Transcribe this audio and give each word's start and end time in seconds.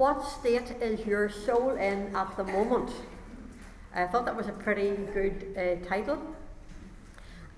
What 0.00 0.24
state 0.24 0.70
is 0.80 1.04
your 1.04 1.28
soul 1.28 1.72
in 1.72 2.16
at 2.16 2.34
the 2.34 2.44
moment? 2.44 2.90
I 3.94 4.06
thought 4.06 4.24
that 4.24 4.34
was 4.34 4.48
a 4.48 4.52
pretty 4.52 4.96
good 5.12 5.54
uh, 5.54 5.86
title. 5.86 6.18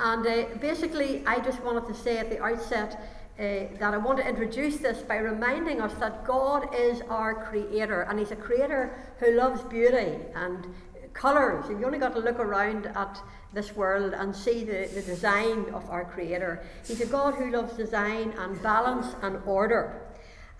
And 0.01 0.27
uh, 0.27 0.47
basically, 0.61 1.23
I 1.25 1.39
just 1.39 1.63
wanted 1.63 1.87
to 1.87 1.95
say 1.95 2.19
at 2.19 2.31
the 2.31 2.43
outset 2.43 2.95
uh, 3.39 3.79
that 3.79 3.95
I 3.95 3.97
want 3.97 4.19
to 4.19 4.29
introduce 4.29 4.79
this 4.79 5.03
by 5.03 5.19
reminding 5.19 5.81
us 5.81 5.95
that 6.01 6.25
God 6.25 6.75
is 6.75 7.01
our 7.03 7.33
creator, 7.33 8.03
and 8.11 8.19
He's 8.19 8.33
a 8.33 8.43
creator 8.49 8.93
who 9.21 9.37
loves 9.37 9.63
beauty 9.63 10.19
and 10.35 10.67
colours. 11.13 11.65
You've 11.69 11.85
only 11.85 12.01
got 12.01 12.13
to 12.15 12.21
look 12.21 12.41
around 12.41 12.87
at 12.87 13.23
this 13.53 13.77
world 13.77 14.15
and 14.15 14.35
see 14.35 14.65
the, 14.65 14.91
the 14.93 15.03
design 15.03 15.67
of 15.73 15.89
our 15.89 16.05
creator. 16.05 16.65
He's 16.89 17.03
a 17.03 17.07
God 17.07 17.37
who 17.37 17.53
loves 17.53 17.77
design 17.77 18.35
and 18.37 18.61
balance 18.65 19.15
and 19.23 19.39
order. 19.47 20.02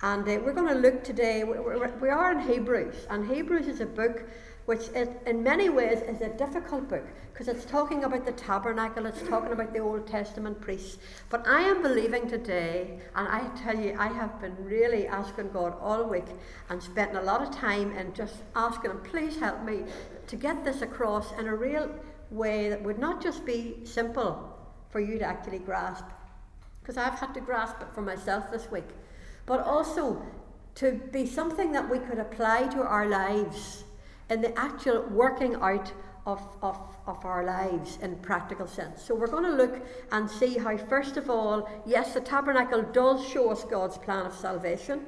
And 0.03 0.29
uh, 0.29 0.41
we're 0.45 0.53
going 0.53 0.73
to 0.75 0.81
look 0.81 1.05
today, 1.05 1.45
we're, 1.45 1.89
we 2.01 2.09
are 2.09 2.33
in 2.33 2.41
Hebrews, 2.41 3.07
and 3.09 3.31
Hebrews 3.31 3.69
is 3.69 3.81
a 3.81 3.87
book 3.87 4.25
which 4.65 4.89
is, 4.95 5.09
in 5.27 5.43
many 5.45 5.69
ways 5.69 6.03
is 6.03 6.21
a 6.21 6.29
difficult 6.31 6.89
book 6.89 7.05
because 7.33 7.47
it's 7.47 7.65
talking 7.65 8.03
about 8.05 8.25
the 8.25 8.33
tabernacle, 8.33 9.07
it's 9.07 9.23
talking 9.29 9.53
about 9.53 9.73
the 9.73 9.79
Old 9.79 10.07
Testament 10.07 10.61
priests. 10.61 10.99
But 11.31 11.47
I 11.47 11.63
am 11.63 11.83
believing 11.83 12.29
today, 12.29 12.99
and 13.15 13.29
I 13.29 13.49
tell 13.57 13.79
you, 13.79 13.97
I 13.97 14.09
have 14.09 14.41
been 14.41 14.57
really 14.65 15.07
asking 15.07 15.51
God 15.51 15.75
all 15.81 16.05
week 16.05 16.27
and 16.69 16.83
spending 16.83 17.17
a 17.17 17.23
lot 17.23 17.41
of 17.41 17.55
time 17.55 17.93
and 17.97 18.13
just 18.15 18.35
asking 18.57 18.91
Him, 18.91 19.01
please 19.05 19.39
help 19.39 19.63
me 19.63 19.85
to 20.27 20.37
get 20.37 20.65
this 20.65 20.83
across 20.83 21.33
in 21.39 21.47
a 21.47 21.55
real 21.55 21.89
way 22.31 22.69
that 22.71 22.83
would 22.83 22.99
not 22.99 23.23
just 23.23 23.45
be 23.45 23.77
simple 23.85 24.59
for 24.91 24.99
you 25.01 25.19
to 25.19 25.25
actually 25.25 25.59
grasp, 25.61 26.05
because 26.81 26.97
I've 26.97 27.19
had 27.19 27.35
to 27.35 27.41
grasp 27.41 27.81
it 27.81 27.89
for 27.95 28.03
myself 28.03 28.51
this 28.51 28.69
week, 28.71 28.89
but 29.53 29.67
also 29.67 30.19
to 30.75 30.93
be 31.13 31.27
something 31.27 31.73
that 31.73 31.87
we 31.91 31.99
could 31.99 32.19
apply 32.19 32.67
to 32.69 32.81
our 32.81 33.07
lives 33.07 33.85
in 34.31 34.41
the 34.41 34.59
actual 34.59 35.03
working 35.11 35.55
out 35.57 35.93
of, 36.25 36.41
of, 36.63 36.79
of 37.07 37.23
our 37.27 37.45
lives 37.45 37.99
in 38.01 38.17
practical 38.17 38.67
sense. 38.67 39.03
So 39.03 39.15
we're 39.15 39.27
going 39.27 39.45
to 39.45 39.53
look 39.53 39.87
and 40.11 40.31
see 40.31 40.57
how, 40.57 40.79
first 40.79 41.19
of 41.19 41.29
all, 41.29 41.69
yes, 41.85 42.15
the 42.15 42.23
tabernacle 42.23 42.81
does 42.81 43.29
show 43.29 43.51
us 43.51 43.63
God's 43.65 43.99
plan 43.99 44.25
of 44.25 44.35
salvation. 44.35 45.05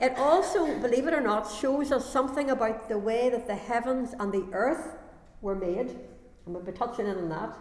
It 0.00 0.18
also, 0.18 0.66
believe 0.80 1.06
it 1.06 1.14
or 1.14 1.20
not, 1.20 1.48
shows 1.48 1.92
us 1.92 2.12
something 2.12 2.50
about 2.50 2.88
the 2.88 2.98
way 2.98 3.28
that 3.28 3.46
the 3.46 3.54
heavens 3.54 4.12
and 4.18 4.32
the 4.32 4.48
earth 4.52 4.96
were 5.40 5.54
made. 5.54 5.90
And 6.46 6.52
we'll 6.52 6.64
be 6.64 6.72
touching 6.72 7.06
in 7.06 7.16
on 7.16 7.28
that. 7.28 7.56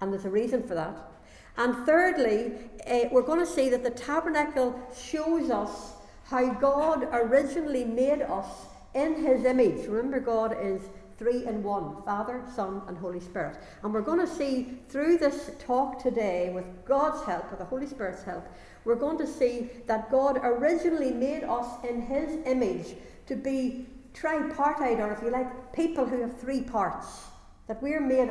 And 0.00 0.14
there's 0.14 0.24
a 0.24 0.30
reason 0.30 0.66
for 0.66 0.74
that. 0.76 1.11
And 1.56 1.86
thirdly, 1.86 2.52
uh, 2.86 3.08
we're 3.10 3.22
going 3.22 3.40
to 3.40 3.46
see 3.46 3.68
that 3.70 3.82
the 3.82 3.90
tabernacle 3.90 4.80
shows 4.96 5.50
us 5.50 5.92
how 6.24 6.52
God 6.54 7.08
originally 7.12 7.84
made 7.84 8.22
us 8.22 8.46
in 8.94 9.24
his 9.24 9.44
image. 9.44 9.86
Remember, 9.86 10.20
God 10.20 10.56
is 10.60 10.82
three 11.18 11.46
in 11.46 11.62
one 11.62 12.02
Father, 12.04 12.42
Son, 12.56 12.82
and 12.88 12.96
Holy 12.96 13.20
Spirit. 13.20 13.58
And 13.82 13.92
we're 13.92 14.00
going 14.00 14.18
to 14.18 14.26
see 14.26 14.78
through 14.88 15.18
this 15.18 15.50
talk 15.58 16.02
today, 16.02 16.50
with 16.54 16.64
God's 16.84 17.22
help, 17.24 17.50
with 17.50 17.60
the 17.60 17.64
Holy 17.66 17.86
Spirit's 17.86 18.22
help, 18.22 18.44
we're 18.84 18.96
going 18.96 19.18
to 19.18 19.26
see 19.26 19.70
that 19.86 20.10
God 20.10 20.40
originally 20.42 21.12
made 21.12 21.44
us 21.44 21.66
in 21.88 22.02
his 22.02 22.44
image 22.46 22.96
to 23.26 23.36
be 23.36 23.86
tripartite, 24.14 25.00
or 25.00 25.12
if 25.12 25.22
you 25.22 25.30
like, 25.30 25.72
people 25.72 26.04
who 26.04 26.20
have 26.20 26.40
three 26.40 26.62
parts. 26.62 27.26
That 27.68 27.80
we're 27.80 28.00
made, 28.00 28.30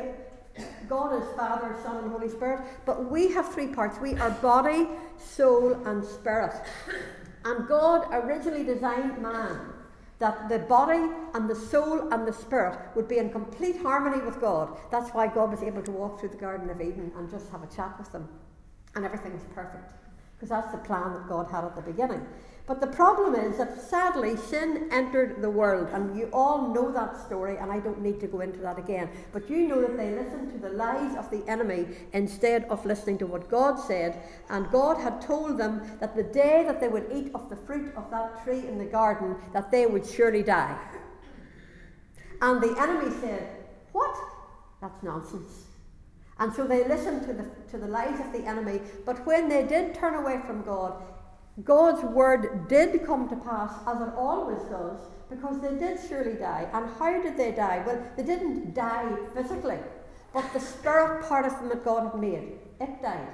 God 0.88 1.22
is 1.22 1.28
Father, 1.36 1.74
Son, 1.82 2.04
and 2.04 2.12
Holy 2.12 2.28
Spirit, 2.28 2.60
but 2.84 3.10
we 3.10 3.32
have 3.32 3.52
three 3.52 3.68
parts. 3.68 3.98
We 3.98 4.14
are 4.16 4.30
body, 4.30 4.88
soul, 5.18 5.74
and 5.86 6.04
spirit. 6.04 6.54
And 7.44 7.66
God 7.66 8.06
originally 8.12 8.64
designed 8.64 9.20
man 9.20 9.72
that 10.18 10.48
the 10.48 10.60
body 10.60 11.10
and 11.34 11.50
the 11.50 11.54
soul 11.54 12.12
and 12.12 12.26
the 12.26 12.32
spirit 12.32 12.78
would 12.94 13.08
be 13.08 13.18
in 13.18 13.30
complete 13.30 13.76
harmony 13.82 14.22
with 14.24 14.40
God. 14.40 14.76
That's 14.90 15.10
why 15.10 15.26
God 15.26 15.50
was 15.50 15.62
able 15.64 15.82
to 15.82 15.90
walk 15.90 16.20
through 16.20 16.28
the 16.28 16.36
Garden 16.36 16.70
of 16.70 16.80
Eden 16.80 17.10
and 17.16 17.28
just 17.28 17.50
have 17.50 17.64
a 17.64 17.66
chat 17.66 17.98
with 17.98 18.12
them. 18.12 18.28
And 18.94 19.04
everything's 19.04 19.42
perfect. 19.52 19.94
Because 20.36 20.50
that's 20.50 20.70
the 20.70 20.78
plan 20.78 21.14
that 21.14 21.28
God 21.28 21.48
had 21.50 21.64
at 21.64 21.74
the 21.74 21.82
beginning. 21.82 22.24
But 22.64 22.80
the 22.80 22.86
problem 22.86 23.34
is 23.34 23.58
that 23.58 23.80
sadly 23.80 24.36
sin 24.36 24.88
entered 24.92 25.42
the 25.42 25.50
world, 25.50 25.88
and 25.92 26.16
you 26.16 26.30
all 26.32 26.72
know 26.72 26.92
that 26.92 27.20
story, 27.26 27.56
and 27.56 27.72
I 27.72 27.80
don't 27.80 28.00
need 28.00 28.20
to 28.20 28.28
go 28.28 28.40
into 28.40 28.60
that 28.60 28.78
again. 28.78 29.10
But 29.32 29.50
you 29.50 29.66
know 29.66 29.80
that 29.80 29.96
they 29.96 30.12
listened 30.12 30.52
to 30.52 30.58
the 30.58 30.68
lies 30.74 31.16
of 31.16 31.28
the 31.28 31.44
enemy 31.48 31.86
instead 32.12 32.64
of 32.66 32.86
listening 32.86 33.18
to 33.18 33.26
what 33.26 33.50
God 33.50 33.80
said, 33.80 34.22
and 34.48 34.70
God 34.70 34.96
had 34.98 35.20
told 35.20 35.58
them 35.58 35.82
that 35.98 36.14
the 36.14 36.22
day 36.22 36.62
that 36.64 36.80
they 36.80 36.88
would 36.88 37.10
eat 37.12 37.32
of 37.34 37.50
the 37.50 37.56
fruit 37.56 37.92
of 37.96 38.08
that 38.12 38.44
tree 38.44 38.60
in 38.60 38.78
the 38.78 38.84
garden, 38.84 39.34
that 39.52 39.72
they 39.72 39.86
would 39.86 40.06
surely 40.06 40.44
die. 40.44 40.78
And 42.40 42.60
the 42.60 42.80
enemy 42.80 43.10
said, 43.20 43.56
What? 43.90 44.16
That's 44.80 45.02
nonsense. 45.02 45.66
And 46.38 46.52
so 46.52 46.66
they 46.66 46.86
listened 46.86 47.26
to 47.26 47.32
the, 47.32 47.44
to 47.70 47.78
the 47.78 47.86
lies 47.86 48.18
of 48.20 48.32
the 48.32 48.46
enemy, 48.46 48.80
but 49.04 49.24
when 49.26 49.48
they 49.48 49.64
did 49.64 49.94
turn 49.94 50.14
away 50.14 50.40
from 50.46 50.62
God, 50.62 51.02
God's 51.64 52.02
word 52.02 52.66
did 52.68 53.04
come 53.04 53.28
to 53.28 53.36
pass 53.36 53.72
as 53.86 54.00
it 54.00 54.14
always 54.16 54.62
does 54.70 55.00
because 55.28 55.60
they 55.60 55.74
did 55.74 55.98
surely 56.08 56.34
die. 56.34 56.66
And 56.72 56.88
how 56.98 57.22
did 57.22 57.36
they 57.36 57.52
die? 57.52 57.82
Well, 57.86 58.02
they 58.16 58.22
didn't 58.22 58.74
die 58.74 59.14
physically, 59.34 59.78
but 60.32 60.50
the 60.54 60.60
spirit 60.60 61.28
part 61.28 61.44
of 61.44 61.52
them 61.58 61.68
that 61.68 61.84
God 61.84 62.10
had 62.10 62.20
made, 62.20 62.58
it 62.80 63.02
died. 63.02 63.28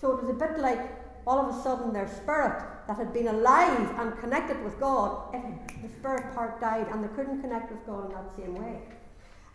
So 0.00 0.12
it 0.16 0.22
was 0.22 0.30
a 0.30 0.34
bit 0.34 0.58
like 0.58 0.80
all 1.26 1.40
of 1.40 1.54
a 1.54 1.62
sudden 1.62 1.92
their 1.92 2.08
spirit 2.08 2.62
that 2.86 2.96
had 2.96 3.12
been 3.12 3.28
alive 3.28 3.90
and 3.98 4.18
connected 4.18 4.62
with 4.64 4.78
God, 4.78 5.34
it, 5.34 5.42
the 5.82 5.88
spirit 5.98 6.34
part 6.34 6.60
died 6.60 6.86
and 6.90 7.02
they 7.02 7.08
couldn't 7.08 7.40
connect 7.40 7.70
with 7.70 7.84
God 7.86 8.06
in 8.06 8.12
that 8.12 8.36
same 8.36 8.54
way. 8.54 8.80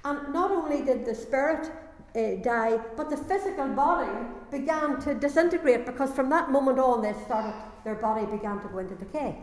And 0.04 0.34
not 0.34 0.52
only 0.52 0.84
did 0.84 1.06
the 1.06 1.16
spirit 1.16 1.72
uh, 2.16 2.36
die, 2.44 2.80
but 2.98 3.10
the 3.10 3.18
physical 3.18 3.68
body 3.70 4.12
began 4.50 5.00
to 5.02 5.14
disintegrate 5.14 5.86
because 5.86 6.12
from 6.12 6.30
that 6.30 6.52
moment 6.52 6.80
on 6.80 7.02
they 7.02 7.14
started, 7.26 7.54
their 7.84 7.96
body 7.96 8.26
began 8.26 8.60
to 8.62 8.68
go 8.68 8.80
into 8.80 8.96
decay. 8.96 9.38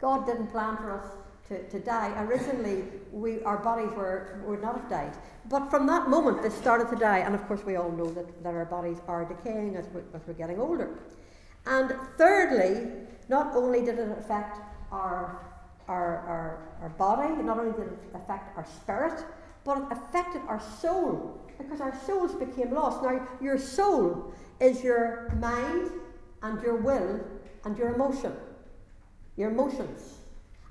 God 0.00 0.26
didn't 0.26 0.48
plan 0.48 0.76
for 0.78 0.90
us 0.98 1.06
to, 1.48 1.68
to 1.68 1.78
die. 1.78 2.12
Originally, 2.24 2.84
we, 3.12 3.40
our 3.42 3.58
bodies 3.58 3.92
were, 3.92 4.42
would 4.44 4.60
not 4.60 4.80
have 4.80 4.90
died. 4.90 5.16
But 5.48 5.70
from 5.70 5.86
that 5.86 6.08
moment, 6.08 6.42
they 6.42 6.50
started 6.50 6.88
to 6.90 6.96
die. 6.96 7.18
And 7.18 7.34
of 7.34 7.46
course, 7.46 7.64
we 7.64 7.76
all 7.76 7.92
know 7.92 8.10
that, 8.12 8.42
that 8.42 8.54
our 8.54 8.64
bodies 8.64 8.98
are 9.06 9.24
decaying 9.24 9.76
as, 9.76 9.86
we, 9.94 10.00
as 10.14 10.22
we're 10.26 10.34
getting 10.34 10.58
older. 10.60 10.98
And 11.66 11.94
thirdly, 12.18 12.90
not 13.28 13.54
only 13.54 13.84
did 13.84 13.98
it 13.98 14.18
affect 14.18 14.58
our, 14.90 15.46
our, 15.88 16.18
our, 16.18 16.68
our 16.82 16.88
body, 16.90 17.40
not 17.42 17.58
only 17.58 17.72
did 17.72 17.92
it 17.92 17.98
affect 18.14 18.56
our 18.56 18.66
spirit, 18.66 19.24
but 19.64 19.78
it 19.78 19.84
affected 19.90 20.42
our 20.48 20.60
soul 20.60 21.40
because 21.58 21.80
our 21.80 21.94
souls 22.04 22.34
became 22.34 22.72
lost. 22.72 23.02
Now, 23.02 23.26
your 23.40 23.58
soul 23.58 24.32
is 24.60 24.82
your 24.82 25.32
mind 25.38 25.90
and 26.42 26.60
your 26.62 26.76
will 26.76 27.20
and 27.64 27.78
your 27.78 27.94
emotion, 27.94 28.32
your 29.36 29.50
emotions. 29.50 30.18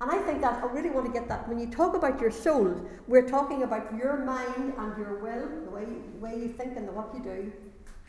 And 0.01 0.09
I 0.09 0.17
think 0.17 0.41
that 0.41 0.63
I 0.63 0.67
really 0.67 0.89
want 0.89 1.05
to 1.05 1.11
get 1.11 1.27
that. 1.27 1.47
When 1.47 1.59
you 1.59 1.67
talk 1.67 1.95
about 1.95 2.19
your 2.19 2.31
soul, 2.31 2.75
we're 3.07 3.29
talking 3.29 3.63
about 3.63 3.95
your 3.95 4.17
mind 4.17 4.73
and 4.77 4.97
your 4.97 5.19
will, 5.19 5.47
the 5.63 5.69
way 5.69 5.85
the 5.85 6.19
way 6.19 6.35
you 6.35 6.47
think 6.49 6.75
and 6.75 6.87
the 6.87 6.91
what 6.91 7.13
you 7.13 7.21
do, 7.21 7.53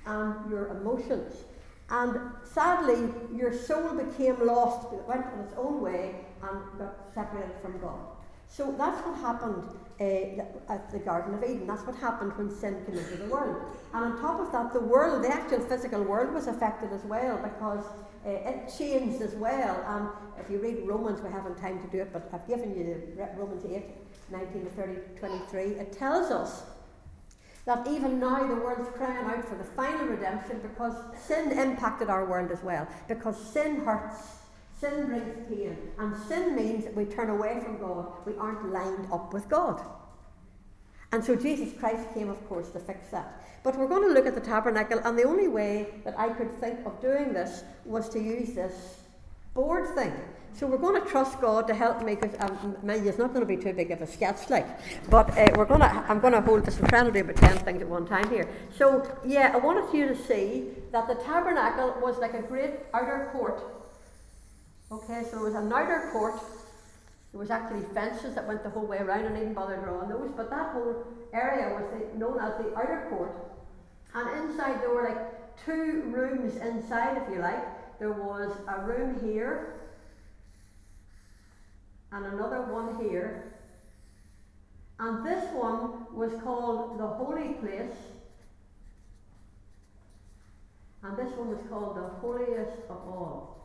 and 0.07 0.51
your 0.51 0.69
emotions. 0.69 1.35
And 1.91 2.19
sadly, 2.43 3.13
your 3.37 3.53
soul 3.53 3.93
became 3.95 4.47
lost, 4.47 4.91
it 4.95 5.07
went 5.07 5.27
on 5.27 5.41
its 5.41 5.53
own 5.59 5.83
way 5.83 6.15
and 6.43 6.79
got 6.79 6.95
separated 7.15 7.53
from 7.61 7.79
God. 7.81 8.01
So 8.49 8.75
that's 8.79 9.05
what 9.07 9.19
happened 9.19 9.65
uh, 10.03 10.73
at 10.73 10.91
the 10.91 10.99
Garden 10.99 11.35
of 11.35 11.45
Eden. 11.45 11.67
That's 11.67 11.87
what 11.87 11.97
happened 11.97 12.33
when 12.37 12.51
sin 12.51 12.83
came 12.87 12.99
into 12.99 13.17
the 13.17 13.27
world. 13.27 13.63
And 13.95 14.05
on 14.05 14.21
top 14.21 14.41
of 14.41 14.51
that, 14.53 14.73
the 14.73 14.81
world, 14.81 15.25
the 15.25 15.33
actual 15.33 15.61
physical 15.61 16.03
world, 16.03 16.35
was 16.35 16.47
affected 16.49 16.93
as 16.93 17.05
well 17.05 17.37
because 17.39 17.85
uh, 18.27 18.31
it 18.31 18.73
changed 18.77 19.23
as 19.23 19.35
well. 19.35 19.85
And 19.87 20.09
if 20.45 20.51
you 20.51 20.59
read 20.59 20.87
Romans, 20.87 21.21
we 21.23 21.31
haven't 21.31 21.57
time 21.59 21.81
to 21.81 21.89
do 21.89 22.03
it, 22.03 22.13
but 22.13 22.29
I've 22.33 22.47
given 22.49 22.75
you 22.77 23.03
Romans 23.37 23.65
8 23.65 23.85
19 24.31 24.65
to 24.65 24.71
30, 24.71 24.95
23. 25.19 25.63
It 25.63 25.93
tells 25.93 26.31
us 26.31 26.65
that 27.65 27.87
even 27.87 28.19
now 28.19 28.47
the 28.47 28.55
world's 28.55 28.89
crying 28.97 29.27
out 29.27 29.45
for 29.47 29.57
the 29.57 29.65
final 29.65 30.07
redemption 30.07 30.61
because 30.63 30.95
sin 31.21 31.53
impacted 31.53 32.09
our 32.09 32.25
world 32.25 32.51
as 32.51 32.63
well. 32.63 32.89
Because 33.09 33.37
sin 33.53 33.85
hurts 33.85 34.42
Sin 34.83 35.07
brings 35.07 35.49
pain, 35.49 35.77
and 36.01 36.17
sin 36.27 36.57
means 36.57 36.83
that 36.83 36.97
we 36.97 37.05
turn 37.05 37.31
away 37.31 37.61
from 37.63 37.79
God. 37.79 38.05
We 38.27 38.35
aren't 38.35 38.73
lined 38.73 39.07
up 39.13 39.33
with 39.33 39.49
God. 39.49 39.81
And 41.13 41.25
so 41.25 41.37
Jesus 41.37 41.73
Christ 41.79 42.13
came, 42.15 42.29
of 42.29 42.49
course, 42.49 42.71
to 42.71 42.81
fix 42.81 43.11
that. 43.11 43.45
But 43.63 43.79
we're 43.79 43.87
going 43.87 44.03
to 44.09 44.13
look 44.13 44.27
at 44.27 44.35
the 44.35 44.41
tabernacle, 44.41 44.99
and 45.05 45.17
the 45.17 45.23
only 45.23 45.47
way 45.47 45.87
that 46.03 46.19
I 46.19 46.31
could 46.31 46.59
think 46.59 46.85
of 46.85 47.01
doing 47.01 47.33
this 47.33 47.63
was 47.85 48.09
to 48.09 48.19
use 48.19 48.55
this 48.55 49.03
board 49.55 49.95
thing. 49.95 50.13
So 50.53 50.67
we're 50.67 50.79
going 50.79 51.01
to 51.01 51.09
trust 51.09 51.41
God 51.41 51.69
to 51.69 51.75
help 51.75 52.03
me 52.03 52.17
because 52.17 52.35
um, 52.41 52.77
it's 52.83 53.19
not 53.19 53.33
going 53.33 53.47
to 53.47 53.57
be 53.57 53.63
too 53.63 53.73
big 53.73 53.93
of 53.93 54.03
a 54.03 54.07
sketch, 54.09 54.51
like. 54.51 54.67
But 55.09 55.31
uh, 55.39 55.47
we're 55.55 55.65
going 55.65 55.83
to. 55.83 56.05
I'm 56.09 56.19
going 56.19 56.33
to 56.33 56.41
hold 56.41 56.67
this. 56.67 56.81
I'm 56.81 56.89
trying 56.89 57.07
to 57.07 57.13
do 57.13 57.21
about 57.21 57.37
ten 57.37 57.57
things 57.59 57.83
at 57.83 57.89
one 57.89 58.05
time 58.05 58.29
here. 58.31 58.49
So 58.77 59.09
yeah, 59.25 59.53
I 59.55 59.59
wanted 59.59 59.97
you 59.97 60.09
to 60.09 60.17
see 60.17 60.71
that 60.91 61.07
the 61.07 61.15
tabernacle 61.15 61.95
was 62.03 62.19
like 62.19 62.35
a 62.35 62.43
great 62.43 62.81
outer 62.93 63.31
court 63.33 63.63
Okay, 64.93 65.23
so 65.25 65.37
there 65.37 65.45
was 65.45 65.55
an 65.55 65.73
outer 65.73 66.11
court. 66.13 66.35
There 67.33 67.41
was 67.41 67.49
actually 67.49 67.83
fences 67.95 68.35
that 68.35 68.47
went 68.47 68.63
the 68.63 68.69
whole 68.69 68.85
way 68.85 68.99
around, 68.99 69.25
and 69.25 69.39
even 69.39 69.55
bother 69.55 69.77
drawing 69.77 70.11
those. 70.11 70.31
But 70.37 70.51
that 70.51 70.73
whole 70.73 71.07
area 71.33 71.75
was 71.75 71.85
the, 71.93 72.19
known 72.19 72.39
as 72.39 72.53
the 72.59 72.77
outer 72.77 73.07
court. 73.09 73.33
And 74.15 74.51
inside 74.51 74.83
there 74.83 74.91
were 74.91 75.09
like 75.09 75.65
two 75.65 76.03
rooms 76.15 76.57
inside, 76.57 77.23
if 77.23 77.35
you 77.35 77.41
like. 77.41 77.99
There 77.99 78.13
was 78.13 78.55
a 78.69 78.83
room 78.83 79.19
here, 79.25 79.81
and 82.11 82.27
another 82.27 82.61
one 82.61 83.09
here. 83.09 83.55
And 84.99 85.25
this 85.25 85.43
one 85.55 86.15
was 86.15 86.33
called 86.45 86.99
the 87.01 87.07
Holy 87.07 87.55
Place. 87.55 87.97
And 91.03 91.17
this 91.17 91.33
one 91.33 91.49
was 91.49 91.61
called 91.71 91.97
the 91.97 92.09
Holiest 92.21 92.77
of 92.91 93.09
All. 93.09 93.62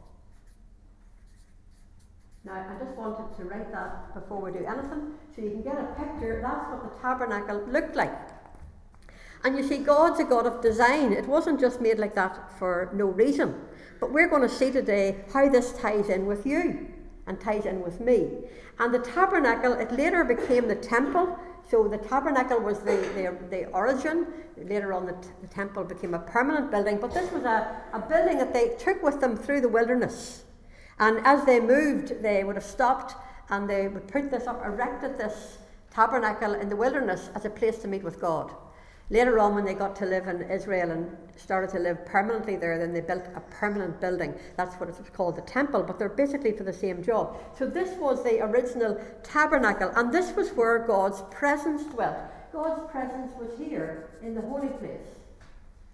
Now, 2.48 2.66
I 2.72 2.82
just 2.82 2.96
wanted 2.96 3.36
to 3.36 3.44
write 3.44 3.74
that 3.74 4.14
before 4.14 4.40
we 4.40 4.52
do 4.52 4.66
anything, 4.66 5.16
so 5.36 5.42
you 5.42 5.50
can 5.50 5.64
get 5.64 5.76
a 5.78 5.88
picture. 6.00 6.40
That's 6.42 6.72
what 6.72 6.82
the 6.82 7.02
tabernacle 7.02 7.62
looked 7.68 7.94
like. 7.94 8.18
And 9.44 9.58
you 9.58 9.68
see, 9.68 9.80
God's 9.80 10.22
a 10.22 10.24
God 10.24 10.46
of 10.46 10.62
design. 10.62 11.12
It 11.12 11.28
wasn't 11.28 11.60
just 11.60 11.82
made 11.82 12.00
like 12.00 12.16
that 12.16 12.58
for 12.58 12.90
no 12.94 13.08
reason. 13.08 13.54
But 14.00 14.14
we're 14.14 14.30
going 14.30 14.44
to 14.44 14.50
see 14.50 14.72
today 14.72 15.26
how 15.34 15.50
this 15.50 15.74
ties 15.74 16.08
in 16.08 16.26
with 16.26 16.46
you 16.46 16.88
and 17.26 17.38
ties 17.38 17.66
in 17.66 17.82
with 17.82 18.00
me. 18.00 18.30
And 18.80 18.94
the 18.94 19.00
tabernacle, 19.00 19.74
it 19.74 19.92
later 19.92 20.24
became 20.24 20.70
the 20.70 20.76
temple. 20.76 21.38
So 21.70 21.90
the 21.90 21.98
tabernacle 21.98 22.62
was 22.62 22.80
the, 22.80 22.96
the, 23.14 23.38
the 23.50 23.66
origin. 23.72 24.26
Later 24.56 24.94
on, 24.94 25.06
the, 25.06 25.14
t- 25.14 25.28
the 25.42 25.50
temple 25.50 25.84
became 25.84 26.14
a 26.14 26.20
permanent 26.20 26.72
building. 26.72 27.00
But 27.02 27.14
this 27.14 27.30
was 27.34 27.44
a, 27.44 27.82
a 27.92 28.00
building 28.00 28.38
that 28.38 28.54
they 28.54 28.70
took 28.80 29.04
with 29.04 29.20
them 29.20 29.36
through 29.36 29.60
the 29.60 29.70
wilderness. 29.70 30.46
And 31.00 31.20
as 31.26 31.46
they 31.46 31.60
moved, 31.60 32.22
they 32.22 32.44
would 32.44 32.56
have 32.56 32.66
stopped 32.66 33.16
and 33.50 33.70
they 33.70 33.88
would 33.88 34.08
put 34.08 34.32
this 34.32 34.48
up, 34.48 34.66
erected 34.66 35.18
this 35.18 35.58
tabernacle 35.92 36.54
in 36.54 36.70
the 36.70 36.76
wilderness 36.76 37.30
as 37.36 37.46
a 37.46 37.50
place 37.50 37.80
to 37.80 37.88
meet 37.88 38.04
with 38.04 38.20
God. 38.20 38.52
Later 39.10 39.40
on, 39.40 39.56
when 39.56 39.64
they 39.64 39.74
got 39.74 39.96
to 39.98 40.06
live 40.06 40.28
in 40.28 40.42
Israel 40.52 40.92
and 40.92 41.16
started 41.38 41.70
to 41.70 41.80
live 41.80 42.06
permanently 42.06 42.58
there, 42.58 42.78
then 42.78 42.92
they 42.92 43.00
built 43.00 43.24
a 43.36 43.40
permanent 43.40 44.02
building. 44.02 44.36
That's 44.58 44.76
what 44.76 44.90
it's 44.90 45.00
called 45.12 45.38
the 45.38 45.44
temple, 45.44 45.82
but 45.84 45.98
they're 45.98 46.10
basically 46.10 46.52
for 46.52 46.66
the 46.66 46.74
same 46.74 47.02
job. 47.02 47.38
So, 47.58 47.66
this 47.66 47.98
was 47.98 48.22
the 48.22 48.44
original 48.44 49.00
tabernacle, 49.24 49.94
and 49.96 50.12
this 50.12 50.36
was 50.36 50.50
where 50.50 50.80
God's 50.80 51.22
presence 51.32 51.84
dwelt. 51.86 52.18
God's 52.52 52.92
presence 52.92 53.32
was 53.40 53.58
here 53.58 54.10
in 54.22 54.36
the 54.36 54.42
holy 54.42 54.68
place. 54.68 55.08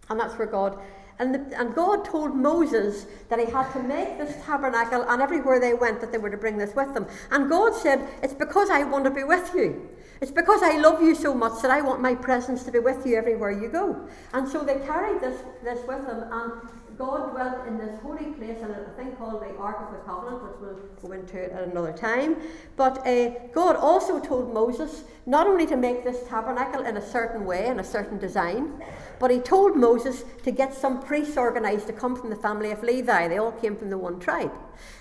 And 0.10 0.20
that's 0.20 0.38
where 0.40 0.48
God 0.48 0.80
and, 1.19 1.36
the, 1.36 1.60
and 1.60 1.75
God 1.75 2.06
told 2.06 2.36
Moses 2.36 3.06
that 3.30 3.39
he 3.39 3.45
had 3.45 3.71
to 3.74 3.83
make 3.83 4.18
this 4.18 4.36
tabernacle, 4.44 5.04
and 5.04 5.21
everywhere 5.21 5.60
they 5.60 5.74
went, 5.74 6.01
that 6.01 6.12
they 6.12 6.18
were 6.18 6.30
to 6.30 6.38
bring 6.38 6.57
this 6.57 6.75
with 6.75 6.94
them. 6.94 7.07
And 7.31 7.50
God 7.50 7.75
said, 7.75 8.07
It's 8.21 8.33
because 8.33 8.69
I 8.69 8.83
want 8.83 9.06
to 9.06 9.12
be 9.12 9.24
with 9.24 9.54
you. 9.54 9.89
It's 10.21 10.31
because 10.31 10.63
I 10.63 10.77
love 10.77 11.01
you 11.01 11.15
so 11.15 11.33
much 11.33 11.62
that 11.62 11.71
I 11.71 11.81
want 11.81 12.01
my 12.01 12.15
presence 12.15 12.63
to 12.63 12.71
be 12.71 12.80
with 12.80 13.06
you 13.06 13.18
everywhere 13.18 13.51
you 13.51 13.68
go. 13.68 14.07
And 14.33 14.48
so 14.48 14.63
they 14.63 14.75
carried 14.86 15.21
this, 15.21 15.42
this 15.63 15.86
with 15.86 16.06
them, 16.07 16.30
and 16.31 16.51
God 16.98 17.31
dwelt 17.31 17.68
in 17.68 17.78
this 17.78 18.00
holy 18.01 18.25
place 18.34 18.57
and 18.62 18.72
a 18.72 18.90
thing 18.95 19.13
called 19.13 19.42
the 19.42 19.56
Ark 19.57 19.78
of 19.88 19.94
the 19.94 20.04
Covenant, 20.06 20.44
which 20.44 20.54
we'll 20.62 20.80
go 21.01 21.12
into 21.12 21.51
at 21.54 21.63
another 21.63 21.92
time. 21.92 22.38
But 22.75 23.06
uh, 23.07 23.30
God 23.54 23.75
also 23.75 24.19
told 24.19 24.54
Moses 24.54 25.04
not 25.25 25.48
only 25.48 25.66
to 25.68 25.75
make 25.75 26.04
this 26.04 26.28
tabernacle 26.28 26.86
in 26.86 26.98
a 26.98 27.01
certain 27.01 27.45
way, 27.45 27.68
in 27.68 27.80
a 27.80 27.84
certain 27.84 28.19
design, 28.19 28.84
but 29.19 29.31
he 29.31 29.40
told 29.40 29.75
Moses 29.75 30.24
to 30.44 30.51
get 30.51 30.74
some 30.74 31.01
priests 31.01 31.38
organised 31.38 31.88
to 31.88 31.94
come 31.94 32.16
from 32.16 32.30
the 32.30 32.36
family 32.36 32.72
of 32.72 32.84
Levi. 32.84 33.28
They 33.28 33.38
all 33.38 33.54
came 33.54 33.75
from 33.75 33.90
the 33.90 33.98
one 33.98 34.19
tribe. 34.19 34.51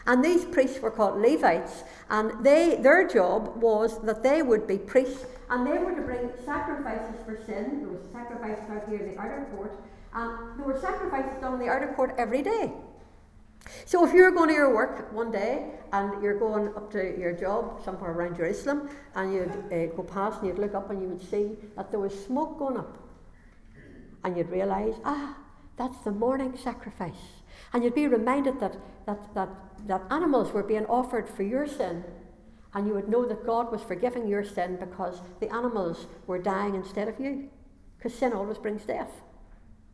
And 0.06 0.25
these 0.25 0.44
priests 0.44 0.81
were 0.81 0.91
called 0.91 1.21
Levites, 1.21 1.83
and 2.09 2.44
they, 2.44 2.77
their 2.77 3.06
job 3.06 3.61
was 3.61 4.00
that 4.03 4.23
they 4.23 4.43
would 4.43 4.67
be 4.67 4.79
priests, 4.79 5.27
and 5.50 5.67
they 5.67 5.79
were 5.79 5.94
to 5.94 6.03
bring 6.03 6.31
sacrifices 6.44 7.17
for 7.27 7.37
sin. 7.44 7.81
There 7.81 7.89
was 7.89 8.03
sacrifices 8.12 8.65
out 8.71 8.89
here 8.89 9.00
in 9.00 9.15
the 9.15 9.21
outer 9.21 9.47
court, 9.56 9.75
there 10.14 10.67
were 10.67 10.79
sacrifices 10.81 11.41
done 11.41 11.55
in 11.55 11.61
the 11.61 11.69
outer 11.69 11.93
court 11.94 12.14
every 12.19 12.43
day. 12.43 12.73
So 13.85 14.06
if 14.06 14.12
you're 14.12 14.31
going 14.32 14.49
to 14.49 14.55
your 14.55 14.75
work 14.75 15.12
one 15.12 15.31
day 15.31 15.70
and 15.93 16.23
you're 16.23 16.38
going 16.38 16.69
up 16.69 16.91
to 16.93 17.19
your 17.19 17.32
job 17.32 17.82
somewhere 17.85 18.12
around 18.12 18.37
Jerusalem, 18.37 18.91
and 19.14 19.32
you'd 19.32 19.50
uh, 19.73 19.94
go 19.94 20.03
past 20.03 20.41
and 20.41 20.49
you'd 20.49 20.59
look 20.59 20.75
up 20.75 20.91
and 20.91 21.00
you 21.00 21.09
would 21.09 21.31
see 21.31 21.56
that 21.76 21.91
there 21.91 22.00
was 22.00 22.12
smoke 22.25 22.59
going 22.59 22.76
up, 22.76 22.99
and 24.25 24.37
you'd 24.37 24.50
realise, 24.50 24.97
ah, 25.05 25.37
that's 25.76 25.99
the 25.99 26.11
morning 26.11 26.56
sacrifice. 26.56 27.43
And 27.73 27.82
you'd 27.82 27.94
be 27.94 28.06
reminded 28.06 28.61
that, 28.61 28.76
that, 29.06 29.35
that, 29.35 29.49
that 29.87 30.03
animals 30.11 30.53
were 30.53 30.62
being 30.62 30.87
offered 30.87 31.29
for 31.29 31.43
your 31.43 31.67
sin. 31.67 32.05
And 32.75 32.87
you 32.87 32.94
would 32.94 33.08
know 33.08 33.26
that 33.26 33.47
God 33.47 33.70
was 33.70 33.82
forgiving 33.82 34.26
your 34.26 34.44
sin 34.44 34.76
because 34.81 35.20
the 35.41 35.53
animals 35.53 36.06
were 36.26 36.38
dying 36.38 36.75
instead 36.75 37.08
of 37.08 37.20
you. 37.20 37.50
Because 37.99 38.15
sin 38.15 38.32
always 38.32 38.58
brings 38.58 38.85
death. 38.85 39.11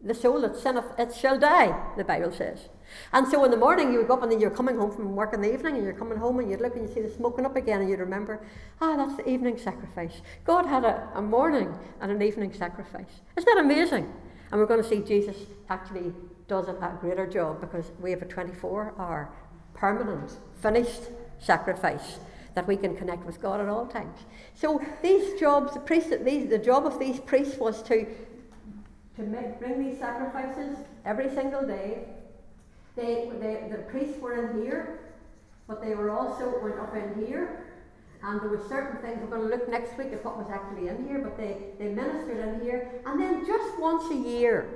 The 0.02 0.14
soul 0.14 0.40
that 0.42 0.56
sinneth, 0.56 0.86
it 0.98 1.14
shall 1.14 1.38
die, 1.38 1.76
the 1.96 2.04
Bible 2.04 2.32
says. 2.32 2.68
And 3.12 3.26
so 3.26 3.44
in 3.44 3.50
the 3.50 3.56
morning 3.56 3.92
you 3.92 3.98
would 3.98 4.08
go 4.08 4.14
up 4.14 4.22
and 4.22 4.30
then 4.30 4.40
you're 4.40 4.50
coming 4.50 4.76
home 4.76 4.92
from 4.92 5.16
work 5.16 5.34
in 5.34 5.40
the 5.40 5.52
evening 5.52 5.74
and 5.74 5.84
you're 5.84 5.92
coming 5.92 6.18
home 6.18 6.38
and 6.38 6.50
you'd 6.50 6.60
look 6.60 6.76
and 6.76 6.88
you 6.88 6.94
see 6.94 7.02
the 7.02 7.10
smoking 7.10 7.44
up 7.44 7.56
again 7.56 7.80
and 7.80 7.90
you'd 7.90 7.98
remember, 7.98 8.40
ah, 8.80 8.96
that's 8.96 9.16
the 9.16 9.28
evening 9.28 9.58
sacrifice. 9.58 10.22
God 10.44 10.66
had 10.66 10.84
a, 10.84 11.08
a 11.14 11.22
morning 11.22 11.74
and 12.00 12.12
an 12.12 12.22
evening 12.22 12.52
sacrifice. 12.52 13.20
Isn't 13.36 13.54
that 13.54 13.62
amazing? 13.62 14.12
And 14.50 14.60
we're 14.60 14.66
going 14.66 14.82
to 14.82 14.88
see 14.88 15.00
Jesus 15.00 15.36
actually 15.68 16.12
does 16.46 16.68
a 16.68 16.98
greater 17.00 17.26
job 17.26 17.60
because 17.60 17.90
we 18.00 18.10
have 18.10 18.22
a 18.22 18.26
24 18.26 18.94
hour 18.98 19.30
permanent, 19.74 20.38
finished 20.60 21.10
sacrifice 21.38 22.18
that 22.54 22.66
we 22.66 22.76
can 22.76 22.96
connect 22.96 23.24
with 23.24 23.40
God 23.40 23.60
at 23.60 23.68
all 23.68 23.86
times. 23.86 24.18
So 24.54 24.82
these 25.02 25.38
jobs, 25.38 25.74
the 25.74 25.80
priest, 25.80 26.12
these, 26.24 26.48
the 26.48 26.58
job 26.58 26.86
of 26.86 26.98
these 26.98 27.20
priests 27.20 27.58
was 27.58 27.82
to 27.84 28.06
to 29.18 29.24
make, 29.24 29.58
bring 29.58 29.84
these 29.84 29.98
sacrifices 29.98 30.78
every 31.04 31.28
single 31.28 31.66
day. 31.66 32.04
They, 32.94 33.30
they, 33.40 33.68
the 33.70 33.78
priests 33.90 34.20
were 34.20 34.48
in 34.48 34.62
here, 34.62 35.00
but 35.66 35.82
they 35.82 35.94
were 35.94 36.10
also 36.10 36.54
went 36.62 36.78
up 36.78 36.94
in 36.94 37.26
here. 37.26 37.64
And 38.22 38.40
there 38.40 38.48
were 38.48 38.64
certain 38.68 39.00
things, 39.00 39.18
we're 39.20 39.36
going 39.36 39.48
to 39.48 39.56
look 39.56 39.68
next 39.68 39.96
week 39.98 40.12
at 40.12 40.24
what 40.24 40.36
was 40.36 40.48
actually 40.50 40.88
in 40.88 41.06
here, 41.06 41.18
but 41.18 41.36
they, 41.36 41.56
they 41.78 41.92
ministered 41.92 42.38
in 42.38 42.60
here. 42.60 43.02
And 43.06 43.20
then 43.20 43.46
just 43.46 43.78
once 43.78 44.10
a 44.10 44.16
year, 44.16 44.68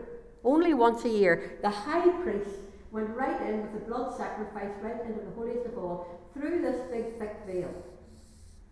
only 0.45 0.75
once 0.75 1.05
a 1.05 1.09
year, 1.09 1.59
the 1.63 1.71
high 1.71 2.09
priest 2.23 2.51
went 2.91 3.11
right 3.11 3.41
in 3.43 3.63
with 3.63 3.73
the 3.73 3.81
blood 3.81 4.17
sacrifice 4.17 4.71
right 4.83 5.01
into 5.07 5.21
the 5.21 5.31
holiest 5.35 5.67
of 5.67 5.79
all 5.79 6.21
through 6.35 6.63
this 6.63 6.81
big 6.91 7.19
thick 7.19 7.37
veil. 7.47 7.73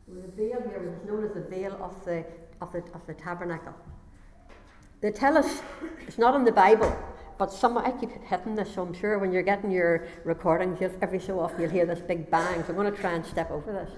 The 0.09 0.29
veil 0.37 0.63
here 0.69 0.81
was 0.81 1.09
known 1.09 1.25
as 1.25 1.35
the 1.35 1.49
veil 1.49 1.73
of 1.81 2.05
the, 2.05 2.25
of 2.61 2.73
the, 2.73 2.83
of 2.93 3.07
the 3.07 3.15
tabernacle. 3.15 3.75
They 5.01 5.11
tell 5.11 5.39
us 5.39 5.63
it's 6.07 6.19
not 6.19 6.35
in 6.35 6.45
the 6.45 6.53
Bible, 6.53 6.95
but 7.39 7.51
some 7.51 7.79
I 7.79 7.91
keep 7.91 8.11
hitting 8.23 8.55
this, 8.55 8.75
so 8.75 8.83
I'm 8.83 8.93
sure 8.93 9.19
when 9.19 9.33
you're 9.33 9.43
getting 9.43 9.71
your 9.71 10.07
recordings, 10.25 10.79
just 10.79 10.97
every 11.01 11.21
so 11.21 11.41
often 11.41 11.63
you'll 11.63 11.71
hear 11.71 11.87
this 11.87 12.01
big 12.01 12.31
bang. 12.31 12.63
So 12.63 12.71
I'm 12.71 12.75
going 12.75 12.93
to 12.93 13.01
try 13.01 13.13
and 13.13 13.25
step 13.25 13.51
over 13.51 13.73
this. 13.73 13.91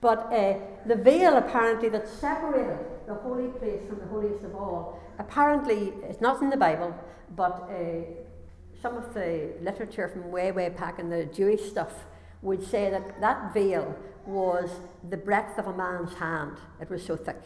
But 0.00 0.32
uh, 0.32 0.58
the 0.86 0.96
veil, 0.96 1.36
apparently, 1.36 1.88
that 1.90 2.08
separated 2.08 2.78
the 3.06 3.14
holy 3.14 3.48
place 3.50 3.80
from 3.88 4.00
the 4.00 4.06
holiest 4.06 4.44
of 4.44 4.56
all, 4.56 5.00
apparently, 5.20 5.92
it's 6.02 6.20
not 6.20 6.42
in 6.42 6.50
the 6.50 6.56
Bible, 6.56 6.92
but 7.36 7.70
uh, 7.70 8.02
some 8.82 8.96
of 8.96 9.14
the 9.14 9.52
literature 9.60 10.08
from 10.08 10.32
way, 10.32 10.50
way 10.50 10.68
back 10.70 10.98
in 10.98 11.08
the 11.08 11.24
Jewish 11.26 11.62
stuff 11.62 12.04
would 12.42 12.64
say 12.64 12.90
that 12.90 13.20
that 13.20 13.54
veil 13.54 13.96
was 14.26 14.70
the 15.08 15.16
breadth 15.16 15.56
of 15.58 15.68
a 15.68 15.76
man's 15.76 16.14
hand. 16.14 16.56
It 16.80 16.90
was 16.90 17.04
so 17.04 17.16
thick 17.16 17.42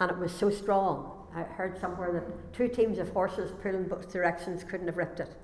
and 0.00 0.10
it 0.10 0.18
was 0.18 0.32
so 0.32 0.50
strong 0.50 1.23
I 1.34 1.42
heard 1.42 1.78
somewhere 1.80 2.12
that 2.12 2.52
two 2.52 2.68
teams 2.68 2.98
of 2.98 3.10
horses 3.10 3.52
pulling 3.62 3.84
both 3.84 4.12
directions 4.12 4.62
couldn't 4.62 4.86
have 4.86 4.96
ripped 4.96 5.20
it. 5.20 5.34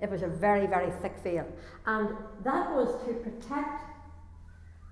It 0.00 0.10
was 0.10 0.22
a 0.22 0.28
very, 0.28 0.66
very 0.66 0.90
thick 1.02 1.16
veil. 1.22 1.46
And 1.86 2.10
that 2.44 2.70
was 2.74 2.88
to 3.06 3.14
protect 3.14 3.84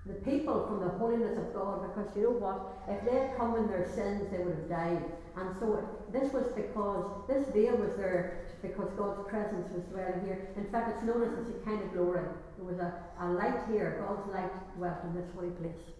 the 0.05 0.13
people 0.15 0.65
from 0.67 0.79
the 0.79 0.89
holiness 0.97 1.37
of 1.37 1.53
God 1.53 1.81
because 1.83 2.15
you 2.15 2.23
know 2.23 2.31
what? 2.31 2.77
If 2.87 3.05
they 3.05 3.19
had 3.19 3.37
come 3.37 3.55
in 3.55 3.67
their 3.67 3.87
sins, 3.87 4.27
they 4.31 4.39
would 4.39 4.55
have 4.55 4.69
died. 4.69 5.03
And 5.37 5.55
so 5.59 5.87
this 6.11 6.33
was 6.33 6.47
because 6.55 7.05
this 7.27 7.47
veil 7.53 7.75
was 7.77 7.95
there 7.95 8.45
because 8.61 8.89
God's 8.97 9.27
presence 9.29 9.71
was 9.71 9.83
dwelling 9.85 10.25
here. 10.25 10.49
In 10.57 10.65
fact, 10.65 10.91
it's 10.91 11.03
known 11.03 11.23
as 11.23 11.31
the 11.31 11.53
Shekinah 11.53 11.93
glory. 11.93 12.25
There 12.57 12.65
was 12.65 12.79
a, 12.79 12.93
a 13.21 13.27
light 13.31 13.59
here, 13.71 14.03
God's 14.05 14.27
light 14.33 14.51
dwelt 14.75 14.97
in 15.03 15.13
this 15.15 15.29
holy 15.35 15.51
place. 15.51 15.98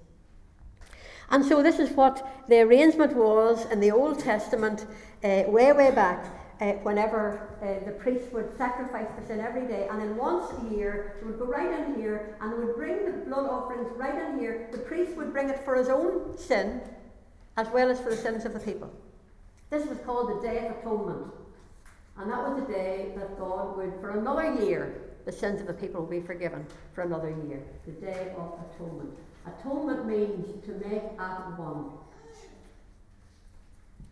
And 1.31 1.45
so 1.45 1.61
this 1.61 1.79
is 1.79 1.91
what 1.91 2.27
the 2.47 2.61
arrangement 2.61 3.15
was 3.15 3.65
in 3.71 3.79
the 3.79 3.91
Old 3.91 4.19
Testament, 4.19 4.85
uh, 5.23 5.43
way, 5.47 5.71
way 5.71 5.91
back, 5.91 6.25
uh, 6.59 6.73
whenever 6.83 7.55
uh, 7.61 7.85
the 7.85 7.91
priest 7.91 8.31
would 8.33 8.57
sacrifice 8.57 9.07
for 9.15 9.25
sin 9.25 9.39
every 9.39 9.67
day. 9.67 9.87
And 9.89 10.01
then 10.01 10.17
once 10.17 10.51
a 10.51 10.75
year, 10.75 11.15
they 11.19 11.27
would 11.27 11.39
go 11.39 11.45
right 11.45 11.71
in 11.79 11.95
here 11.95 12.35
and 12.41 12.57
would 12.57 12.75
bring 12.75 13.05
the 13.05 13.11
blood 13.25 13.49
offerings 13.49 13.89
right 13.95 14.15
in 14.15 14.39
here. 14.39 14.67
The 14.71 14.79
priest 14.79 15.15
would 15.17 15.31
bring 15.31 15.49
it 15.49 15.63
for 15.63 15.75
his 15.75 15.87
own 15.87 16.37
sin 16.37 16.81
as 17.57 17.67
well 17.69 17.89
as 17.89 17.99
for 17.99 18.09
the 18.09 18.17
sins 18.17 18.45
of 18.45 18.53
the 18.53 18.59
people. 18.59 18.91
This 19.69 19.85
was 19.85 19.99
called 19.99 20.37
the 20.37 20.47
Day 20.47 20.67
of 20.67 20.77
Atonement. 20.77 21.31
And 22.17 22.31
that 22.31 22.49
was 22.49 22.59
the 22.59 22.73
day 22.73 23.13
that 23.15 23.37
God 23.37 23.77
would, 23.77 23.93
for 24.01 24.17
another 24.17 24.53
year, 24.65 25.01
the 25.25 25.31
sins 25.31 25.61
of 25.61 25.67
the 25.67 25.73
people 25.73 26.01
will 26.01 26.09
be 26.09 26.21
forgiven 26.21 26.65
for 26.93 27.03
another 27.03 27.29
year. 27.29 27.61
The 27.85 27.91
Day 27.93 28.33
of 28.35 28.59
Atonement. 28.73 29.17
Atonement 29.57 30.05
means 30.05 30.63
to 30.65 30.71
make 30.73 31.03
at 31.19 31.57
one. 31.57 31.91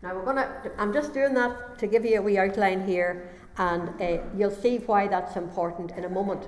Now 0.02 0.14
we're 0.14 0.32
to, 0.34 0.70
I'm 0.78 0.92
just 0.92 1.12
doing 1.12 1.34
that 1.34 1.78
to 1.78 1.86
give 1.88 2.04
you 2.04 2.18
a 2.18 2.22
wee 2.22 2.38
outline 2.38 2.86
here, 2.86 3.30
and 3.56 4.00
uh, 4.00 4.18
you'll 4.36 4.52
see 4.52 4.78
why 4.78 5.08
that's 5.08 5.36
important 5.36 5.90
in 5.92 6.04
a 6.04 6.08
moment. 6.08 6.46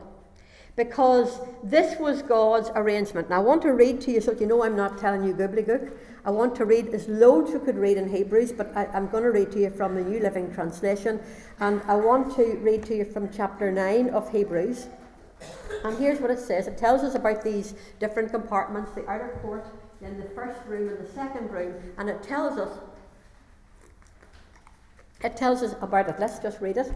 Because 0.76 1.40
this 1.64 1.98
was 1.98 2.22
God's 2.22 2.70
arrangement. 2.76 3.28
Now 3.28 3.36
I 3.36 3.44
want 3.44 3.62
to 3.62 3.72
read 3.72 4.00
to 4.02 4.12
you 4.12 4.20
so 4.20 4.32
you 4.32 4.46
know 4.46 4.62
I'm 4.62 4.76
not 4.76 4.98
telling 4.98 5.24
you 5.24 5.34
gobbledygook. 5.34 5.92
I 6.24 6.30
want 6.30 6.54
to 6.56 6.64
read, 6.64 6.92
there's 6.92 7.08
loads 7.08 7.50
you 7.50 7.58
could 7.58 7.76
read 7.76 7.96
in 7.96 8.08
Hebrews, 8.08 8.52
but 8.52 8.74
I, 8.76 8.86
I'm 8.86 9.08
going 9.08 9.24
to 9.24 9.30
read 9.30 9.50
to 9.52 9.60
you 9.60 9.70
from 9.70 9.96
the 9.96 10.02
New 10.02 10.20
Living 10.20 10.52
Translation. 10.52 11.20
And 11.58 11.82
I 11.82 11.96
want 11.96 12.36
to 12.36 12.56
read 12.58 12.84
to 12.84 12.96
you 12.96 13.04
from 13.04 13.30
chapter 13.32 13.72
9 13.72 14.10
of 14.10 14.30
Hebrews. 14.30 14.86
And 15.84 15.96
here's 15.98 16.20
what 16.20 16.30
it 16.30 16.38
says 16.38 16.66
it 16.66 16.76
tells 16.76 17.02
us 17.02 17.14
about 17.14 17.42
these 17.42 17.74
different 17.98 18.30
compartments 18.30 18.92
the 18.92 19.08
outer 19.08 19.38
court, 19.42 19.66
then 20.00 20.18
the 20.18 20.28
first 20.34 20.58
room, 20.66 20.88
and 20.88 21.06
the 21.06 21.12
second 21.12 21.50
room. 21.50 21.74
And 21.98 22.08
it 22.08 22.22
tells 22.22 22.58
us 22.58 22.78
it 25.22 25.36
tells 25.36 25.62
us 25.62 25.74
about 25.82 26.08
it. 26.08 26.16
Let's 26.18 26.38
just 26.38 26.60
read 26.60 26.78
it. 26.78 26.92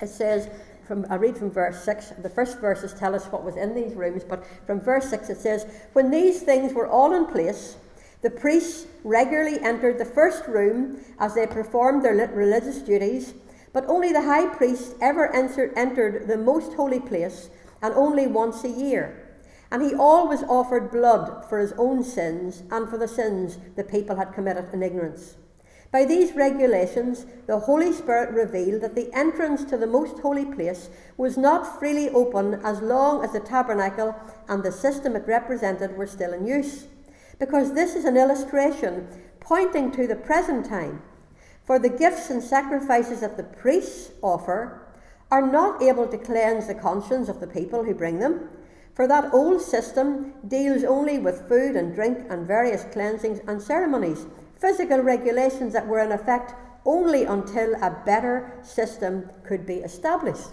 It 0.00 0.08
says, 0.08 0.48
from, 0.86 1.06
I 1.10 1.16
read 1.16 1.36
from 1.36 1.50
verse 1.50 1.82
6. 1.84 2.12
The 2.22 2.30
first 2.30 2.60
verses 2.60 2.94
tell 2.94 3.14
us 3.14 3.26
what 3.26 3.44
was 3.44 3.56
in 3.56 3.74
these 3.74 3.94
rooms, 3.94 4.22
but 4.24 4.44
from 4.66 4.80
verse 4.80 5.10
6 5.10 5.28
it 5.30 5.38
says, 5.38 5.66
When 5.92 6.10
these 6.10 6.42
things 6.42 6.72
were 6.72 6.86
all 6.86 7.12
in 7.14 7.26
place, 7.26 7.76
the 8.22 8.30
priests 8.30 8.86
regularly 9.04 9.60
entered 9.60 9.98
the 9.98 10.04
first 10.04 10.46
room 10.46 11.00
as 11.18 11.34
they 11.34 11.46
performed 11.46 12.04
their 12.04 12.14
religious 12.28 12.78
duties, 12.78 13.34
but 13.72 13.86
only 13.86 14.12
the 14.12 14.22
high 14.22 14.46
priest 14.46 14.94
ever 15.00 15.32
entered 15.34 16.26
the 16.26 16.38
most 16.38 16.72
holy 16.74 17.00
place, 17.00 17.50
and 17.82 17.94
only 17.94 18.26
once 18.26 18.64
a 18.64 18.68
year. 18.68 19.24
And 19.70 19.82
he 19.82 19.94
always 19.94 20.42
offered 20.44 20.90
blood 20.90 21.44
for 21.48 21.58
his 21.58 21.72
own 21.72 22.02
sins 22.02 22.62
and 22.70 22.88
for 22.88 22.96
the 22.96 23.08
sins 23.08 23.58
the 23.76 23.84
people 23.84 24.16
had 24.16 24.32
committed 24.32 24.72
in 24.72 24.82
ignorance. 24.82 25.36
By 25.90 26.04
these 26.04 26.34
regulations, 26.34 27.24
the 27.46 27.60
Holy 27.60 27.92
Spirit 27.92 28.30
revealed 28.34 28.82
that 28.82 28.94
the 28.94 29.10
entrance 29.14 29.64
to 29.64 29.78
the 29.78 29.86
most 29.86 30.18
holy 30.18 30.44
place 30.44 30.90
was 31.16 31.38
not 31.38 31.78
freely 31.78 32.10
open 32.10 32.60
as 32.62 32.82
long 32.82 33.24
as 33.24 33.32
the 33.32 33.40
tabernacle 33.40 34.14
and 34.48 34.62
the 34.62 34.72
system 34.72 35.16
it 35.16 35.26
represented 35.26 35.96
were 35.96 36.06
still 36.06 36.34
in 36.34 36.46
use, 36.46 36.86
because 37.38 37.72
this 37.72 37.94
is 37.94 38.04
an 38.04 38.18
illustration 38.18 39.08
pointing 39.40 39.90
to 39.92 40.06
the 40.06 40.16
present 40.16 40.66
time. 40.66 41.00
For 41.64 41.78
the 41.78 41.88
gifts 41.88 42.28
and 42.28 42.42
sacrifices 42.42 43.20
that 43.20 43.38
the 43.38 43.44
priests 43.44 44.10
offer 44.22 44.87
are 45.30 45.46
not 45.46 45.82
able 45.82 46.06
to 46.08 46.18
cleanse 46.18 46.66
the 46.66 46.74
conscience 46.74 47.28
of 47.28 47.40
the 47.40 47.46
people 47.46 47.84
who 47.84 47.94
bring 47.94 48.18
them. 48.18 48.48
For 48.94 49.06
that 49.06 49.32
old 49.32 49.60
system 49.60 50.34
deals 50.46 50.82
only 50.82 51.18
with 51.18 51.48
food 51.48 51.76
and 51.76 51.94
drink 51.94 52.26
and 52.30 52.46
various 52.46 52.84
cleansings 52.92 53.40
and 53.46 53.62
ceremonies 53.62 54.26
physical 54.58 54.98
regulations 54.98 55.72
that 55.72 55.86
were 55.86 56.00
in 56.00 56.12
effect 56.12 56.54
only 56.84 57.24
until 57.24 57.74
a 57.76 58.02
better 58.04 58.58
system 58.62 59.30
could 59.44 59.64
be 59.64 59.74
established. 59.74 60.50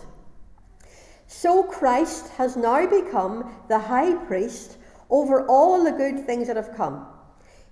So 1.27 1.63
Christ 1.63 2.29
has 2.33 2.55
now 2.55 2.85
become 2.85 3.55
the 3.67 3.79
high 3.79 4.13
priest 4.25 4.77
over 5.09 5.47
all 5.47 5.83
the 5.83 5.91
good 5.91 6.25
things 6.25 6.47
that 6.47 6.55
have 6.55 6.75
come. 6.75 7.07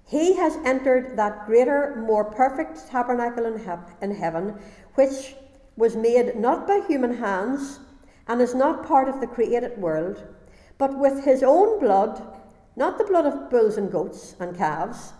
He 0.05 0.36
has 0.36 0.57
entered 0.65 1.17
that 1.17 1.45
greater, 1.45 2.03
more 2.07 2.25
perfect 2.25 2.88
tabernacle 2.89 3.45
in, 3.45 3.60
he- 3.60 4.05
in 4.05 4.15
heaven, 4.15 4.60
which 4.95 5.36
was 5.75 5.96
made 5.96 6.36
not 6.36 6.68
by 6.68 6.82
human 6.88 7.18
hands 7.18 7.80
and 8.27 8.42
is 8.42 8.56
not 8.56 8.86
part 8.86 9.08
of 9.10 9.20
the 9.20 9.27
created 9.27 9.77
world, 9.77 10.24
but 10.77 10.98
with 10.98 11.24
his 11.25 11.44
own 11.44 11.80
blood, 11.80 12.22
not 12.75 12.98
the 12.98 13.03
blood 13.03 13.25
of 13.25 13.50
bulls 13.50 13.77
and 13.77 13.92
goats 13.92 14.36
and 14.39 14.58
calves 14.58 15.13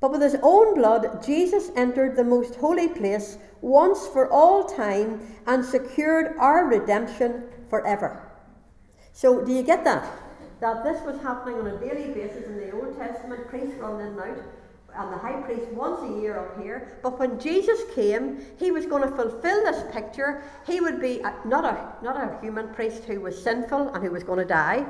but 0.00 0.10
with 0.10 0.22
his 0.22 0.36
own 0.42 0.74
blood, 0.74 1.22
Jesus 1.22 1.70
entered 1.76 2.16
the 2.16 2.24
most 2.24 2.56
holy 2.56 2.88
place 2.88 3.36
once 3.60 4.06
for 4.06 4.30
all 4.32 4.64
time 4.64 5.20
and 5.46 5.62
secured 5.64 6.36
our 6.38 6.64
redemption 6.64 7.44
forever. 7.68 8.26
So, 9.12 9.44
do 9.44 9.52
you 9.52 9.62
get 9.62 9.84
that? 9.84 10.10
That 10.60 10.84
this 10.84 11.02
was 11.04 11.20
happening 11.20 11.56
on 11.56 11.66
a 11.66 11.78
daily 11.78 12.14
basis 12.14 12.46
in 12.46 12.56
the 12.56 12.70
Old 12.72 12.98
Testament, 12.98 13.48
priests 13.48 13.76
running 13.78 14.06
in 14.06 14.12
and 14.12 14.20
out, 14.20 14.42
and 14.96 15.12
the 15.12 15.18
high 15.18 15.40
priest 15.42 15.68
once 15.72 16.00
a 16.02 16.20
year 16.20 16.38
up 16.38 16.62
here. 16.62 16.98
But 17.02 17.18
when 17.18 17.38
Jesus 17.38 17.80
came, 17.94 18.44
he 18.58 18.70
was 18.70 18.86
going 18.86 19.02
to 19.02 19.14
fulfill 19.16 19.64
this 19.64 19.84
picture. 19.92 20.42
He 20.66 20.80
would 20.80 21.00
be 21.00 21.20
a, 21.20 21.34
not, 21.44 21.64
a, 21.64 22.04
not 22.04 22.16
a 22.16 22.38
human 22.40 22.72
priest 22.74 23.04
who 23.04 23.20
was 23.20 23.40
sinful 23.42 23.94
and 23.94 24.04
who 24.04 24.10
was 24.10 24.24
going 24.24 24.38
to 24.38 24.44
die. 24.44 24.86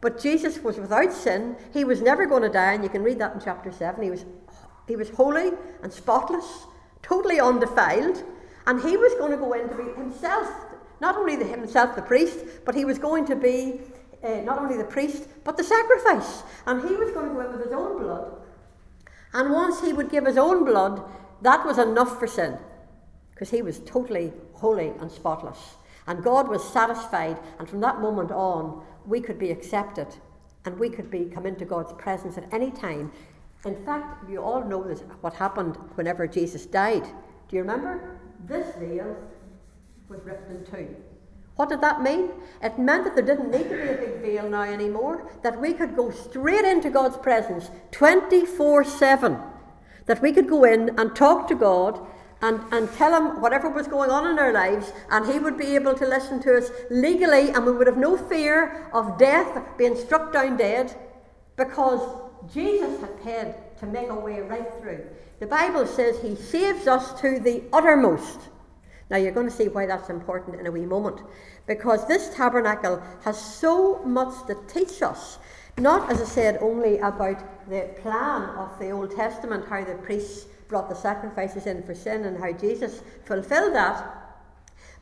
But 0.00 0.20
Jesus 0.20 0.60
was 0.60 0.78
without 0.78 1.12
sin. 1.12 1.56
He 1.72 1.84
was 1.84 2.00
never 2.00 2.24
going 2.26 2.42
to 2.42 2.48
die, 2.48 2.72
and 2.72 2.82
you 2.82 2.88
can 2.88 3.02
read 3.02 3.18
that 3.18 3.34
in 3.34 3.40
chapter 3.40 3.70
7. 3.70 4.02
He 4.02 4.10
was 4.10 4.24
he 4.90 4.96
was 4.96 5.10
holy 5.10 5.52
and 5.84 5.92
spotless, 5.92 6.66
totally 7.00 7.38
undefiled, 7.38 8.24
and 8.66 8.82
he 8.82 8.96
was 8.96 9.14
going 9.14 9.30
to 9.30 9.36
go 9.36 9.52
in 9.52 9.68
to 9.68 9.76
be 9.76 9.84
himself, 9.92 10.48
not 11.00 11.16
only 11.16 11.36
the, 11.36 11.44
himself 11.44 11.94
the 11.94 12.02
priest, 12.02 12.40
but 12.64 12.74
he 12.74 12.84
was 12.84 12.98
going 12.98 13.24
to 13.26 13.36
be 13.36 13.82
uh, 14.24 14.40
not 14.40 14.58
only 14.58 14.76
the 14.76 14.84
priest, 14.84 15.28
but 15.44 15.56
the 15.56 15.62
sacrifice. 15.62 16.42
And 16.66 16.82
he 16.88 16.96
was 16.96 17.12
going 17.12 17.28
to 17.28 17.34
go 17.34 17.40
in 17.40 17.52
with 17.52 17.64
his 17.64 17.72
own 17.72 18.02
blood. 18.02 18.39
And 19.32 19.52
once 19.52 19.80
he 19.80 19.92
would 19.92 20.10
give 20.10 20.26
his 20.26 20.38
own 20.38 20.64
blood, 20.64 21.02
that 21.42 21.64
was 21.64 21.78
enough 21.78 22.18
for 22.18 22.26
sin, 22.26 22.58
because 23.30 23.50
he 23.50 23.62
was 23.62 23.78
totally 23.80 24.32
holy 24.54 24.88
and 25.00 25.10
spotless. 25.10 25.76
And 26.06 26.24
God 26.24 26.48
was 26.48 26.72
satisfied, 26.72 27.38
and 27.58 27.68
from 27.68 27.80
that 27.80 28.00
moment 28.00 28.32
on, 28.32 28.84
we 29.06 29.20
could 29.20 29.38
be 29.38 29.50
accepted 29.50 30.08
and 30.66 30.78
we 30.78 30.90
could 30.90 31.10
be 31.10 31.24
come 31.24 31.46
into 31.46 31.64
God's 31.64 31.92
presence 31.94 32.36
at 32.36 32.52
any 32.52 32.70
time 32.70 33.10
in 33.64 33.84
fact, 33.84 34.28
you 34.30 34.42
all 34.42 34.64
know 34.64 34.82
this, 34.82 35.02
what 35.20 35.34
happened 35.34 35.76
whenever 35.94 36.26
Jesus 36.26 36.64
died. 36.64 37.04
Do 37.04 37.56
you 37.56 37.60
remember? 37.60 38.18
This 38.46 38.74
veil 38.76 39.16
was 40.08 40.20
ripped 40.24 40.50
in 40.50 40.64
two. 40.64 40.96
What 41.60 41.68
did 41.68 41.82
that 41.82 42.00
mean? 42.00 42.30
It 42.62 42.78
meant 42.78 43.04
that 43.04 43.14
there 43.14 43.36
didn't 43.36 43.50
need 43.50 43.68
to 43.68 43.76
be 43.76 43.82
a 43.82 43.94
big 43.94 44.22
veil 44.22 44.48
now 44.48 44.62
anymore, 44.62 45.30
that 45.42 45.60
we 45.60 45.74
could 45.74 45.94
go 45.94 46.10
straight 46.10 46.64
into 46.64 46.88
God's 46.88 47.18
presence 47.18 47.70
24 47.90 48.82
7. 48.82 49.36
That 50.06 50.22
we 50.22 50.32
could 50.32 50.48
go 50.48 50.64
in 50.64 50.98
and 50.98 51.14
talk 51.14 51.46
to 51.48 51.54
God 51.54 52.00
and, 52.40 52.60
and 52.72 52.90
tell 52.94 53.14
him 53.14 53.42
whatever 53.42 53.68
was 53.68 53.86
going 53.86 54.08
on 54.08 54.26
in 54.30 54.38
our 54.38 54.54
lives, 54.54 54.90
and 55.10 55.30
he 55.30 55.38
would 55.38 55.58
be 55.58 55.74
able 55.74 55.92
to 55.92 56.06
listen 56.06 56.40
to 56.44 56.56
us 56.56 56.70
legally, 56.90 57.50
and 57.50 57.66
we 57.66 57.72
would 57.72 57.86
have 57.86 57.98
no 57.98 58.16
fear 58.16 58.88
of 58.94 59.18
death, 59.18 59.62
being 59.76 59.96
struck 59.98 60.32
down 60.32 60.56
dead, 60.56 60.96
because 61.56 62.00
Jesus 62.50 62.98
had 63.02 63.22
paid 63.22 63.54
to 63.80 63.86
make 63.86 64.08
a 64.08 64.14
way 64.14 64.40
right 64.40 64.72
through. 64.80 65.04
The 65.40 65.46
Bible 65.46 65.86
says 65.86 66.22
he 66.22 66.36
saves 66.36 66.86
us 66.86 67.20
to 67.20 67.38
the 67.38 67.64
uttermost. 67.70 68.48
Now, 69.10 69.16
you're 69.16 69.32
going 69.32 69.48
to 69.48 69.54
see 69.54 69.68
why 69.68 69.86
that's 69.86 70.08
important 70.08 70.60
in 70.60 70.66
a 70.66 70.70
wee 70.70 70.86
moment. 70.86 71.20
Because 71.66 72.06
this 72.06 72.32
tabernacle 72.34 73.02
has 73.24 73.38
so 73.38 74.02
much 74.04 74.46
to 74.46 74.56
teach 74.68 75.02
us. 75.02 75.38
Not, 75.78 76.10
as 76.10 76.20
I 76.20 76.24
said, 76.24 76.58
only 76.60 76.98
about 76.98 77.68
the 77.68 77.90
plan 78.00 78.42
of 78.50 78.78
the 78.78 78.90
Old 78.90 79.14
Testament, 79.14 79.66
how 79.68 79.84
the 79.84 79.94
priests 79.94 80.46
brought 80.68 80.88
the 80.88 80.94
sacrifices 80.94 81.66
in 81.66 81.82
for 81.82 81.94
sin 81.94 82.24
and 82.24 82.38
how 82.38 82.52
Jesus 82.52 83.02
fulfilled 83.24 83.74
that. 83.74 84.16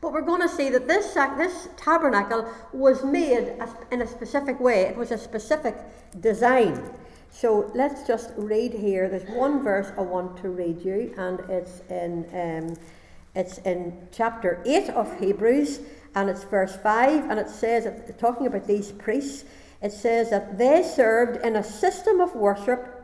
But 0.01 0.13
we're 0.13 0.21
going 0.21 0.41
to 0.41 0.49
see 0.49 0.69
that 0.69 0.87
this, 0.87 1.13
this 1.13 1.67
tabernacle 1.77 2.49
was 2.73 3.03
made 3.03 3.53
in 3.91 4.01
a 4.01 4.07
specific 4.07 4.59
way. 4.59 4.83
It 4.83 4.95
was 4.95 5.11
a 5.11 5.17
specific 5.17 5.75
design. 6.19 6.81
So 7.29 7.71
let's 7.75 8.07
just 8.07 8.31
read 8.37 8.73
here. 8.73 9.07
There's 9.09 9.29
one 9.29 9.61
verse 9.61 9.91
I 9.97 10.01
want 10.01 10.37
to 10.37 10.49
read 10.49 10.83
you, 10.83 11.13
and 11.17 11.39
it's 11.49 11.81
in 11.89 12.25
um, 12.33 12.77
it's 13.35 13.59
in 13.59 14.07
chapter 14.11 14.61
eight 14.65 14.89
of 14.89 15.19
Hebrews, 15.19 15.79
and 16.15 16.29
it's 16.29 16.43
verse 16.43 16.75
five, 16.77 17.29
and 17.29 17.39
it 17.39 17.49
says, 17.49 17.87
talking 18.17 18.47
about 18.47 18.65
these 18.65 18.91
priests, 18.91 19.45
it 19.81 19.93
says 19.93 20.29
that 20.29 20.57
they 20.57 20.83
served 20.83 21.45
in 21.45 21.55
a 21.55 21.63
system 21.63 22.19
of 22.19 22.35
worship 22.35 22.95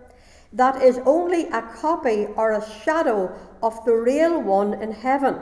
that 0.54 0.82
is 0.82 1.00
only 1.06 1.48
a 1.50 1.62
copy 1.62 2.26
or 2.38 2.54
a 2.54 2.70
shadow 2.84 3.38
of 3.62 3.84
the 3.86 3.94
real 3.94 4.42
one 4.42 4.74
in 4.82 4.92
heaven. 4.92 5.38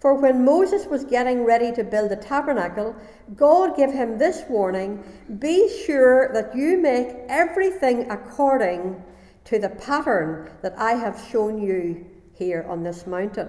For 0.00 0.14
when 0.14 0.44
Moses 0.44 0.86
was 0.86 1.04
getting 1.04 1.44
ready 1.44 1.72
to 1.72 1.82
build 1.82 2.10
the 2.10 2.16
tabernacle, 2.16 2.94
God 3.34 3.76
gave 3.76 3.90
him 3.90 4.16
this 4.16 4.44
warning 4.48 5.02
Be 5.40 5.68
sure 5.84 6.32
that 6.32 6.54
you 6.54 6.78
make 6.78 7.08
everything 7.28 8.10
according 8.10 9.02
to 9.46 9.58
the 9.58 9.70
pattern 9.70 10.50
that 10.62 10.78
I 10.78 10.92
have 10.92 11.26
shown 11.32 11.60
you 11.60 12.06
here 12.34 12.64
on 12.68 12.84
this 12.84 13.06
mountain. 13.08 13.48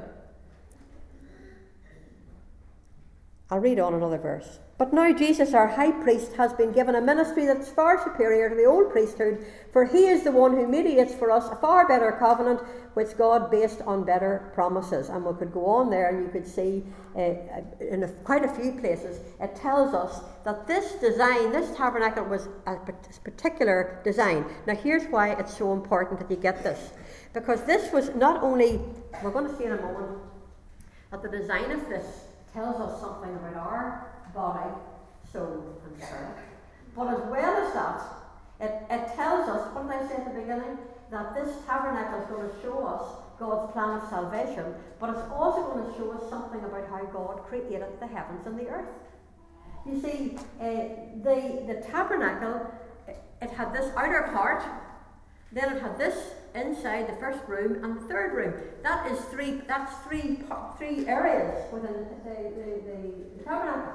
I'll 3.51 3.59
read 3.59 3.79
on 3.79 3.95
another 3.95 4.19
verse. 4.19 4.59
But 4.77 4.93
now 4.93 5.11
Jesus, 5.11 5.53
our 5.53 5.67
high 5.67 5.91
priest, 5.91 6.33
has 6.33 6.53
been 6.53 6.71
given 6.71 6.95
a 6.95 7.01
ministry 7.01 7.45
that's 7.45 7.67
far 7.67 8.01
superior 8.01 8.47
to 8.47 8.55
the 8.55 8.65
old 8.65 8.91
priesthood, 8.91 9.45
for 9.73 9.83
he 9.83 10.05
is 10.05 10.23
the 10.23 10.31
one 10.31 10.55
who 10.55 10.67
mediates 10.67 11.15
for 11.15 11.31
us 11.31 11.49
a 11.49 11.55
far 11.55 11.87
better 11.87 12.11
covenant, 12.13 12.61
which 12.93 13.17
God 13.17 13.51
based 13.51 13.81
on 13.81 14.05
better 14.05 14.51
promises. 14.53 15.09
And 15.09 15.25
we 15.25 15.33
could 15.33 15.51
go 15.51 15.65
on 15.65 15.89
there 15.89 16.09
and 16.09 16.23
you 16.23 16.31
could 16.31 16.47
see 16.47 16.85
uh, 17.17 17.33
in 17.81 18.03
a, 18.03 18.07
quite 18.23 18.45
a 18.45 18.53
few 18.53 18.79
places, 18.79 19.19
it 19.41 19.55
tells 19.55 19.93
us 19.93 20.21
that 20.45 20.65
this 20.65 20.93
design, 21.01 21.51
this 21.51 21.75
tabernacle, 21.75 22.23
was 22.23 22.47
a 22.67 22.77
particular 23.23 23.99
design. 24.03 24.45
Now, 24.65 24.75
here's 24.75 25.05
why 25.07 25.31
it's 25.31 25.57
so 25.57 25.73
important 25.73 26.19
that 26.19 26.29
you 26.31 26.37
get 26.37 26.63
this. 26.63 26.91
Because 27.33 27.63
this 27.63 27.91
was 27.91 28.15
not 28.15 28.43
only, 28.43 28.79
we're 29.23 29.31
going 29.31 29.49
to 29.49 29.57
see 29.57 29.65
in 29.65 29.73
a 29.73 29.81
moment, 29.81 30.19
that 31.11 31.23
the 31.23 31.29
design 31.29 31.71
of 31.71 31.89
this 31.89 32.28
tells 32.53 32.79
us 32.81 32.99
something 32.99 33.33
about 33.35 33.55
our 33.55 34.07
body, 34.33 34.69
soul, 35.31 35.63
and 35.85 36.03
spirit. 36.03 36.37
But 36.95 37.07
as 37.13 37.29
well 37.29 37.67
as 37.67 37.73
that, 37.73 38.01
it, 38.59 38.83
it 38.89 39.15
tells 39.15 39.47
us, 39.47 39.73
what 39.73 39.89
did 39.89 40.01
I 40.01 40.07
say 40.07 40.15
at 40.15 40.33
the 40.33 40.39
beginning? 40.39 40.77
That 41.11 41.33
this 41.33 41.55
tabernacle 41.65 42.21
is 42.21 42.27
going 42.27 42.49
to 42.49 42.61
show 42.61 42.85
us 42.85 43.03
God's 43.39 43.71
plan 43.71 44.01
of 44.01 44.09
salvation, 44.09 44.65
but 44.99 45.11
it's 45.11 45.31
also 45.31 45.73
going 45.73 45.91
to 45.91 45.97
show 45.97 46.11
us 46.11 46.29
something 46.29 46.59
about 46.63 46.89
how 46.89 47.05
God 47.05 47.43
created 47.47 47.83
the 47.99 48.07
heavens 48.07 48.45
and 48.45 48.59
the 48.59 48.67
earth. 48.67 48.89
You 49.85 50.01
see, 50.01 50.37
uh, 50.59 50.65
the, 51.23 51.63
the 51.67 51.83
tabernacle, 51.89 52.69
it 53.41 53.49
had 53.51 53.73
this 53.73 53.91
outer 53.95 54.29
part, 54.33 54.61
then 55.51 55.75
it 55.75 55.81
had 55.81 55.97
this 55.97 56.33
inside 56.55 57.07
the 57.07 57.15
first 57.19 57.39
room 57.47 57.83
and 57.83 57.97
the 57.97 58.01
third 58.07 58.33
room. 58.33 58.53
That 58.83 59.11
is 59.11 59.19
three. 59.25 59.61
That's 59.67 59.93
three 60.07 60.39
three 60.77 61.07
areas 61.07 61.71
within 61.71 61.93
the, 61.93 62.29
the, 62.29 63.37
the, 63.37 63.43
tabernacle. 63.43 63.93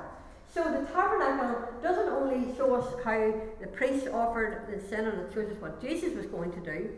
So 0.53 0.65
the 0.65 0.87
tabernacle 0.93 1.69
doesn't 1.83 2.09
only 2.09 2.55
show 2.57 2.75
us 2.75 2.87
how 3.05 3.35
the 3.61 3.67
priests 3.69 4.09
offered 4.13 4.69
the 4.71 4.81
sin 4.89 5.07
and 5.07 5.21
it 5.21 5.33
shows 5.35 5.51
us 5.51 5.61
what 5.61 5.81
Jesus 5.81 6.15
was 6.15 6.27
going 6.27 6.53
to 6.53 6.61
do, 6.61 6.91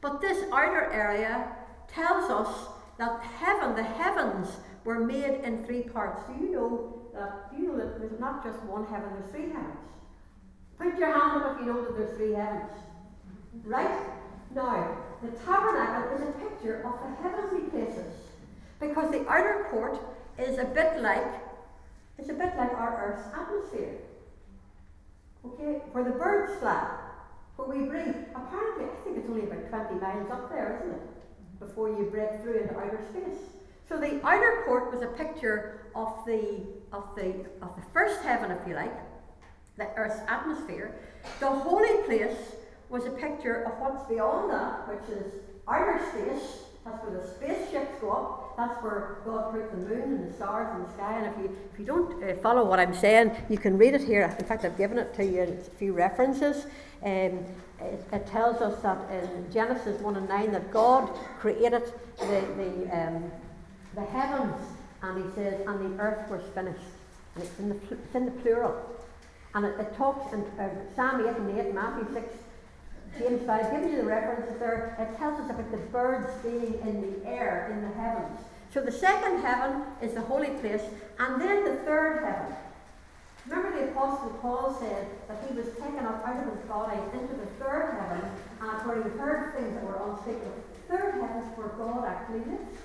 but 0.00 0.20
this 0.20 0.44
outer 0.52 0.90
area 0.92 1.52
tells 1.88 2.30
us 2.30 2.68
that 2.98 3.20
heaven, 3.20 3.76
the 3.76 3.84
heavens, 3.84 4.48
were 4.84 5.00
made 5.00 5.40
in 5.44 5.64
three 5.64 5.82
parts. 5.82 6.22
Do 6.26 6.44
you 6.44 6.52
know 6.52 7.02
that? 7.14 7.50
Do 7.50 7.62
you 7.62 7.68
know 7.68 7.76
that 7.76 7.98
there's 7.98 8.18
not 8.18 8.44
just 8.44 8.60
one 8.62 8.86
heaven? 8.86 9.10
There's 9.18 9.30
three 9.30 9.52
heavens. 9.52 9.78
Put 10.78 10.98
your 10.98 11.12
hand 11.12 11.42
up 11.42 11.54
if 11.54 11.60
you 11.66 11.72
know 11.72 11.82
that 11.82 11.96
there's 11.96 12.16
three 12.16 12.32
heavens. 12.32 12.70
Right 13.64 14.00
now, 14.56 14.96
the 15.22 15.28
tabernacle 15.44 16.16
is 16.16 16.22
a 16.22 16.32
picture 16.32 16.82
of 16.82 16.94
the 17.02 17.22
heavenly 17.22 17.68
places 17.68 18.12
because 18.80 19.10
the 19.10 19.28
outer 19.28 19.66
court 19.70 20.00
is 20.38 20.58
a 20.58 20.64
bit 20.64 21.02
like 21.02 21.26
it's 22.18 22.30
a 22.30 22.32
bit 22.32 22.56
like 22.56 22.72
our 22.72 22.96
Earth's 23.04 23.28
atmosphere. 23.36 23.98
Okay, 25.44 25.82
where 25.92 26.02
the 26.02 26.12
birds 26.12 26.58
fly, 26.58 26.98
where 27.56 27.68
we 27.68 27.84
breathe. 27.86 28.16
Apparently, 28.34 28.86
I 28.86 29.04
think 29.04 29.18
it's 29.18 29.28
only 29.28 29.44
about 29.44 29.68
20 29.68 30.00
miles 30.00 30.30
up 30.30 30.48
there, 30.48 30.80
isn't 30.80 30.94
it? 30.94 31.60
Before 31.60 31.90
you 31.90 32.08
break 32.10 32.40
through 32.40 32.62
into 32.62 32.78
outer 32.78 33.00
space. 33.10 33.38
So 33.86 33.98
the 33.98 34.26
outer 34.26 34.62
court 34.64 34.92
was 34.92 35.02
a 35.02 35.08
picture 35.08 35.82
of 35.94 36.24
the 36.26 36.62
of 36.92 37.04
the 37.14 37.44
of 37.60 37.76
the 37.76 37.82
first 37.92 38.22
heaven, 38.22 38.50
if 38.50 38.66
you 38.66 38.74
like, 38.74 38.96
the 39.76 39.88
Earth's 39.96 40.20
atmosphere. 40.26 40.94
The 41.40 41.50
holy 41.50 42.02
place 42.04 42.56
was 42.88 43.06
a 43.06 43.10
picture 43.10 43.62
of 43.64 43.72
what's 43.80 44.06
beyond 44.08 44.50
that, 44.50 44.88
which 44.88 45.18
is 45.18 45.32
outer 45.68 46.00
space. 46.10 46.62
That's 46.84 47.02
where 47.04 47.20
the 47.20 47.26
spaceships 47.26 48.00
go 48.00 48.10
up. 48.10 48.56
That's 48.56 48.80
where 48.82 49.18
God 49.24 49.52
put 49.52 49.70
the 49.72 49.76
moon 49.76 50.02
and 50.02 50.30
the 50.30 50.32
stars 50.32 50.68
and 50.72 50.86
the 50.86 50.92
sky. 50.92 51.18
And 51.18 51.26
if 51.26 51.38
you, 51.38 51.56
if 51.72 51.80
you 51.80 51.84
don't 51.84 52.22
uh, 52.22 52.36
follow 52.36 52.64
what 52.64 52.78
I'm 52.78 52.94
saying, 52.94 53.32
you 53.48 53.58
can 53.58 53.76
read 53.76 53.94
it 53.94 54.02
here. 54.02 54.34
In 54.38 54.44
fact, 54.44 54.64
I've 54.64 54.78
given 54.78 54.98
it 54.98 55.12
to 55.14 55.24
you 55.24 55.42
in 55.42 55.48
a 55.50 55.76
few 55.78 55.92
references. 55.92 56.66
Um, 57.02 57.44
it, 57.80 58.04
it, 58.12 58.26
tells 58.26 58.62
us 58.62 58.80
that 58.82 58.98
in 59.10 59.52
Genesis 59.52 60.00
1 60.00 60.16
and 60.16 60.28
9 60.28 60.52
that 60.52 60.70
God 60.70 61.10
created 61.40 61.82
the, 62.18 62.40
the, 62.56 62.98
um, 62.98 63.30
the 63.94 64.04
heavens, 64.04 64.56
and 65.02 65.24
he 65.24 65.30
says, 65.34 65.60
and 65.66 65.98
the 65.98 66.02
earth 66.02 66.30
was 66.30 66.42
finished. 66.54 66.80
And 67.34 67.44
it's 67.44 67.58
in 67.58 67.68
the, 67.68 67.74
it's 67.74 68.14
in 68.14 68.24
the 68.26 68.30
plural. 68.30 68.80
And 69.54 69.66
it, 69.66 69.78
it 69.78 69.94
talks 69.96 70.32
in 70.32 70.40
uh, 70.58 70.70
Psalm 70.94 71.26
8 71.26 71.36
and 71.36 71.58
8, 71.58 71.74
Matthew 71.74 72.14
6, 72.14 72.34
James 73.18 73.46
5, 73.46 73.70
giving 73.70 73.90
you 73.90 73.96
the 73.96 74.04
references 74.04 74.58
there, 74.58 74.96
it 74.98 75.16
tells 75.16 75.40
us 75.40 75.50
about 75.50 75.70
the 75.70 75.78
birds 75.78 76.30
being 76.42 76.78
in 76.86 77.00
the 77.00 77.28
air, 77.28 77.70
in 77.72 77.80
the 77.88 77.94
heavens. 77.94 78.38
So 78.72 78.82
the 78.82 78.92
second 78.92 79.40
heaven 79.40 79.82
is 80.02 80.12
the 80.12 80.20
holy 80.20 80.50
place, 80.60 80.82
and 81.18 81.40
then 81.40 81.64
the 81.64 81.76
third 81.76 82.24
heaven. 82.24 82.54
Remember 83.48 83.78
the 83.78 83.90
Apostle 83.92 84.30
Paul 84.42 84.76
said 84.78 85.06
that 85.28 85.44
he 85.48 85.56
was 85.56 85.66
taken 85.80 86.04
up 86.04 86.26
out 86.26 86.46
of 86.46 86.52
his 86.52 86.64
body 86.68 86.98
into 87.14 87.34
the 87.34 87.46
third 87.58 87.96
heaven, 87.98 88.28
and 88.60 88.86
where 88.86 89.02
he 89.02 89.18
heard 89.18 89.54
things 89.54 89.74
that 89.74 89.84
were 89.84 90.00
unspeakable. 90.10 90.52
Third 90.88 91.14
heaven 91.14 91.42
is 91.42 91.56
where 91.56 91.68
God 91.68 92.04
actually 92.04 92.40
lives. 92.40 92.78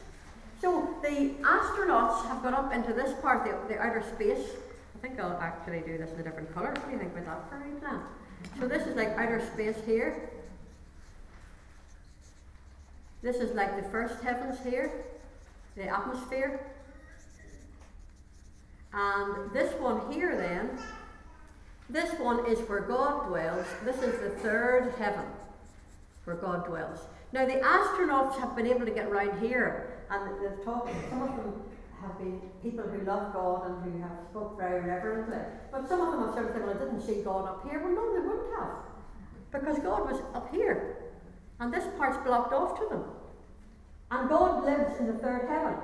So 0.61 0.95
the 1.01 1.33
astronauts 1.41 2.25
have 2.27 2.43
got 2.43 2.53
up 2.53 2.73
into 2.73 2.93
this 2.93 3.19
part, 3.21 3.43
the, 3.43 3.73
the 3.73 3.81
outer 3.81 4.03
space. 4.15 4.51
I 4.95 4.99
think 5.01 5.19
I'll 5.19 5.39
actually 5.41 5.81
do 5.81 5.97
this 5.97 6.11
in 6.13 6.19
a 6.19 6.23
different 6.23 6.53
colour. 6.53 6.69
What 6.69 6.85
do 6.85 6.91
you 6.91 6.99
think 6.99 7.17
about 7.17 7.49
that 7.49 7.59
for 7.59 7.77
a 7.77 7.79
plan? 7.79 8.01
So 8.59 8.67
this 8.67 8.85
is 8.87 8.95
like 8.95 9.09
outer 9.17 9.41
space 9.53 9.77
here. 9.85 10.29
This 13.21 13.37
is 13.37 13.55
like 13.55 13.75
the 13.81 13.87
first 13.89 14.21
heavens 14.23 14.57
here, 14.63 14.91
the 15.75 15.87
atmosphere. 15.87 16.59
And 18.93 19.51
this 19.51 19.73
one 19.79 20.11
here, 20.11 20.35
then, 20.35 20.77
this 21.89 22.11
one 22.19 22.45
is 22.45 22.59
where 22.67 22.81
God 22.81 23.27
dwells. 23.27 23.65
This 23.85 23.97
is 23.97 24.19
the 24.19 24.29
third 24.41 24.93
heaven 24.97 25.25
where 26.25 26.35
God 26.35 26.65
dwells. 26.65 26.99
Now, 27.33 27.45
the 27.45 27.53
astronauts 27.53 28.37
have 28.39 28.55
been 28.55 28.67
able 28.67 28.85
to 28.85 28.91
get 28.91 29.07
around 29.07 29.39
here, 29.39 29.93
and 30.09 30.29
they've 30.41 30.65
talked, 30.65 30.91
some 31.09 31.21
of 31.21 31.35
them 31.37 31.61
have 32.01 32.17
been 32.17 32.41
people 32.61 32.83
who 32.83 33.05
love 33.05 33.33
God 33.33 33.69
and 33.69 33.83
who 33.83 34.01
have 34.01 34.17
spoke 34.29 34.57
very 34.57 34.81
reverently. 34.81 35.37
But 35.71 35.87
some 35.87 36.01
of 36.01 36.11
them 36.11 36.25
have 36.25 36.33
sort 36.33 36.47
of 36.47 36.53
said, 36.53 36.63
well, 36.63 36.75
I 36.75 36.79
didn't 36.79 37.01
see 37.01 37.21
God 37.23 37.47
up 37.47 37.69
here. 37.69 37.79
Well, 37.79 37.93
no, 37.93 38.13
they 38.13 38.27
wouldn't 38.27 38.55
have. 38.59 38.71
Because 39.51 39.79
God 39.79 40.11
was 40.11 40.21
up 40.33 40.53
here. 40.53 40.97
And 41.59 41.73
this 41.73 41.85
part's 41.97 42.17
blocked 42.25 42.53
off 42.53 42.79
to 42.79 42.87
them. 42.89 43.03
And 44.09 44.29
God 44.29 44.65
lives 44.65 44.99
in 44.99 45.07
the 45.07 45.13
third 45.13 45.47
heaven. 45.47 45.75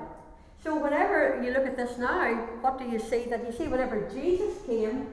So 0.62 0.82
whenever 0.82 1.40
you 1.42 1.52
look 1.52 1.66
at 1.66 1.76
this 1.76 1.98
now, 1.98 2.34
what 2.60 2.78
do 2.78 2.84
you 2.84 2.98
see? 2.98 3.24
That 3.26 3.46
you 3.46 3.52
see 3.52 3.68
whenever 3.68 4.08
Jesus 4.10 4.58
came, 4.66 5.06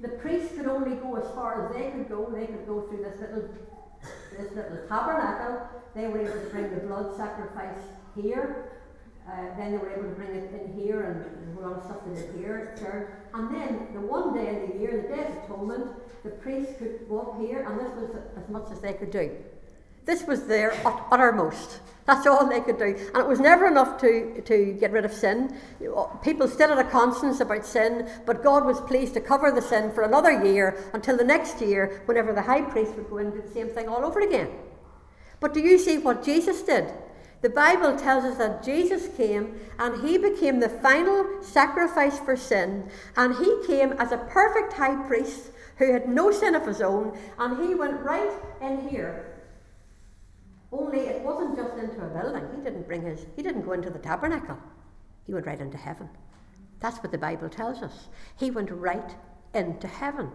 the 0.00 0.08
priests 0.08 0.56
could 0.56 0.66
only 0.66 0.96
go 0.96 1.16
as 1.16 1.28
far 1.34 1.66
as 1.66 1.74
they 1.74 1.90
could 1.90 2.08
go. 2.08 2.30
They 2.32 2.46
could 2.46 2.66
go 2.66 2.82
through 2.82 3.04
this 3.04 3.20
little 3.20 3.48
this 4.38 4.52
little 4.52 4.78
tabernacle. 4.88 5.66
They 5.94 6.08
were 6.08 6.20
able 6.20 6.32
to 6.32 6.50
bring 6.50 6.70
the 6.70 6.80
blood 6.80 7.16
sacrifice 7.16 7.78
here. 8.14 8.70
Uh, 9.28 9.56
then 9.56 9.72
they 9.72 9.78
were 9.78 9.90
able 9.90 10.02
to 10.02 10.14
bring 10.16 10.30
it 10.30 10.50
in 10.52 10.72
here 10.80 11.02
and, 11.02 11.64
and 11.64 11.82
stuff 11.84 11.98
in 12.06 12.16
it 12.16 12.30
here 12.36 12.74
church. 12.78 13.08
And 13.34 13.54
then 13.54 13.88
the 13.94 14.00
one 14.00 14.34
day 14.34 14.48
in 14.48 14.70
the 14.70 14.78
year, 14.78 15.02
the 15.02 15.14
Day 15.14 15.24
of 15.24 15.44
Atonement, 15.44 15.86
the 16.24 16.30
priests 16.30 16.74
could 16.78 17.06
up 17.12 17.40
here 17.40 17.66
and 17.68 17.80
this 17.80 17.92
was 17.96 18.16
as 18.36 18.48
much 18.48 18.70
as 18.72 18.80
they 18.80 18.94
could 18.94 19.10
do. 19.10 19.30
This 20.04 20.26
was 20.26 20.46
their 20.46 20.74
uttermost. 21.12 21.78
That's 22.06 22.26
all 22.26 22.48
they 22.48 22.60
could 22.60 22.78
do. 22.78 22.96
And 23.14 23.16
it 23.18 23.28
was 23.28 23.38
never 23.38 23.68
enough 23.68 24.00
to, 24.00 24.42
to 24.42 24.76
get 24.80 24.90
rid 24.90 25.04
of 25.04 25.12
sin. 25.12 25.56
People 26.24 26.48
still 26.48 26.70
had 26.70 26.84
a 26.84 26.90
conscience 26.90 27.38
about 27.38 27.64
sin, 27.64 28.08
but 28.26 28.42
God 28.42 28.64
was 28.64 28.80
pleased 28.80 29.14
to 29.14 29.20
cover 29.20 29.52
the 29.52 29.62
sin 29.62 29.92
for 29.92 30.02
another 30.02 30.44
year 30.44 30.90
until 30.94 31.16
the 31.16 31.24
next 31.24 31.60
year, 31.60 32.02
whenever 32.06 32.32
the 32.32 32.42
high 32.42 32.62
priest 32.62 32.96
would 32.96 33.08
go 33.08 33.18
in 33.18 33.26
and 33.26 33.36
do 33.36 33.42
the 33.42 33.54
same 33.54 33.68
thing 33.68 33.88
all 33.88 34.04
over 34.04 34.18
again. 34.20 34.50
But 35.38 35.54
do 35.54 35.60
you 35.60 35.78
see 35.78 35.98
what 35.98 36.24
Jesus 36.24 36.62
did? 36.62 36.92
The 37.42 37.50
Bible 37.50 37.96
tells 37.96 38.24
us 38.24 38.38
that 38.38 38.62
Jesus 38.62 39.08
came 39.16 39.58
and 39.78 40.00
he 40.00 40.16
became 40.16 40.60
the 40.60 40.68
final 40.68 41.42
sacrifice 41.42 42.20
for 42.20 42.36
sin, 42.36 42.88
and 43.16 43.34
he 43.34 43.66
came 43.66 43.92
as 43.94 44.12
a 44.12 44.18
perfect 44.18 44.72
high 44.74 44.94
priest 45.08 45.50
who 45.76 45.92
had 45.92 46.08
no 46.08 46.30
sin 46.30 46.54
of 46.54 46.64
his 46.64 46.80
own, 46.80 47.18
and 47.38 47.60
he 47.60 47.74
went 47.74 48.00
right 48.00 48.30
in 48.60 48.88
here. 48.88 49.26
Only 50.70 51.00
it 51.00 51.22
wasn't 51.22 51.56
just 51.56 51.76
into 51.76 52.04
a 52.04 52.08
building. 52.08 52.48
He 52.56 52.62
didn't 52.62 52.86
bring 52.86 53.02
his 53.02 53.26
he 53.34 53.42
didn't 53.42 53.62
go 53.62 53.72
into 53.72 53.90
the 53.90 53.98
tabernacle. 53.98 54.56
He 55.26 55.34
went 55.34 55.46
right 55.46 55.60
into 55.60 55.76
heaven. 55.76 56.08
That's 56.78 56.98
what 56.98 57.10
the 57.10 57.18
Bible 57.18 57.48
tells 57.48 57.82
us. 57.82 58.08
He 58.38 58.52
went 58.52 58.70
right 58.70 59.16
into 59.52 59.88
heaven. 59.88 60.30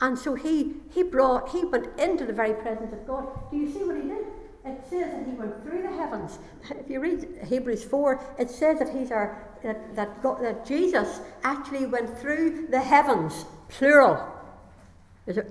And 0.00 0.16
so 0.16 0.36
he 0.36 0.76
he 0.90 1.02
brought 1.02 1.50
he 1.50 1.64
went 1.64 1.88
into 1.98 2.24
the 2.24 2.32
very 2.32 2.54
presence 2.54 2.92
of 2.92 3.04
God. 3.04 3.50
Do 3.50 3.56
you 3.56 3.70
see 3.70 3.82
what 3.82 3.96
he 3.96 4.02
did? 4.02 4.24
It 4.64 4.80
says 4.88 5.12
that 5.12 5.26
he 5.26 5.32
went 5.32 5.62
through 5.62 5.82
the 5.82 5.90
heavens. 5.90 6.38
If 6.70 6.88
you 6.88 7.00
read 7.00 7.26
Hebrews 7.48 7.84
4, 7.84 8.36
it 8.38 8.50
says 8.50 8.78
that 8.78 8.90
he's 8.90 9.10
our 9.10 9.52
that, 9.62 9.94
that, 9.94 10.22
God, 10.22 10.42
that 10.42 10.66
Jesus 10.66 11.20
actually 11.44 11.86
went 11.86 12.18
through 12.18 12.66
the 12.68 12.80
heavens, 12.80 13.44
plural. 13.68 14.28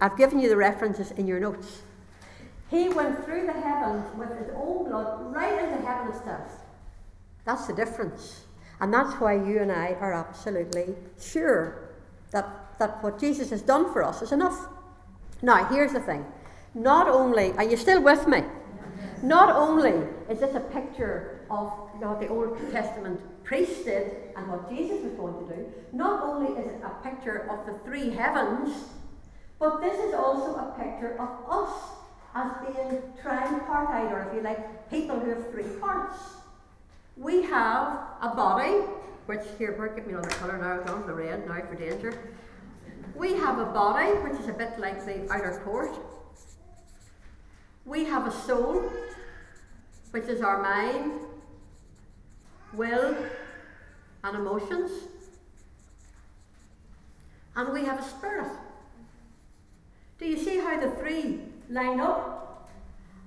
I've 0.01 0.17
given 0.17 0.39
you 0.39 0.49
the 0.49 0.57
references 0.57 1.11
in 1.11 1.27
your 1.27 1.39
notes. 1.39 1.81
He 2.69 2.89
went 2.89 3.23
through 3.25 3.45
the 3.45 3.53
heavens 3.53 4.05
with 4.17 4.29
his 4.37 4.49
own 4.55 4.89
blood 4.89 5.33
right 5.33 5.63
into 5.63 5.85
heaven 5.85 6.13
itself. 6.13 6.51
That's 7.45 7.67
the 7.67 7.73
difference. 7.73 8.45
And 8.79 8.93
that's 8.93 9.13
why 9.19 9.35
you 9.35 9.59
and 9.59 9.71
I 9.71 9.93
are 9.99 10.13
absolutely 10.13 10.95
sure 11.19 11.89
that, 12.31 12.47
that 12.79 13.03
what 13.03 13.19
Jesus 13.19 13.49
has 13.49 13.61
done 13.61 13.91
for 13.93 14.03
us 14.03 14.21
is 14.21 14.31
enough. 14.31 14.67
Now, 15.41 15.65
here's 15.65 15.93
the 15.93 15.99
thing. 15.99 16.25
Not 16.73 17.07
only, 17.07 17.51
are 17.53 17.63
you 17.63 17.77
still 17.77 18.01
with 18.01 18.27
me? 18.27 18.43
Not 19.23 19.55
only 19.55 20.07
is 20.29 20.39
this 20.39 20.55
a 20.55 20.59
picture 20.59 21.45
of 21.49 21.69
what 21.99 22.19
the 22.19 22.27
Old 22.27 22.57
Testament 22.71 23.19
priests 23.43 23.83
did 23.83 24.11
and 24.35 24.47
what 24.47 24.69
Jesus 24.69 25.03
was 25.03 25.13
going 25.13 25.47
to 25.47 25.55
do, 25.55 25.65
not 25.91 26.23
only 26.23 26.51
is 26.59 26.67
it 26.67 26.81
a 26.83 27.07
picture 27.07 27.49
of 27.49 27.65
the 27.65 27.77
three 27.83 28.09
heavens, 28.09 28.85
but 29.59 29.79
this 29.79 29.99
is 29.99 30.15
also 30.15 30.55
a 30.55 30.75
picture 30.75 31.19
of 31.19 31.29
us 31.51 31.71
as 32.33 32.51
being 32.65 33.01
tripartite, 33.21 34.11
or 34.11 34.27
if 34.27 34.35
you 34.35 34.41
like, 34.41 34.89
people 34.89 35.19
who 35.19 35.29
have 35.29 35.51
three 35.51 35.69
parts. 35.79 36.17
We 37.17 37.43
have 37.43 37.99
a 38.21 38.33
body, 38.35 38.85
which 39.25 39.41
here, 39.57 39.73
Bert, 39.73 39.95
give 39.95 40.07
me 40.07 40.13
another 40.13 40.29
colour 40.29 40.57
now, 40.57 40.79
I've 40.79 40.87
gone 40.87 41.05
the 41.05 41.13
red 41.13 41.45
now 41.47 41.61
for 41.69 41.75
danger. 41.75 42.17
We 43.13 43.33
have 43.33 43.59
a 43.59 43.65
body, 43.65 44.11
which 44.19 44.39
is 44.39 44.47
a 44.47 44.53
bit 44.53 44.79
like 44.79 45.05
the 45.05 45.31
outer 45.31 45.61
court. 45.63 45.91
We 47.85 48.05
have 48.05 48.25
a 48.25 48.31
soul, 48.31 48.89
which 50.11 50.25
is 50.25 50.41
our 50.41 50.61
mind, 50.61 51.13
will, 52.73 53.15
and 54.23 54.35
emotions. 54.35 54.91
And 57.55 57.73
we 57.73 57.83
have 57.85 57.99
a 57.99 58.03
spirit. 58.03 58.51
Do 60.19 60.25
you 60.25 60.37
see 60.37 60.57
how 60.57 60.79
the 60.79 60.91
three 60.91 61.39
line 61.69 61.99
up? 61.99 62.69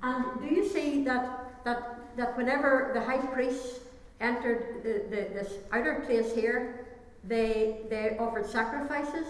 And 0.03 0.25
do 0.41 0.55
you 0.55 0.69
see 0.69 1.03
that, 1.05 1.65
that, 1.65 1.99
that 2.17 2.37
whenever 2.37 2.91
the 2.95 3.01
high 3.01 3.19
priests 3.19 3.81
entered 4.21 4.83
the, 4.83 5.15
the, 5.15 5.23
this 5.35 5.55
outer 5.73 6.03
place 6.07 6.35
here, 6.35 6.87
they, 7.25 7.79
they 7.89 8.17
offered 8.19 8.47
sacrifices. 8.47 9.27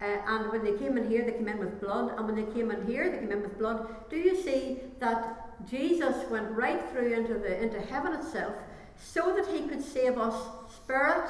Uh, 0.00 0.04
and 0.26 0.52
when 0.52 0.64
they 0.64 0.72
came 0.72 0.98
in 0.98 1.08
here, 1.08 1.24
they 1.24 1.32
came 1.32 1.48
in 1.48 1.58
with 1.58 1.80
blood. 1.80 2.14
And 2.16 2.26
when 2.26 2.34
they 2.34 2.52
came 2.52 2.70
in 2.70 2.86
here, 2.86 3.10
they 3.10 3.18
came 3.18 3.32
in 3.32 3.42
with 3.42 3.58
blood. 3.58 4.10
Do 4.10 4.16
you 4.16 4.40
see 4.40 4.78
that 4.98 5.45
Jesus 5.68 6.28
went 6.30 6.50
right 6.50 6.80
through 6.90 7.12
into, 7.12 7.34
the, 7.34 7.62
into 7.62 7.80
heaven 7.80 8.12
itself 8.12 8.54
so 8.98 9.34
that 9.34 9.46
he 9.54 9.66
could 9.68 9.82
save 9.82 10.18
us 10.18 10.34
spirit, 10.74 11.28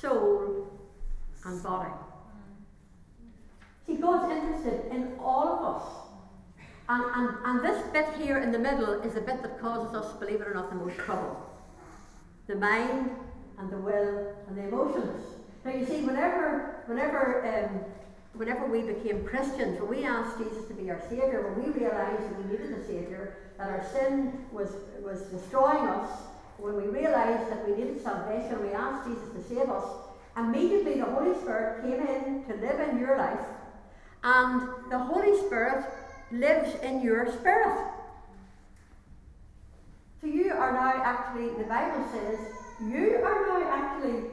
soul, 0.00 0.68
and 1.44 1.62
body? 1.62 1.90
See, 3.86 3.96
God's 3.96 4.32
interested 4.32 4.92
in 4.92 5.12
all 5.20 5.48
of 5.48 5.76
us. 5.76 5.88
And, 6.88 7.04
and, 7.14 7.36
and 7.44 7.64
this 7.64 7.82
bit 7.92 8.06
here 8.20 8.38
in 8.38 8.52
the 8.52 8.58
middle 8.58 9.00
is 9.02 9.14
the 9.14 9.20
bit 9.20 9.42
that 9.42 9.60
causes 9.60 9.94
us, 9.94 10.12
believe 10.14 10.40
it 10.40 10.48
or 10.48 10.54
not, 10.54 10.70
the 10.70 10.76
most 10.76 10.96
trouble. 10.98 11.40
The 12.46 12.56
mind 12.56 13.10
and 13.58 13.70
the 13.70 13.78
will 13.78 14.34
and 14.46 14.56
the 14.56 14.68
emotions. 14.68 15.24
Now 15.64 15.72
you 15.72 15.84
see, 15.84 16.02
whenever, 16.02 16.82
whenever, 16.86 17.44
um, 17.44 17.80
whenever 18.36 18.66
we 18.66 18.82
became 18.82 19.24
Christians, 19.24 19.80
when 19.80 19.88
we 19.88 20.04
asked 20.04 20.38
Jesus 20.38 20.66
to 20.68 20.74
be 20.74 20.90
our 20.90 21.00
Saviour, 21.08 21.50
when 21.50 21.72
we 21.72 21.80
realised 21.80 22.22
that 22.22 22.36
we 22.38 22.52
needed 22.52 22.72
a 22.72 22.84
Saviour, 22.86 23.36
that 23.58 23.68
our 23.68 23.84
sin 23.92 24.44
was, 24.52 24.70
was 25.02 25.22
destroying 25.22 25.86
us, 25.88 26.10
when 26.58 26.76
we 26.76 26.88
realised 26.88 27.50
that 27.50 27.66
we 27.68 27.74
needed 27.74 28.02
salvation, 28.02 28.60
we 28.62 28.72
asked 28.72 29.08
Jesus 29.08 29.28
to 29.30 29.42
save 29.42 29.68
us, 29.68 29.84
immediately 30.36 31.00
the 31.00 31.06
Holy 31.06 31.34
Spirit 31.40 31.82
came 31.82 32.06
in 32.06 32.44
to 32.44 32.54
live 32.54 32.80
in 32.88 32.98
your 32.98 33.16
life 33.16 33.46
and 34.22 34.68
the 34.90 34.98
Holy 34.98 35.38
Spirit 35.46 35.84
lives 36.32 36.74
in 36.82 37.00
your 37.00 37.30
spirit. 37.32 37.90
So 40.20 40.26
you 40.26 40.52
are 40.52 40.72
now 40.72 41.02
actually, 41.04 41.50
the 41.50 41.68
Bible 41.68 42.04
says, 42.12 42.38
you 42.80 43.22
are 43.24 43.46
now 43.46 43.70
actually 43.70 44.30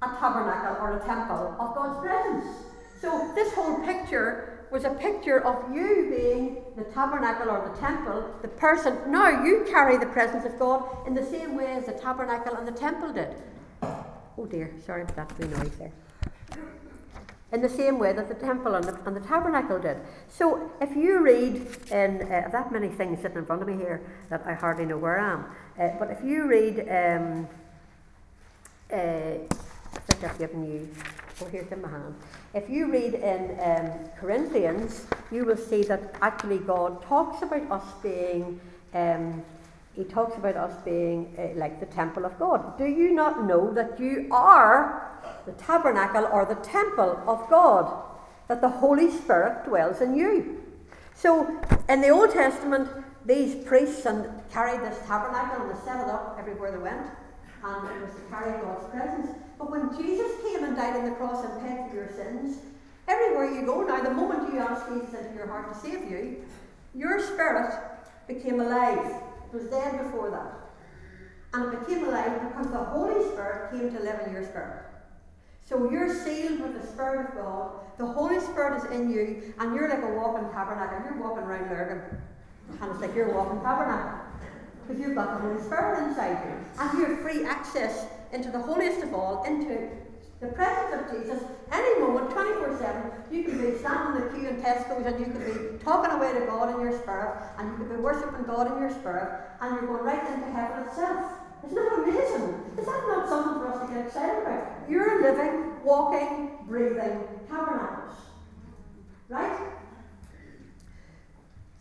a 0.00 0.08
tabernacle 0.20 0.76
or 0.80 0.96
a 0.98 1.04
temple 1.04 1.56
of 1.58 1.74
God's 1.74 2.00
presence. 2.00 2.71
So 3.02 3.32
this 3.34 3.52
whole 3.52 3.80
picture 3.80 4.66
was 4.70 4.84
a 4.84 4.90
picture 4.90 5.44
of 5.44 5.74
you 5.74 6.06
being 6.08 6.62
the 6.76 6.84
tabernacle 6.94 7.50
or 7.50 7.68
the 7.68 7.80
temple, 7.80 8.32
the 8.42 8.48
person. 8.48 8.96
Now 9.08 9.44
you 9.44 9.66
carry 9.68 9.98
the 9.98 10.06
presence 10.06 10.46
of 10.46 10.56
God 10.56 10.84
in 11.06 11.12
the 11.12 11.26
same 11.26 11.56
way 11.56 11.66
as 11.72 11.86
the 11.86 11.92
tabernacle 11.92 12.54
and 12.54 12.66
the 12.66 12.72
temple 12.72 13.12
did. 13.12 13.34
Oh 13.82 14.46
dear, 14.48 14.72
sorry 14.86 15.04
for 15.04 15.12
that 15.12 15.36
wee 15.36 15.48
noise 15.48 15.76
there 15.78 15.92
in 17.52 17.60
the 17.60 17.68
same 17.68 17.98
way 17.98 18.12
that 18.14 18.28
the 18.28 18.34
temple 18.34 18.74
and 18.76 18.84
the, 18.84 18.98
and 19.04 19.14
the 19.14 19.20
tabernacle 19.20 19.78
did. 19.78 19.98
So 20.28 20.70
if 20.80 20.96
you 20.96 21.20
read 21.20 21.66
in 21.90 22.22
uh, 22.22 22.48
that 22.50 22.72
many 22.72 22.88
things 22.88 23.20
sitting 23.20 23.38
in 23.38 23.44
front 23.44 23.62
of 23.62 23.68
me 23.68 23.76
here 23.76 24.00
that 24.30 24.46
I 24.46 24.54
hardly 24.54 24.86
know 24.86 24.96
where 24.96 25.20
I 25.20 25.32
am, 25.32 25.44
uh, 25.78 25.98
but 25.98 26.10
if 26.10 26.24
you 26.24 26.46
read, 26.48 26.80
um, 26.88 27.46
uh, 28.90 28.96
I 28.96 29.98
think 30.06 30.24
I've 30.24 30.38
given 30.38 30.64
you. 30.64 30.88
Here's. 31.50 31.66
If 32.54 32.68
you 32.68 32.90
read 32.90 33.14
in 33.14 33.58
um, 33.60 33.90
Corinthians, 34.18 35.06
you 35.30 35.44
will 35.44 35.56
see 35.56 35.82
that 35.84 36.16
actually 36.20 36.58
God 36.58 37.02
talks 37.02 37.42
about 37.42 37.70
us 37.70 37.92
being. 38.02 38.60
Um, 38.94 39.42
he 39.94 40.04
talks 40.04 40.36
about 40.36 40.56
us 40.56 40.74
being 40.84 41.34
uh, 41.38 41.58
like 41.58 41.78
the 41.78 41.86
temple 41.86 42.24
of 42.24 42.38
God. 42.38 42.78
Do 42.78 42.86
you 42.86 43.12
not 43.12 43.46
know 43.46 43.72
that 43.74 44.00
you 44.00 44.28
are 44.30 45.12
the 45.46 45.52
tabernacle 45.52 46.28
or 46.32 46.44
the 46.44 46.56
temple 46.56 47.22
of 47.26 47.48
God, 47.48 48.04
that 48.48 48.60
the 48.60 48.68
Holy 48.68 49.10
Spirit 49.10 49.64
dwells 49.64 50.00
in 50.00 50.14
you. 50.14 50.62
So, 51.14 51.60
in 51.88 52.00
the 52.00 52.08
Old 52.08 52.32
Testament, 52.32 52.88
these 53.24 53.54
priests 53.64 54.06
and 54.06 54.28
carried 54.50 54.80
this 54.80 54.98
tabernacle 55.06 55.62
and 55.62 55.70
they 55.70 55.84
set 55.84 56.00
it 56.00 56.08
up 56.08 56.36
everywhere 56.38 56.72
they 56.72 56.78
went, 56.78 57.06
and 57.64 57.88
it 57.88 58.02
was 58.02 58.14
to 58.14 58.20
carry 58.30 58.60
God's 58.62 58.90
presence. 58.90 59.28
But 59.62 59.70
when 59.70 59.96
Jesus 59.96 60.32
came 60.42 60.64
and 60.64 60.74
died 60.74 60.96
on 60.96 61.04
the 61.04 61.12
cross 61.12 61.44
and 61.44 61.62
paid 61.62 61.88
for 61.88 61.94
your 61.94 62.08
sins, 62.08 62.58
everywhere 63.06 63.48
you 63.54 63.64
go 63.64 63.82
now, 63.84 64.02
the 64.02 64.10
moment 64.10 64.52
you 64.52 64.58
ask 64.58 64.88
Jesus 64.88 65.14
into 65.14 65.36
your 65.36 65.46
heart 65.46 65.72
to 65.72 65.78
save 65.78 66.10
you, 66.10 66.44
your 66.96 67.20
spirit 67.20 67.72
became 68.26 68.58
alive. 68.58 68.98
It 68.98 69.54
was 69.54 69.66
dead 69.66 70.02
before 70.02 70.30
that. 70.32 70.58
And 71.54 71.72
it 71.72 71.86
became 71.86 72.08
alive 72.08 72.40
because 72.48 72.72
the 72.72 72.78
Holy 72.78 73.24
Spirit 73.30 73.70
came 73.70 73.94
to 73.94 74.02
live 74.02 74.26
in 74.26 74.32
your 74.32 74.42
spirit. 74.42 74.82
So 75.64 75.88
you're 75.88 76.12
sealed 76.12 76.58
with 76.58 76.82
the 76.82 76.84
Spirit 76.88 77.28
of 77.28 77.34
God. 77.36 77.70
The 77.98 78.06
Holy 78.06 78.40
Spirit 78.40 78.82
is 78.82 78.90
in 78.90 79.12
you, 79.12 79.54
and 79.60 79.76
you're 79.76 79.88
like 79.88 80.02
a 80.02 80.12
walking 80.16 80.50
tabernacle. 80.50 80.98
You're 81.04 81.22
walking 81.22 81.44
around 81.44 81.70
Lurgan, 81.70 82.18
and 82.80 82.90
it's 82.90 83.00
like 83.00 83.14
you're 83.14 83.32
walking 83.32 83.60
tabernacle. 83.60 84.26
Because 84.88 85.00
you've 85.00 85.14
got 85.14 85.40
the 85.40 85.46
Holy 85.46 85.62
Spirit 85.62 86.08
inside 86.08 86.42
you. 86.46 86.82
And 86.82 86.98
you 86.98 87.04
have 87.04 87.20
free 87.20 87.44
access 87.44 88.06
into 88.32 88.50
the 88.50 88.60
holiest 88.60 89.02
of 89.02 89.14
all, 89.14 89.44
into 89.44 89.88
the 90.40 90.48
presence 90.48 91.00
of 91.00 91.12
Jesus. 91.12 91.42
Any 91.70 92.00
moment, 92.00 92.30
24 92.30 92.78
7, 92.78 93.12
you 93.30 93.44
can 93.44 93.58
be 93.58 93.78
standing 93.78 94.22
in 94.22 94.28
the 94.28 94.34
queue 94.34 94.48
in 94.48 94.56
Tesco's 94.60 95.06
and 95.06 95.20
you 95.20 95.26
can 95.26 95.38
be 95.38 95.84
talking 95.84 96.10
away 96.10 96.32
to 96.32 96.46
God 96.46 96.74
in 96.74 96.80
your 96.80 96.98
spirit, 96.98 97.42
and 97.58 97.70
you 97.70 97.76
can 97.76 97.96
be 97.96 98.02
worshipping 98.02 98.44
God 98.44 98.72
in 98.72 98.82
your 98.82 98.90
spirit, 98.90 99.40
and 99.60 99.74
you're 99.74 99.86
going 99.86 100.04
right 100.04 100.26
into 100.32 100.50
heaven 100.50 100.88
itself. 100.88 101.32
Isn't 101.64 101.76
that 101.76 101.92
amazing? 102.02 102.54
Is 102.76 102.86
that 102.86 103.04
not 103.06 103.28
something 103.28 103.62
for 103.62 103.72
us 103.72 103.86
to 103.86 103.94
get 103.94 104.06
excited 104.06 104.42
about? 104.42 104.90
You're 104.90 105.22
living, 105.22 105.82
walking, 105.84 106.58
breathing 106.66 107.22
tabernacles. 107.48 108.16
Right? 109.28 109.60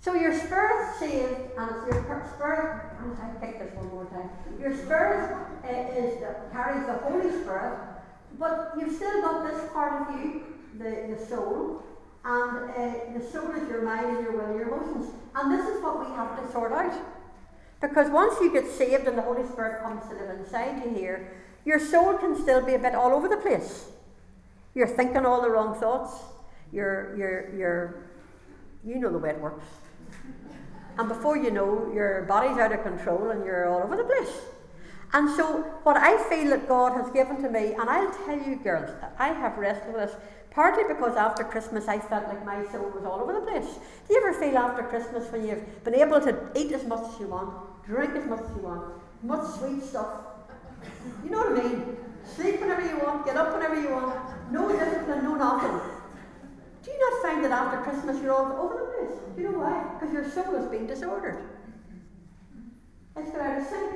So 0.02 0.14
your 0.14 0.38
spirit's 0.38 1.00
saved, 1.00 1.52
and 1.58 1.72
it's 1.88 2.08
your 2.08 2.32
spirit. 2.36 2.94
I'm 3.00 3.16
pick 3.40 3.60
this 3.60 3.74
one 3.76 3.90
more 3.90 4.06
time. 4.06 4.30
Your 4.60 4.76
spirit 4.76 5.36
is 5.70 6.20
the, 6.20 6.36
carries 6.52 6.86
the 6.86 6.94
Holy 6.94 7.30
Spirit, 7.42 7.78
but 8.40 8.74
you've 8.78 8.96
still 8.96 9.22
got 9.22 9.50
this 9.50 9.72
part 9.72 10.10
of 10.10 10.20
you, 10.20 10.44
the, 10.78 11.16
the 11.16 11.26
soul, 11.26 11.84
and 12.24 12.70
uh, 12.72 13.18
the 13.18 13.26
soul 13.32 13.52
is 13.52 13.68
your 13.70 13.82
mind 13.82 14.18
and 14.18 14.24
your 14.24 14.34
will 14.34 14.46
and 14.46 14.56
your 14.56 14.68
emotions. 14.68 15.12
And 15.36 15.52
this 15.52 15.68
is 15.68 15.82
what 15.82 16.00
we 16.00 16.16
have 16.16 16.40
to 16.42 16.52
sort 16.52 16.72
out. 16.72 16.94
Because 17.82 18.12
once 18.12 18.40
you 18.40 18.52
get 18.52 18.68
saved 18.70 19.08
and 19.08 19.18
the 19.18 19.24
Holy 19.24 19.48
Spirit 19.48 19.82
comes 19.82 20.04
to 20.10 20.16
live 20.16 20.40
inside 20.40 20.84
you 20.86 20.94
here, 20.94 21.32
your 21.66 21.80
soul 21.80 22.18
can 22.18 22.40
still 22.40 22.64
be 22.64 22.76
a 22.76 22.80
bit 22.80 22.94
all 22.94 23.12
over 23.12 23.28
the 23.28 23.38
place. 23.38 23.86
You're 24.76 24.88
thinking 24.88 25.26
all 25.26 25.42
the 25.42 25.50
wrong 25.50 25.80
thoughts. 25.80 26.14
You're, 26.72 27.16
you're, 27.18 27.56
you're, 27.56 28.04
you 28.86 29.00
know 29.00 29.12
the 29.12 29.18
way 29.18 29.32
it 29.32 29.40
works. 29.40 29.66
And 30.98 31.08
before 31.10 31.38
you 31.38 31.52
know, 31.52 31.92
your 31.94 32.24
body's 32.24 32.58
out 32.58 32.72
of 32.72 32.84
control 32.84 33.30
and 33.32 33.44
you're 33.44 33.68
all 33.68 33.82
over 33.82 33.96
the 33.96 34.04
place. 34.04 34.42
And 35.14 35.30
so, 35.36 35.64
what 35.84 35.98
I 35.98 36.18
feel 36.30 36.52
that 36.52 36.68
God 36.68 36.94
has 36.94 37.12
given 37.12 37.42
to 37.42 37.50
me, 37.50 37.74
and 37.74 37.90
I'll 37.90 38.14
tell 38.26 38.40
you, 38.40 38.56
girls, 38.56 38.90
I 39.20 39.30
have 39.30 39.58
wrestled 39.58 39.94
with 39.94 40.12
this 40.12 40.16
partly 40.52 40.84
because 40.94 41.16
after 41.16 41.44
Christmas 41.44 41.88
I 41.88 41.98
felt 41.98 42.28
like 42.28 42.46
my 42.46 42.64
soul 42.72 42.92
was 42.94 43.04
all 43.06 43.22
over 43.22 43.34
the 43.34 43.42
place. 43.42 43.80
Do 44.08 44.14
you 44.14 44.22
ever 44.22 44.34
feel 44.34 44.58
after 44.58 44.84
Christmas 44.84 45.32
when 45.32 45.48
you've 45.48 45.84
been 45.84 45.96
able 45.96 46.20
to 46.22 46.50
eat 46.56 46.72
as 46.74 46.86
much 46.86 47.02
as 47.14 47.20
you 47.20 47.28
want, 47.28 47.84
drink 47.86 48.16
as 48.16 48.26
much 48.26 48.42
as 48.42 48.50
you 48.56 48.62
want, 48.62 49.02
much 49.24 49.48
sweet 49.58 49.82
stuff. 49.82 50.22
You 51.24 51.30
know 51.30 51.40
what 51.40 51.60
I 51.60 51.64
mean? 51.64 51.98
Sleep 52.24 52.60
whenever 52.60 52.82
you 52.82 53.00
want, 53.00 53.26
get 53.26 53.38
up 53.38 53.54
whenever 53.54 53.80
you 53.80 53.90
want, 53.90 54.52
no 54.52 54.72
discipline, 54.72 55.24
no 55.24 55.36
nothing. 55.36 55.80
Do 56.84 56.92
you 56.92 57.00
not 57.00 57.22
find 57.22 57.44
that 57.44 57.52
after 57.52 57.78
Christmas 57.90 58.22
you're 58.22 58.34
all 58.34 58.66
over 58.66 58.78
the 58.80 59.06
place? 59.08 59.20
Do 59.36 59.42
you 59.42 59.52
know 59.52 59.60
why? 59.60 59.96
Because 60.00 60.14
your 60.14 60.30
soul 60.30 60.56
has 60.56 60.68
been 60.68 60.86
disordered. 60.86 61.44
It's 63.16 63.32
got 63.32 63.42
out 63.42 63.62
of 63.62 63.68
sync. 63.68 63.94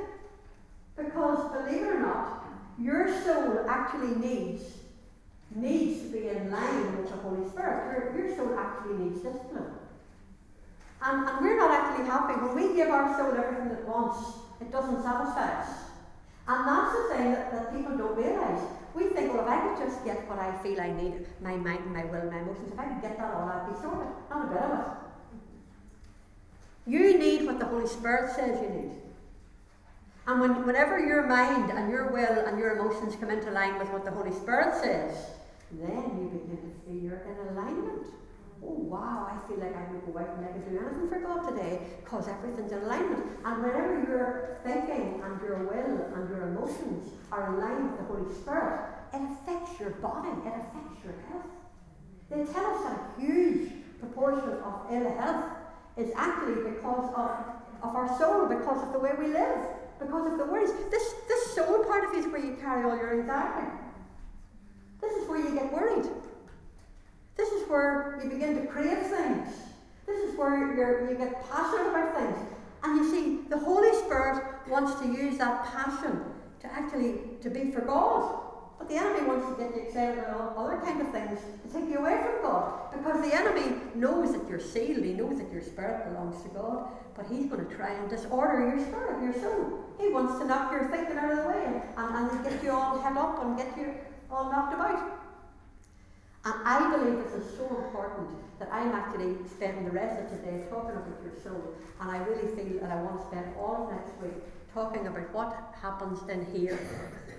Because, 0.96 1.52
believe 1.52 1.82
it 1.82 1.88
or 1.88 2.00
not, 2.00 2.46
your 2.80 3.08
soul 3.24 3.66
actually 3.68 4.16
needs 4.16 4.64
needs 5.56 6.02
to 6.02 6.08
be 6.12 6.28
in 6.28 6.52
line 6.52 6.98
with 6.98 7.10
the 7.10 7.16
Holy 7.18 7.48
Spirit. 7.50 8.14
Your, 8.14 8.28
your 8.28 8.36
soul 8.36 8.60
actually 8.60 8.98
needs 9.06 9.22
discipline. 9.22 9.72
And, 11.02 11.28
and 11.28 11.40
we're 11.42 11.58
not 11.58 11.72
actually 11.72 12.06
happy. 12.06 12.34
When 12.34 12.56
we 12.56 12.76
give 12.76 12.90
our 12.90 13.16
soul 13.18 13.34
everything 13.38 13.72
it 13.72 13.88
wants, 13.88 14.20
it 14.60 14.72
doesn't 14.72 15.04
satisfy 15.04 15.62
us. 15.62 15.70
And 16.48 16.68
that's 16.68 16.96
the 16.96 17.16
thing 17.16 17.32
that, 17.32 17.52
that 17.52 17.76
people 17.76 17.98
don't 17.98 18.18
realise. 18.18 18.62
We 18.94 19.06
think, 19.10 19.34
well, 19.34 19.44
if 19.44 19.50
I 19.50 19.68
could 19.68 19.86
just 19.86 20.04
get 20.06 20.28
what 20.30 20.40
I 20.40 20.58
feel 20.60 20.80
I 20.80 20.92
need, 20.92 21.26
my 21.42 21.56
mind, 21.56 21.86
my 21.94 22.06
will, 22.06 22.30
my 22.32 22.40
emotions, 22.40 22.72
if 22.72 22.80
I 22.80 22.86
could 22.86 23.02
get 23.02 23.18
that 23.18 23.34
all, 23.34 23.50
I'd 23.50 23.74
be 23.74 23.82
sorted. 23.82 24.12
Not 24.30 24.46
a 24.46 24.48
bit 24.50 24.62
of 24.62 24.80
it. 24.80 24.86
You 26.88 27.18
need 27.18 27.46
what 27.46 27.60
the 27.60 27.66
Holy 27.66 27.88
Spirit 27.88 28.32
says 28.36 28.62
you 28.62 28.70
need. 28.70 28.92
And 30.28 30.42
when, 30.42 30.66
whenever 30.66 31.00
your 31.00 31.28
mind 31.28 31.70
and 31.72 31.92
your 31.92 32.12
will 32.12 32.46
and 32.48 32.58
your 32.58 32.78
emotions 32.78 33.16
come 33.20 33.30
into 33.30 33.52
line 33.52 33.78
with 33.78 33.90
what 33.90 34.06
the 34.06 34.12
Holy 34.12 34.32
Spirit 34.32 34.74
says, 34.82 35.16
then 35.72 36.18
you 36.18 36.30
begin 36.34 36.58
to 36.58 36.72
feel 36.82 37.04
you're 37.04 37.22
in 37.30 37.56
alignment. 37.56 38.08
Oh 38.64 38.74
wow, 38.90 39.30
I 39.30 39.48
feel 39.48 39.60
like 39.60 39.76
I 39.78 39.86
would 39.92 40.02
go 40.12 40.20
out 40.20 40.38
and 40.38 40.46
I 40.46 40.52
could 40.52 40.68
do 40.68 40.80
anything 40.80 41.10
for 41.10 41.20
God 41.20 41.48
today 41.48 41.80
because 42.04 42.28
everything's 42.28 42.72
in 42.72 42.80
alignment. 42.80 43.24
And 43.46 43.64
whenever 43.64 44.02
your 44.10 44.58
thinking 44.64 45.22
and 45.24 45.40
your 45.42 45.62
will 45.70 46.18
and 46.18 46.30
your 46.30 46.50
emotions 46.50 47.12
are 47.32 47.54
aligned 47.54 47.92
with 47.92 48.00
the 48.00 48.06
Holy 48.06 48.34
Spirit, 48.34 48.82
it 49.14 49.22
affects 49.22 49.80
your 49.80 49.92
body, 50.02 50.30
it 50.30 50.54
affects 50.58 51.04
your 51.04 51.14
health. 51.30 51.54
They 52.32 52.52
tell 52.52 52.66
us 52.74 52.84
that 52.84 52.98
a 52.98 53.22
huge 53.22 53.72
proportion 54.00 54.50
of 54.66 54.74
ill 54.90 55.18
health 55.18 55.46
is 55.98 56.10
actually 56.16 56.72
because 56.72 57.14
of, 57.14 57.30
of 57.84 57.96
our 57.96 58.18
soul, 58.18 58.48
because 58.48 58.82
of 58.82 58.94
the 58.94 59.00
way 59.00 59.12
we 59.20 59.28
live, 59.28 59.60
because 60.00 60.32
of 60.32 60.38
the 60.38 60.46
worries. 60.46 60.72
This, 60.92 61.14
this 61.28 61.56
soul 61.56 61.84
part 61.86 62.06
of 62.06 62.14
you 62.14 62.20
is 62.20 62.28
where 62.28 62.44
you 62.44 62.58
carry 62.62 62.84
all 62.84 62.98
your 62.98 63.20
anxiety. 63.20 63.68
This 65.02 65.12
is 65.14 65.30
where 65.30 65.40
you 65.40 65.54
get 65.54 65.72
worried. 65.72 66.10
This 67.38 67.50
is 67.50 67.68
where 67.70 68.20
you 68.24 68.30
begin 68.30 68.56
to 68.62 68.68
crave 68.68 68.98
things. 68.98 69.50
This 70.06 70.18
is 70.30 70.38
where 70.38 70.58
you 70.58 71.10
you 71.10 71.18
get 71.18 71.50
passionate 71.50 71.90
about 71.90 72.16
things. 72.16 72.38
And 72.84 72.98
you 72.98 73.12
see, 73.12 73.50
the 73.50 73.58
Holy 73.58 73.94
Spirit 74.06 74.44
wants 74.68 75.00
to 75.02 75.08
use 75.08 75.38
that 75.40 75.66
passion 75.66 76.24
to 76.62 76.68
actually 76.68 77.20
to 77.42 77.50
be 77.50 77.72
for 77.72 77.82
God. 77.82 78.45
But 78.78 78.90
the 78.90 78.96
enemy 78.96 79.26
wants 79.26 79.48
to 79.48 79.56
get 79.56 79.76
you 79.76 79.84
excited 79.84 80.20
about 80.20 80.56
all 80.58 80.68
other 80.68 80.78
kind 80.78 81.02
of 81.02 81.10
things 81.12 81.40
to 81.64 81.74
take 81.74 81.90
you 81.90 82.00
away 82.00 82.20
from 82.22 82.42
God. 82.42 82.92
Because 82.92 83.22
the 83.22 83.34
enemy 83.34 83.78
knows 83.96 84.34
that 84.34 84.48
you're 84.50 84.60
sealed, 84.60 85.04
he 85.04 85.14
knows 85.14 85.38
that 85.38 85.52
your 85.52 85.62
spirit 85.62 86.12
belongs 86.12 86.42
to 86.44 86.50
God, 86.50 86.90
but 87.16 87.26
he's 87.28 87.48
going 87.48 87.66
to 87.66 87.76
try 87.76 87.94
and 87.94 88.10
disorder 88.10 88.76
your 88.76 88.86
spirit, 88.86 89.24
your 89.24 89.34
soul. 89.34 89.80
He 90.00 90.10
wants 90.10 90.40
to 90.40 90.46
knock 90.46 90.72
your 90.72 90.90
thinking 90.90 91.18
out 91.18 91.32
of 91.32 91.38
the 91.38 91.48
way 91.48 91.64
and, 91.66 91.82
and, 91.98 92.32
and 92.32 92.44
get 92.44 92.64
you 92.64 92.72
all 92.72 93.00
head 93.00 93.18
up 93.18 93.44
and 93.44 93.58
get 93.58 93.78
you 93.78 93.96
all 94.30 94.52
knocked 94.52 94.74
about. 94.74 95.22
And 96.44 96.54
I 96.64 96.96
believe 96.96 97.24
this 97.24 97.34
is 97.44 97.58
so 97.58 97.66
important 97.66 98.30
that 98.60 98.70
I'm 98.72 98.92
actually 98.92 99.36
spending 99.48 99.86
the 99.86 99.92
rest 99.92 100.22
of 100.22 100.30
today 100.30 100.66
talking 100.70 100.96
about 100.96 101.18
your 101.24 101.34
soul. 101.42 101.74
And 102.00 102.12
I 102.12 102.18
really 102.18 102.54
feel 102.56 102.82
that 102.82 102.92
I 102.92 103.02
want 103.02 103.22
to 103.22 103.28
spend 103.28 103.56
all 103.58 103.88
of 103.88 103.96
next 103.96 104.22
week 104.22 104.44
talking 104.74 105.08
about 105.08 105.34
what 105.34 105.74
happens 105.82 106.20
in 106.30 106.46
here 106.54 106.78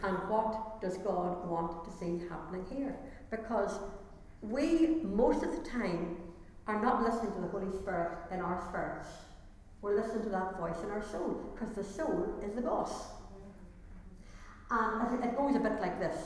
and 0.03 0.17
what 0.29 0.81
does 0.81 0.99
God 0.99 1.49
want 1.49 1.85
to 1.85 1.91
see 1.99 2.27
happening 2.29 2.65
here. 2.75 2.97
Because 3.31 3.79
we, 4.43 5.01
most 5.03 5.43
of 5.43 5.51
the 5.51 5.69
time, 5.69 6.17
are 6.67 6.81
not 6.83 7.03
listening 7.03 7.33
to 7.33 7.41
the 7.41 7.49
Holy 7.49 7.71
Spirit 7.79 8.19
in 8.31 8.41
our 8.41 8.63
spirits. 8.69 9.09
We're 9.83 9.97
listening 9.97 10.25
to 10.25 10.31
that 10.31 10.59
voice 10.59 10.77
in 10.83 10.91
our 10.91 11.05
soul, 11.05 11.53
because 11.55 11.75
the 11.75 11.85
soul 11.85 12.41
is 12.45 12.55
the 12.55 12.63
boss. 12.63 13.07
And 14.71 15.25
it 15.25 15.37
goes 15.37 15.55
a 15.55 15.61
bit 15.61 15.81
like 15.81 16.01
this. 16.01 16.17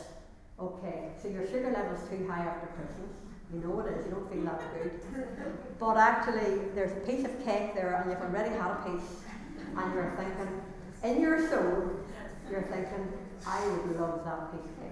Okay, 0.59 1.11
so 1.21 1.29
your 1.29 1.47
sugar 1.47 1.71
level's 1.71 2.09
too 2.09 2.27
high 2.29 2.45
after 2.45 2.69
Christmas. 2.69 3.11
You 3.53 3.61
know 3.61 3.81
it 3.81 3.99
is, 3.99 4.07
you 4.07 4.13
don't 4.13 4.33
feel 4.33 4.45
that 4.45 4.63
good. 4.75 5.01
But 5.79 5.97
actually, 5.97 6.69
there's 6.75 6.93
a 6.93 7.01
piece 7.07 7.25
of 7.25 7.45
cake 7.45 7.75
there, 7.75 8.01
and 8.01 8.11
you've 8.11 8.21
already 8.21 8.51
had 8.51 8.71
a 8.71 8.83
piece, 8.85 9.23
and 9.77 9.95
you're 9.95 10.15
thinking, 10.17 10.63
in 11.03 11.21
your 11.21 11.49
soul, 11.49 11.91
you're 12.51 12.63
thinking, 12.63 13.09
I 13.47 13.67
would 13.67 14.01
love 14.01 14.25
that 14.25 14.53
piece 14.53 14.71
of 14.71 14.77
cake. 14.79 14.91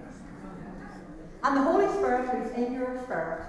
And 1.43 1.57
the 1.57 1.63
Holy 1.63 1.87
Spirit 1.87 2.29
who's 2.29 2.51
in 2.51 2.73
your 2.73 3.01
spirit, 3.03 3.45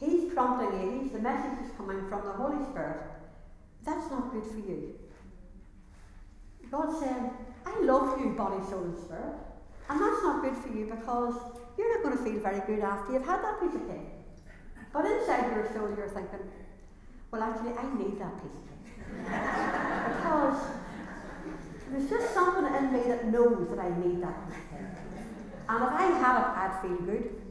He's 0.00 0.32
prompting 0.32 0.80
you, 0.80 1.02
he's, 1.02 1.12
the 1.12 1.18
message 1.18 1.66
is 1.66 1.72
coming 1.76 2.08
from 2.08 2.24
the 2.24 2.32
Holy 2.32 2.64
Spirit. 2.70 3.02
That's 3.84 4.10
not 4.10 4.32
good 4.32 4.44
for 4.44 4.58
you. 4.58 4.94
God's 6.70 7.00
saying, 7.00 7.30
I 7.66 7.80
love 7.80 8.20
you, 8.20 8.30
body, 8.30 8.64
soul, 8.68 8.84
and 8.84 8.96
spirit. 8.96 9.34
And 9.88 10.00
that's 10.00 10.22
not 10.22 10.42
good 10.42 10.56
for 10.56 10.68
you 10.68 10.86
because 10.86 11.34
you're 11.76 11.94
not 11.94 12.04
going 12.04 12.18
to 12.18 12.24
feel 12.24 12.40
very 12.40 12.60
good 12.66 12.84
after 12.84 13.12
you've 13.12 13.26
had 13.26 13.42
that 13.42 13.60
piece 13.60 13.74
of 13.74 13.88
cake. 13.88 14.06
But 14.92 15.06
inside 15.06 15.50
your 15.50 15.66
soul, 15.72 15.94
you're 15.96 16.08
thinking, 16.08 16.46
well, 17.30 17.42
actually, 17.42 17.72
I 17.72 17.82
need 17.96 18.20
that 18.20 18.34
piece 18.42 18.52
of 18.54 18.68
cake. 18.68 18.94
because 19.24 20.60
there's 21.90 22.08
just 22.10 22.34
something 22.34 22.66
in 22.74 22.92
me 22.92 23.00
that 23.08 23.26
knows 23.26 23.68
that 23.70 23.78
I 23.78 23.88
need 23.98 24.22
that. 24.22 24.38
And 25.68 25.84
if 25.84 25.92
I 25.92 26.02
had 26.02 26.38
it, 26.40 26.46
I'd 26.56 26.78
feel 26.82 26.96
good. 27.06 27.42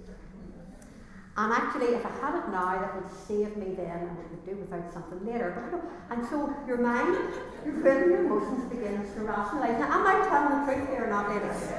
And 1.37 1.53
actually, 1.53 1.93
if 1.93 2.03
I 2.03 2.09
had 2.19 2.35
it 2.35 2.49
now, 2.49 2.79
that 2.79 2.95
would 2.95 3.11
save 3.27 3.55
me 3.57 3.75
then, 3.75 3.85
and 3.85 4.09
I 4.09 4.23
could 4.23 4.43
do 4.43 4.55
without 4.55 4.91
something 4.91 5.23
later. 5.23 5.81
And 6.09 6.27
so 6.27 6.51
your 6.67 6.77
mind, 6.77 7.15
your 7.63 7.75
will, 7.75 8.09
your 8.09 8.25
emotions 8.25 8.63
begin 8.71 9.03
to 9.03 9.21
rationalise. 9.21 9.79
Now, 9.79 9.99
am 9.99 10.07
I 10.07 10.27
telling 10.27 10.65
the 10.65 10.73
truth 10.73 10.89
here 10.89 11.05
or 11.05 11.09
not, 11.09 11.29
ladies? 11.29 11.71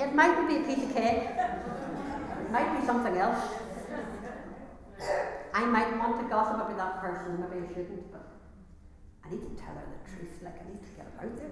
It 0.00 0.14
might 0.14 0.46
be 0.46 0.56
a 0.56 0.60
piece 0.60 0.84
of 0.84 0.94
cake. 0.94 1.30
It 1.30 2.50
might 2.52 2.78
be 2.78 2.86
something 2.86 3.16
else. 3.16 3.42
I 5.58 5.64
might 5.66 5.90
want 5.98 6.22
to 6.22 6.28
gossip 6.30 6.54
about 6.54 6.78
that 6.78 7.02
person, 7.02 7.34
maybe 7.42 7.66
I 7.66 7.66
shouldn't, 7.66 8.12
but 8.12 8.22
I 9.26 9.30
need 9.34 9.42
to 9.42 9.54
tell 9.58 9.74
her 9.74 9.82
the 9.90 10.06
truth, 10.06 10.38
like 10.40 10.54
I 10.54 10.70
need 10.70 10.78
to 10.86 10.92
get 10.94 11.10
it 11.10 11.18
out 11.18 11.34
there. 11.34 11.50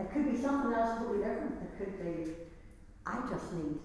It 0.00 0.08
could 0.10 0.32
be 0.32 0.40
something 0.40 0.72
else 0.72 0.96
totally 1.04 1.18
different. 1.18 1.60
It 1.60 1.76
could 1.76 2.00
be, 2.00 2.32
I 3.04 3.20
just 3.28 3.52
need, 3.52 3.76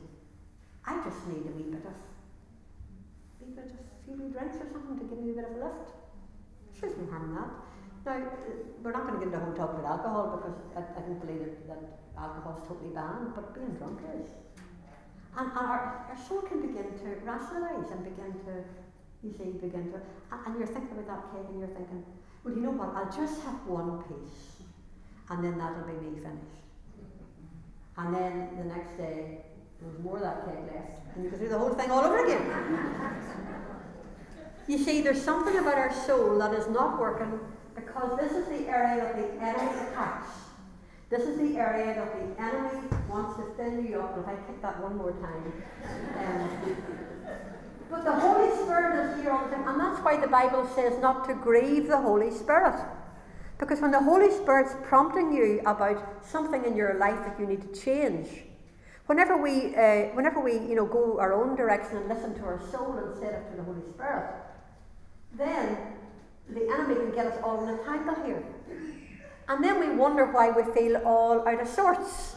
I 0.87 1.03
just 1.03 1.19
need 1.27 1.51
a 1.51 1.53
wee 1.59 1.67
bit 1.67 1.83
of, 1.83 1.91
a 1.91 3.43
wee 3.43 3.51
bit 3.51 3.75
of 3.75 3.89
few 4.07 4.15
drinks 4.31 4.55
or 4.63 4.71
something 4.71 4.95
to 4.95 5.03
give 5.03 5.19
me 5.19 5.31
a 5.31 5.35
bit 5.35 5.43
of 5.43 5.59
a 5.59 5.59
lift. 5.59 5.91
There's 6.79 6.95
no 6.95 7.11
harm 7.11 7.35
that. 7.35 7.51
Now, 8.07 8.23
uh, 8.23 8.55
we're 8.81 8.95
not 8.95 9.03
going 9.03 9.19
to 9.19 9.25
get 9.27 9.35
into 9.35 9.43
a 9.43 9.43
whole 9.43 9.59
talk 9.59 9.75
about 9.75 9.99
alcohol 9.99 10.39
because 10.39 10.55
I, 10.79 10.87
I 10.95 11.03
don't 11.03 11.19
believe 11.19 11.43
that, 11.43 11.67
that 11.67 11.83
alcohol 12.15 12.55
is 12.55 12.63
totally 12.63 12.95
banned, 12.95 13.35
but 13.35 13.51
being 13.51 13.75
drunk 13.75 13.99
is. 14.15 14.31
And, 15.37 15.51
our, 15.53 16.05
our 16.09 16.17
soul 16.27 16.41
can 16.41 16.61
begin 16.61 16.91
to 16.99 17.15
rationalise 17.23 17.91
and 17.91 18.03
begin 18.03 18.33
to, 18.45 18.63
you 19.23 19.31
see, 19.37 19.57
begin 19.59 19.91
to, 19.93 20.01
and, 20.31 20.39
and 20.47 20.57
you're 20.57 20.67
thinking 20.67 20.97
about 20.97 21.07
that 21.07 21.37
cake 21.37 21.47
and 21.49 21.59
you're 21.59 21.69
thinking, 21.69 22.03
well, 22.43 22.53
you 22.53 22.61
know 22.61 22.71
what, 22.71 22.95
I'll 22.95 23.11
just 23.11 23.41
have 23.41 23.55
one 23.67 24.03
piece 24.03 24.59
and 25.29 25.43
then 25.43 25.57
that'll 25.57 25.83
be 25.83 25.93
me 25.93 26.19
finished. 26.19 26.59
And 27.97 28.15
then 28.15 28.49
the 28.57 28.63
next 28.63 28.97
day, 28.97 29.41
there's 29.81 29.99
more 30.03 30.17
of 30.17 30.23
that 30.23 30.45
cake 30.45 30.73
left, 30.73 31.15
and 31.15 31.23
you 31.23 31.29
can 31.29 31.39
do 31.39 31.49
the 31.49 31.57
whole 31.57 31.73
thing 31.73 31.91
all 31.91 31.99
over 32.03 32.25
again. 32.25 32.49
you 34.67 34.77
see, 34.77 35.01
there's 35.01 35.21
something 35.21 35.57
about 35.57 35.75
our 35.75 35.93
soul 35.93 36.37
that 36.39 36.53
is 36.53 36.67
not 36.67 36.99
working 36.99 37.39
because 37.75 38.19
this 38.19 38.31
is 38.31 38.47
the 38.47 38.67
area 38.67 38.97
that 38.97 39.15
the 39.15 39.41
enemy 39.41 39.79
attacks. 39.87 40.48
This 41.09 41.23
is 41.23 41.39
the 41.39 41.57
area 41.57 41.95
that 41.95 42.13
the 42.13 42.41
enemy 42.41 42.87
wants 43.09 43.37
to 43.37 43.45
fill 43.57 43.83
you 43.83 43.99
up. 43.99 44.15
If 44.19 44.27
I 44.27 44.35
kick 44.45 44.61
that 44.61 44.79
one 44.79 44.95
more 44.95 45.11
time. 45.13 45.53
Um, 46.19 46.75
but 47.89 48.03
the 48.05 48.11
Holy 48.11 48.55
Spirit 48.63 49.17
is 49.17 49.21
here 49.23 49.31
all 49.31 49.45
the 49.45 49.55
time, 49.55 49.67
and 49.67 49.79
that's 49.79 49.99
why 50.05 50.21
the 50.21 50.27
Bible 50.27 50.69
says 50.75 51.01
not 51.01 51.27
to 51.27 51.33
grieve 51.33 51.87
the 51.87 51.97
Holy 51.97 52.29
Spirit. 52.29 52.79
Because 53.57 53.81
when 53.81 53.89
the 53.89 54.03
Holy 54.03 54.29
Spirit's 54.29 54.75
prompting 54.83 55.33
you 55.33 55.61
about 55.65 56.23
something 56.23 56.63
in 56.63 56.75
your 56.75 56.93
life 56.99 57.17
that 57.25 57.39
you 57.39 57.47
need 57.47 57.61
to 57.61 57.81
change, 57.81 58.27
whenever 59.07 59.35
we, 59.35 59.75
uh, 59.75 60.13
whenever 60.13 60.39
we 60.39 60.53
you 60.53 60.75
know, 60.75 60.85
go 60.85 61.19
our 61.19 61.33
own 61.33 61.55
direction 61.55 61.97
and 61.97 62.07
listen 62.07 62.35
to 62.35 62.45
our 62.45 62.61
soul 62.71 62.95
instead 63.09 63.33
of 63.33 63.49
to 63.49 63.57
the 63.57 63.63
Holy 63.63 63.81
Spirit, 63.89 64.29
then 65.33 65.75
the 66.49 66.69
enemy 66.69 66.95
can 66.95 67.11
get 67.15 67.25
us 67.25 67.39
all 67.43 67.67
in 67.67 67.73
a 67.73 67.77
tangle 67.83 68.23
here. 68.23 68.43
And 69.49 69.63
then 69.63 69.79
we 69.79 69.89
wonder 69.89 70.25
why 70.27 70.51
we 70.51 70.63
feel 70.73 70.97
all 70.97 71.47
out 71.47 71.59
of 71.59 71.67
sorts. 71.67 72.35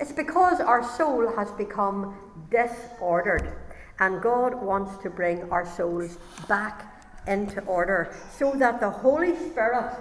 It's 0.00 0.12
because 0.12 0.60
our 0.60 0.82
soul 0.96 1.34
has 1.36 1.50
become 1.52 2.16
disordered. 2.50 3.52
And 3.98 4.22
God 4.22 4.54
wants 4.62 5.02
to 5.02 5.10
bring 5.10 5.50
our 5.50 5.66
souls 5.66 6.18
back 6.48 6.86
into 7.26 7.60
order 7.62 8.14
so 8.38 8.52
that 8.52 8.80
the 8.80 8.88
Holy 8.88 9.36
Spirit 9.36 9.92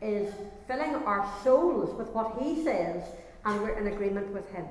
is 0.00 0.34
filling 0.66 0.94
our 1.04 1.30
souls 1.44 1.94
with 1.96 2.08
what 2.08 2.36
He 2.42 2.64
says 2.64 3.04
and 3.44 3.62
we're 3.62 3.78
in 3.78 3.86
agreement 3.86 4.32
with 4.32 4.50
Him. 4.50 4.66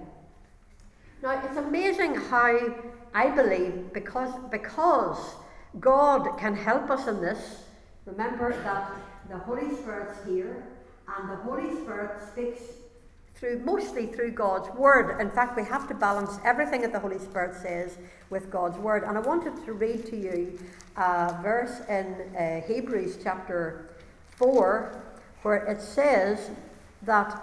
Now, 1.22 1.42
it's 1.44 1.58
amazing 1.58 2.16
how 2.16 2.76
I 3.14 3.30
believe 3.30 3.94
because, 3.94 4.34
because 4.52 5.36
God 5.80 6.38
can 6.38 6.56
help 6.56 6.90
us 6.90 7.08
in 7.08 7.22
this. 7.22 7.64
Remember 8.06 8.52
that 8.64 8.92
the 9.30 9.38
Holy 9.38 9.74
Spirit's 9.76 10.18
here, 10.28 10.64
and 11.18 11.30
the 11.30 11.36
Holy 11.38 11.76
Spirit 11.82 12.12
speaks 12.32 12.62
through 13.36 13.60
mostly 13.60 14.08
through 14.08 14.32
God's 14.32 14.70
word. 14.76 15.20
In 15.20 15.30
fact, 15.30 15.58
we 15.58 15.64
have 15.64 15.88
to 15.90 15.94
balance 15.94 16.40
everything 16.46 16.82
that 16.82 16.94
the 16.94 17.00
Holy 17.00 17.20
Spirit 17.20 17.56
says 17.62 17.98
with 18.30 18.50
God's 18.50 18.78
word. 18.78 19.04
And 19.04 19.18
I 19.18 19.22
wanted 19.22 19.64
to 19.66 19.74
read 19.74 20.06
to 20.08 20.16
you 20.16 20.58
a 20.96 21.38
verse 21.42 21.82
in 21.90 22.16
uh, 22.36 22.62
Hebrews 22.66 23.20
chapter 23.22 23.90
4 24.38 25.02
where 25.42 25.66
it 25.66 25.82
says 25.82 26.50
that 27.04 27.40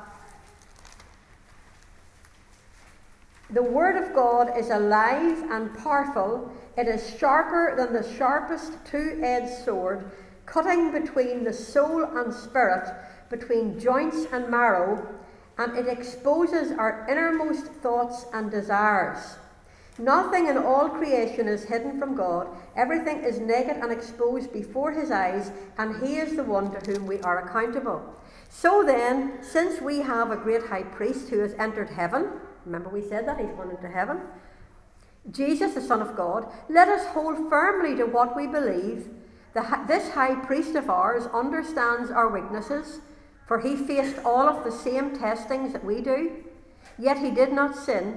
the 3.51 3.63
word 3.63 4.03
of 4.03 4.15
God 4.15 4.59
is 4.59 4.71
alive 4.71 5.39
and 5.51 5.77
powerful. 5.79 6.51
It 6.77 6.89
is 6.89 7.17
sharper 7.19 7.77
than 7.77 7.93
the 7.93 8.17
sharpest 8.17 8.73
two-edged 8.87 9.65
sword, 9.65 10.11
cutting 10.47 10.91
between 10.91 11.45
the 11.45 11.53
soul 11.53 12.03
and 12.03 12.33
spirit, 12.33 12.89
between 13.33 13.81
joints 13.81 14.27
and 14.31 14.49
marrow 14.49 15.09
and 15.59 15.77
it 15.77 15.87
exposes 15.87 16.73
our 16.73 17.07
innermost 17.11 17.67
thoughts 17.67 18.27
and 18.33 18.51
desires. 18.51 19.37
Nothing 19.99 20.47
in 20.47 20.57
all 20.57 20.89
creation 20.89 21.47
is 21.49 21.65
hidden 21.65 21.99
from 21.99 22.17
God. 22.17 22.49
Everything 22.75 23.23
is 23.23 23.39
naked 23.39 23.77
and 23.77 23.93
exposed 23.93 24.53
before 24.53 24.93
His 24.93 25.11
eyes, 25.11 25.53
and 25.77 26.03
He 26.03 26.17
is 26.17 26.35
the 26.35 26.45
one 26.45 26.73
to 26.73 26.91
whom 26.91 27.07
we 27.07 27.21
are 27.21 27.47
accountable. 27.47 28.03
So 28.49 28.83
then, 28.83 29.39
since 29.43 29.81
we 29.81 29.99
have 29.99 30.31
a 30.31 30.37
great 30.37 30.65
high 30.65 30.85
priest 30.85 31.29
who 31.29 31.41
has 31.41 31.55
entered 31.55 31.91
heaven, 31.91 32.31
remember 32.65 32.89
we 32.89 33.03
said 33.03 33.27
that 33.29 33.39
he's 33.39 33.51
gone 33.51 33.71
into 33.71 33.89
heaven, 33.89 34.21
Jesus, 35.31 35.75
the 35.75 35.81
Son 35.81 36.03
of 36.03 36.17
God, 36.17 36.51
let 36.69 36.89
us 36.89 37.07
hold 37.09 37.49
firmly 37.49 37.95
to 37.97 38.05
what 38.05 38.35
we 38.35 38.47
believe. 38.47 39.09
The, 39.55 39.85
this 39.87 40.11
high 40.11 40.35
priest 40.35 40.75
of 40.75 40.91
ours 40.91 41.27
understands 41.33 42.11
our 42.11 42.29
weaknesses 42.29 43.01
for 43.53 43.61
he 43.61 43.77
faced 43.77 44.17
all 44.25 44.49
of 44.49 44.65
the 44.65 44.73
same 44.73 45.15
testings 45.15 45.75
that 45.75 45.85
we 45.85 46.01
do, 46.01 46.43
yet 46.99 47.19
he 47.19 47.31
did 47.31 47.53
not 47.53 47.77
sin. 47.77 48.17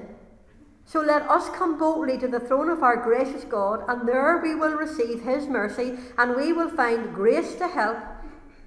So 0.86 1.02
let 1.02 1.24
us 1.24 1.50
come 1.50 1.78
boldly 1.78 2.18
to 2.20 2.28
the 2.30 2.40
throne 2.40 2.70
of 2.70 2.82
our 2.82 2.96
gracious 2.96 3.44
God, 3.44 3.84
and 3.90 4.08
there 4.08 4.40
we 4.42 4.56
will 4.56 4.76
receive 4.76 5.24
his 5.24 5.48
mercy, 5.48 5.98
and 6.18 6.38
we 6.38 6.54
will 6.54 6.70
find 6.70 7.14
grace 7.14 7.56
to 7.56 7.68
help 7.68 7.98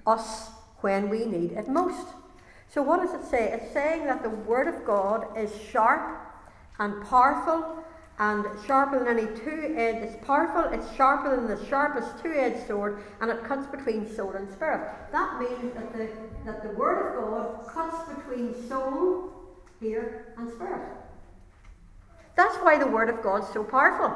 us 0.05 0.49
when 0.81 1.09
we 1.09 1.25
need 1.25 1.53
it 1.53 1.67
most. 1.67 2.05
So, 2.67 2.83
what 2.83 3.01
does 3.01 3.15
it 3.15 3.27
say? 3.27 3.51
It's 3.51 3.73
saying 3.73 4.05
that 4.05 4.21
the 4.21 4.29
Word 4.29 4.67
of 4.67 4.85
God 4.85 5.35
is 5.35 5.49
sharp 5.71 6.21
and 6.77 7.03
powerful 7.03 7.83
and 8.19 8.45
sharper 8.67 8.99
than 8.99 9.17
any 9.17 9.27
two-edged. 9.39 9.99
Sword, 9.99 10.03
it's 10.03 10.25
powerful. 10.25 10.73
It's 10.73 10.95
sharper 10.95 11.35
than 11.35 11.47
the 11.47 11.65
sharpest 11.67 12.21
two-edged 12.21 12.67
sword, 12.67 13.01
and 13.21 13.31
it 13.31 13.43
cuts 13.43 13.65
between 13.67 14.13
soul 14.13 14.31
and 14.33 14.51
spirit. 14.51 14.89
That 15.11 15.39
means 15.39 15.73
that 15.73 15.93
the 15.93 16.09
that 16.45 16.63
the 16.63 16.69
Word 16.77 17.17
of 17.17 17.29
God 17.31 17.67
cuts 17.67 18.13
between 18.13 18.53
soul 18.67 19.31
here 19.79 20.33
and 20.37 20.51
spirit. 20.51 20.81
That's 22.35 22.55
why 22.57 22.77
the 22.77 22.87
Word 22.87 23.09
of 23.09 23.21
God's 23.21 23.51
so 23.53 23.63
powerful. 23.63 24.15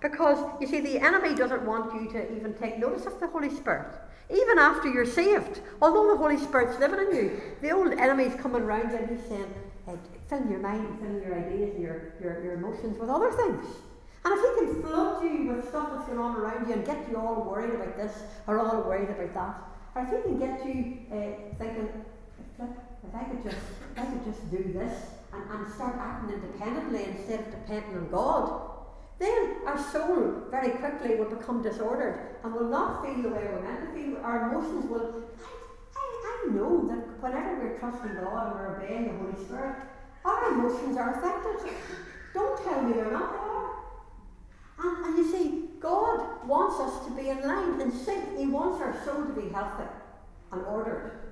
Because 0.00 0.38
you 0.60 0.66
see, 0.66 0.80
the 0.80 0.98
enemy 0.98 1.34
doesn't 1.34 1.64
want 1.64 1.94
you 1.94 2.10
to 2.12 2.36
even 2.36 2.54
take 2.54 2.78
notice 2.78 3.06
of 3.06 3.20
the 3.20 3.28
Holy 3.28 3.50
Spirit. 3.50 3.94
Even 4.30 4.58
after 4.58 4.88
you're 4.88 5.06
saved, 5.06 5.60
although 5.80 6.08
the 6.10 6.16
Holy 6.16 6.38
Spirit's 6.38 6.78
living 6.78 7.00
in 7.00 7.14
you, 7.14 7.40
the 7.60 7.70
old 7.70 7.92
enemy's 7.92 8.34
coming 8.34 8.62
around 8.62 8.90
and 8.92 9.10
he's 9.10 9.26
saying, 9.28 9.52
hey, 9.86 9.96
fill 10.28 10.46
your 10.48 10.60
mind, 10.60 10.98
fill 11.00 11.20
your 11.20 11.34
ideas, 11.38 11.78
your, 11.78 12.14
your, 12.20 12.42
your 12.44 12.54
emotions 12.54 12.98
with 12.98 13.08
other 13.08 13.32
things. 13.32 13.64
And 14.24 14.34
if 14.34 14.40
he 14.40 14.66
can 14.66 14.82
flood 14.82 15.22
you 15.24 15.52
with 15.52 15.68
stuff 15.68 15.90
that's 15.92 16.06
going 16.06 16.18
on 16.18 16.36
around 16.36 16.68
you 16.68 16.74
and 16.74 16.86
get 16.86 17.08
you 17.10 17.16
all 17.16 17.42
worried 17.42 17.74
about 17.74 17.96
this 17.96 18.22
or 18.46 18.58
all 18.60 18.82
worried 18.82 19.10
about 19.10 19.34
that, 19.34 19.62
or 19.94 20.02
if 20.02 20.08
he 20.10 20.22
can 20.22 20.38
get 20.38 20.64
you 20.64 20.98
uh, 21.10 21.54
thinking, 21.58 21.88
if, 22.58 22.68
if 23.08 23.14
I 23.14 23.24
could 23.24 23.42
just, 23.42 23.56
if 23.92 23.98
I 23.98 24.06
could 24.06 24.24
just 24.24 24.50
do 24.50 24.72
this 24.72 24.94
and, 25.32 25.42
and 25.50 25.74
start 25.74 25.96
acting 25.98 26.34
independently 26.36 27.04
instead 27.04 27.40
of 27.40 27.50
depending 27.50 27.96
on 27.96 28.10
God, 28.10 28.62
then 29.18 29.56
our 29.66 29.78
soul 29.78 30.42
very 30.50 30.70
quickly 30.70 31.16
will 31.16 31.30
become 31.30 31.62
disordered 31.62 32.36
and 32.44 32.54
will 32.54 32.68
not 32.68 33.04
feel 33.04 33.22
the 33.22 33.28
way 33.28 33.48
we're 33.52 33.62
meant 33.62 33.80
to 33.86 33.92
feel. 33.92 34.18
Our 34.18 34.50
emotions 34.50 34.86
will. 34.88 35.24
I, 36.44 36.52
know 36.52 36.86
that 36.88 37.22
whenever 37.22 37.60
we're 37.60 37.78
trusting 37.78 38.14
God 38.14 38.46
and 38.46 38.60
we're 38.60 38.76
obeying 38.76 39.04
the 39.06 39.18
Holy 39.18 39.44
Spirit, 39.44 39.76
our 40.24 40.52
emotions 40.52 40.96
are 40.96 41.18
affected. 41.18 41.72
Don't 42.34 42.64
tell 42.64 42.82
me 42.82 42.94
they're 42.94 43.10
not, 43.10 43.32
they 43.32 43.38
are. 43.38 43.70
And, 44.82 45.06
and 45.06 45.18
you 45.18 45.30
see, 45.30 45.68
God 45.80 46.46
wants 46.46 46.80
us 46.80 47.06
to 47.06 47.12
be 47.12 47.28
in 47.28 47.42
line 47.42 47.80
and 47.80 47.92
sync. 47.92 48.38
He 48.38 48.46
wants 48.46 48.80
our 48.80 49.04
soul 49.04 49.26
to 49.26 49.32
be 49.32 49.48
healthy 49.52 49.88
and 50.52 50.64
ordered 50.64 51.22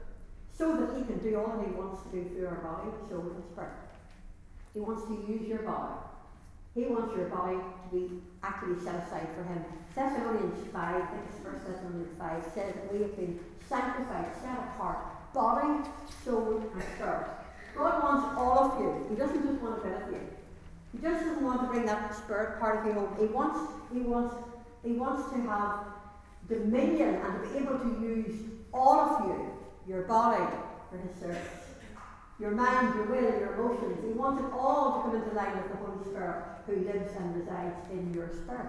so 0.57 0.77
that 0.77 0.97
He 0.97 1.05
can 1.05 1.19
do 1.19 1.39
all 1.39 1.57
that 1.57 1.67
He 1.67 1.73
wants 1.73 2.03
to 2.03 2.09
do 2.11 2.29
through 2.31 2.47
our 2.47 2.61
body, 2.61 2.91
soul, 3.09 3.33
and 3.35 3.45
spirit. 3.53 3.71
He 4.75 4.81
wants 4.81 5.05
to 5.07 5.15
use 5.27 5.49
your 5.49 5.63
body. 5.63 5.95
He 6.75 6.87
wants 6.87 7.17
your 7.17 7.27
body 7.27 7.57
to 7.57 7.97
be 7.97 8.23
actually 8.43 8.79
set 8.85 9.07
aside 9.07 9.29
for 9.35 9.43
Him. 9.43 9.65
Thessalonians 9.95 10.69
5, 10.73 10.75
I 10.75 11.07
think 11.07 11.23
it's 11.29 11.45
1 11.45 11.55
Thessalonians 11.67 12.19
5, 12.19 12.45
says 12.55 12.75
that 12.75 12.93
we 12.93 13.03
have 13.03 13.17
been 13.17 13.41
sanctified, 13.71 14.27
set 14.43 14.59
apart, 14.59 14.99
body, 15.33 15.89
soul, 16.25 16.61
and 16.75 16.83
spirit. 16.95 17.27
God 17.77 18.03
wants 18.03 18.37
all 18.37 18.59
of 18.59 18.81
you. 18.81 19.07
He 19.09 19.15
doesn't 19.15 19.47
just 19.47 19.63
want 19.63 19.79
a 19.79 19.89
bit 19.89 20.03
of 20.03 20.13
you. 20.13 20.21
He 20.93 20.99
just 20.99 21.25
doesn't 21.25 21.45
want 21.45 21.63
to 21.63 21.69
bring 21.69 21.87
that 21.87 22.15
spirit 22.15 22.59
part 22.59 22.81
of 22.81 22.87
you 22.87 22.93
home. 22.95 23.17
He 23.19 23.27
wants, 23.27 23.61
he 23.93 24.01
wants, 24.01 24.35
he 24.85 24.93
wants 24.93 25.33
to 25.33 25.41
have 25.43 25.87
dominion 26.49 27.15
and 27.15 27.43
to 27.43 27.49
be 27.49 27.59
able 27.59 27.79
to 27.79 28.01
use 28.03 28.41
all 28.75 28.99
of 28.99 29.25
you, 29.27 29.53
your 29.87 30.03
body, 30.03 30.45
for 30.91 30.99
his 30.99 31.21
service. 31.21 31.49
Your 32.41 32.51
mind, 32.51 32.95
your 32.97 33.05
will, 33.05 33.39
your 33.39 33.55
emotions. 33.55 34.03
He 34.05 34.13
wants 34.13 34.43
it 34.43 34.51
all 34.53 34.97
to 34.97 35.11
come 35.11 35.23
into 35.23 35.37
line 35.37 35.57
with 35.57 35.71
the 35.71 35.77
Holy 35.77 36.05
Spirit 36.05 36.43
who 36.67 36.77
lives 36.77 37.15
and 37.17 37.37
resides 37.37 37.77
in 37.93 38.13
your 38.13 38.31
spirit. 38.31 38.67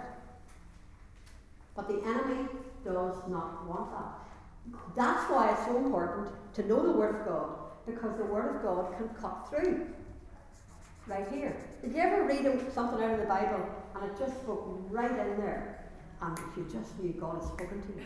But 1.75 1.87
the 1.87 2.01
enemy 2.05 2.47
does 2.83 3.15
not 3.29 3.65
want 3.65 3.91
that. 3.93 4.30
That's 4.95 5.29
why 5.29 5.51
it's 5.51 5.65
so 5.65 5.77
important 5.77 6.29
to 6.53 6.67
know 6.67 6.85
the 6.85 6.91
Word 6.91 7.21
of 7.21 7.27
God, 7.27 7.49
because 7.85 8.17
the 8.17 8.25
Word 8.25 8.55
of 8.55 8.61
God 8.61 8.97
can 8.97 9.09
cut 9.09 9.49
through 9.49 9.87
right 11.07 11.27
here. 11.31 11.55
Did 11.81 11.93
you 11.93 12.01
ever 12.01 12.23
read 12.25 12.43
something 12.73 13.03
out 13.03 13.13
of 13.13 13.19
the 13.19 13.25
Bible 13.25 13.67
and 13.95 14.11
it 14.11 14.17
just 14.17 14.41
spoke 14.41 14.85
right 14.89 15.11
in 15.11 15.37
there 15.37 15.89
and 16.21 16.37
you 16.55 16.67
just 16.71 16.97
knew 16.99 17.13
God 17.13 17.35
had 17.35 17.43
spoken 17.43 17.81
to 17.81 17.87
you? 17.87 18.05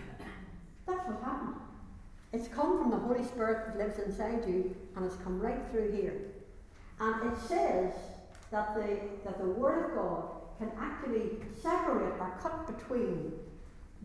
That's 0.87 1.07
what 1.07 1.21
happened. 1.23 1.55
It's 2.31 2.47
come 2.47 2.77
from 2.77 2.91
the 2.91 2.97
Holy 2.97 3.23
Spirit 3.23 3.67
that 3.67 3.77
lives 3.77 3.99
inside 3.99 4.47
you 4.47 4.75
and 4.95 5.05
it's 5.05 5.15
come 5.17 5.39
right 5.39 5.59
through 5.71 5.91
here. 5.91 6.21
And 6.99 7.31
it 7.31 7.39
says 7.39 7.93
that 8.51 8.75
the, 8.75 8.99
that 9.25 9.37
the 9.39 9.45
Word 9.45 9.91
of 9.91 9.95
God 9.95 10.23
can 10.59 10.71
actually 10.79 11.31
separate 11.61 12.13
or 12.19 12.37
cut 12.41 12.77
between 12.77 13.33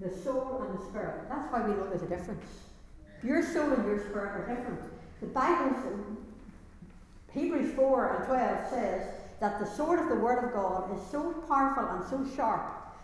the 0.00 0.10
soul 0.22 0.64
and 0.66 0.78
the 0.78 0.84
spirit. 0.86 1.28
That's 1.28 1.52
why 1.52 1.62
we 1.62 1.74
know 1.74 1.88
there's 1.88 2.02
a 2.02 2.06
difference. 2.06 2.44
Your 3.22 3.42
soul 3.42 3.70
and 3.72 3.84
your 3.86 3.98
spirit 3.98 4.30
are 4.30 4.46
different. 4.48 4.80
The 5.20 5.26
Bible 5.26 5.76
Hebrews 7.32 7.74
4 7.74 8.16
and 8.16 8.26
12 8.26 8.70
says 8.70 9.06
that 9.40 9.60
the 9.60 9.66
sword 9.66 10.00
of 10.00 10.08
the 10.08 10.16
Word 10.16 10.44
of 10.44 10.52
God 10.52 10.94
is 10.96 11.10
so 11.10 11.32
powerful 11.48 11.84
and 11.84 12.04
so 12.08 12.36
sharp 12.36 12.62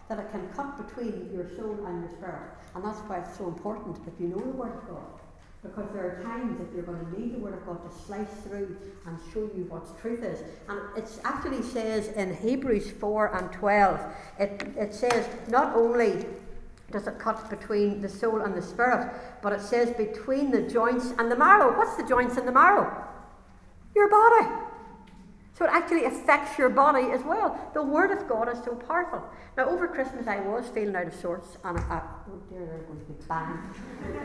that 0.08 0.18
it 0.18 0.30
can 0.30 0.48
cut 0.48 0.76
between 0.86 1.30
your 1.32 1.48
soul 1.56 1.78
and 1.86 2.02
your 2.02 2.10
spirit. 2.16 2.50
And 2.74 2.84
that's 2.84 2.98
why 3.00 3.18
it's 3.18 3.38
so 3.38 3.46
important 3.46 4.04
that 4.04 4.12
you 4.20 4.28
know 4.28 4.38
the 4.38 4.50
Word 4.50 4.72
of 4.72 4.88
God. 4.88 5.20
Because 5.62 5.88
there 5.92 6.04
are 6.04 6.22
times 6.22 6.58
that 6.58 6.72
you're 6.74 6.84
going 6.84 7.04
to 7.04 7.20
need 7.20 7.34
the 7.34 7.38
Word 7.38 7.54
of 7.54 7.66
God 7.66 7.90
to 7.90 7.98
slice 8.04 8.30
through 8.44 8.76
and 9.06 9.18
show 9.32 9.48
you 9.56 9.66
what 9.68 9.98
truth 10.00 10.22
is. 10.22 10.40
And 10.68 10.78
it 10.96 11.08
actually 11.24 11.62
says 11.62 12.08
in 12.08 12.34
Hebrews 12.36 12.90
4 12.90 13.36
and 13.36 13.52
12, 13.52 14.00
it, 14.38 14.74
it 14.76 14.94
says 14.94 15.28
not 15.48 15.74
only 15.74 16.26
does 16.90 17.06
it 17.06 17.18
cut 17.18 17.50
between 17.50 18.00
the 18.00 18.08
soul 18.08 18.42
and 18.42 18.54
the 18.54 18.62
spirit, 18.62 19.12
but 19.42 19.52
it 19.52 19.60
says 19.60 19.90
between 19.90 20.50
the 20.50 20.62
joints 20.62 21.12
and 21.18 21.30
the 21.30 21.36
marrow. 21.36 21.76
What's 21.76 21.96
the 21.96 22.08
joints 22.08 22.36
and 22.36 22.46
the 22.46 22.52
marrow? 22.52 23.06
your 23.96 24.10
body. 24.10 24.46
So 25.54 25.64
it 25.64 25.70
actually 25.72 26.04
affects 26.04 26.58
your 26.58 26.68
body 26.68 27.10
as 27.12 27.22
well. 27.22 27.58
The 27.72 27.82
Word 27.82 28.10
of 28.10 28.28
God 28.28 28.52
is 28.52 28.62
so 28.62 28.74
powerful. 28.74 29.22
Now, 29.56 29.70
over 29.70 29.88
Christmas, 29.88 30.26
I 30.26 30.38
was 30.40 30.68
feeling 30.68 30.94
out 30.94 31.06
of 31.06 31.14
sorts, 31.14 31.56
and 31.64 31.78
I, 31.78 32.02
oh 32.28 32.42
dear, 32.50 32.66
they're 32.66 32.84
going 32.84 33.00
to 33.00 33.06
be. 33.06 33.24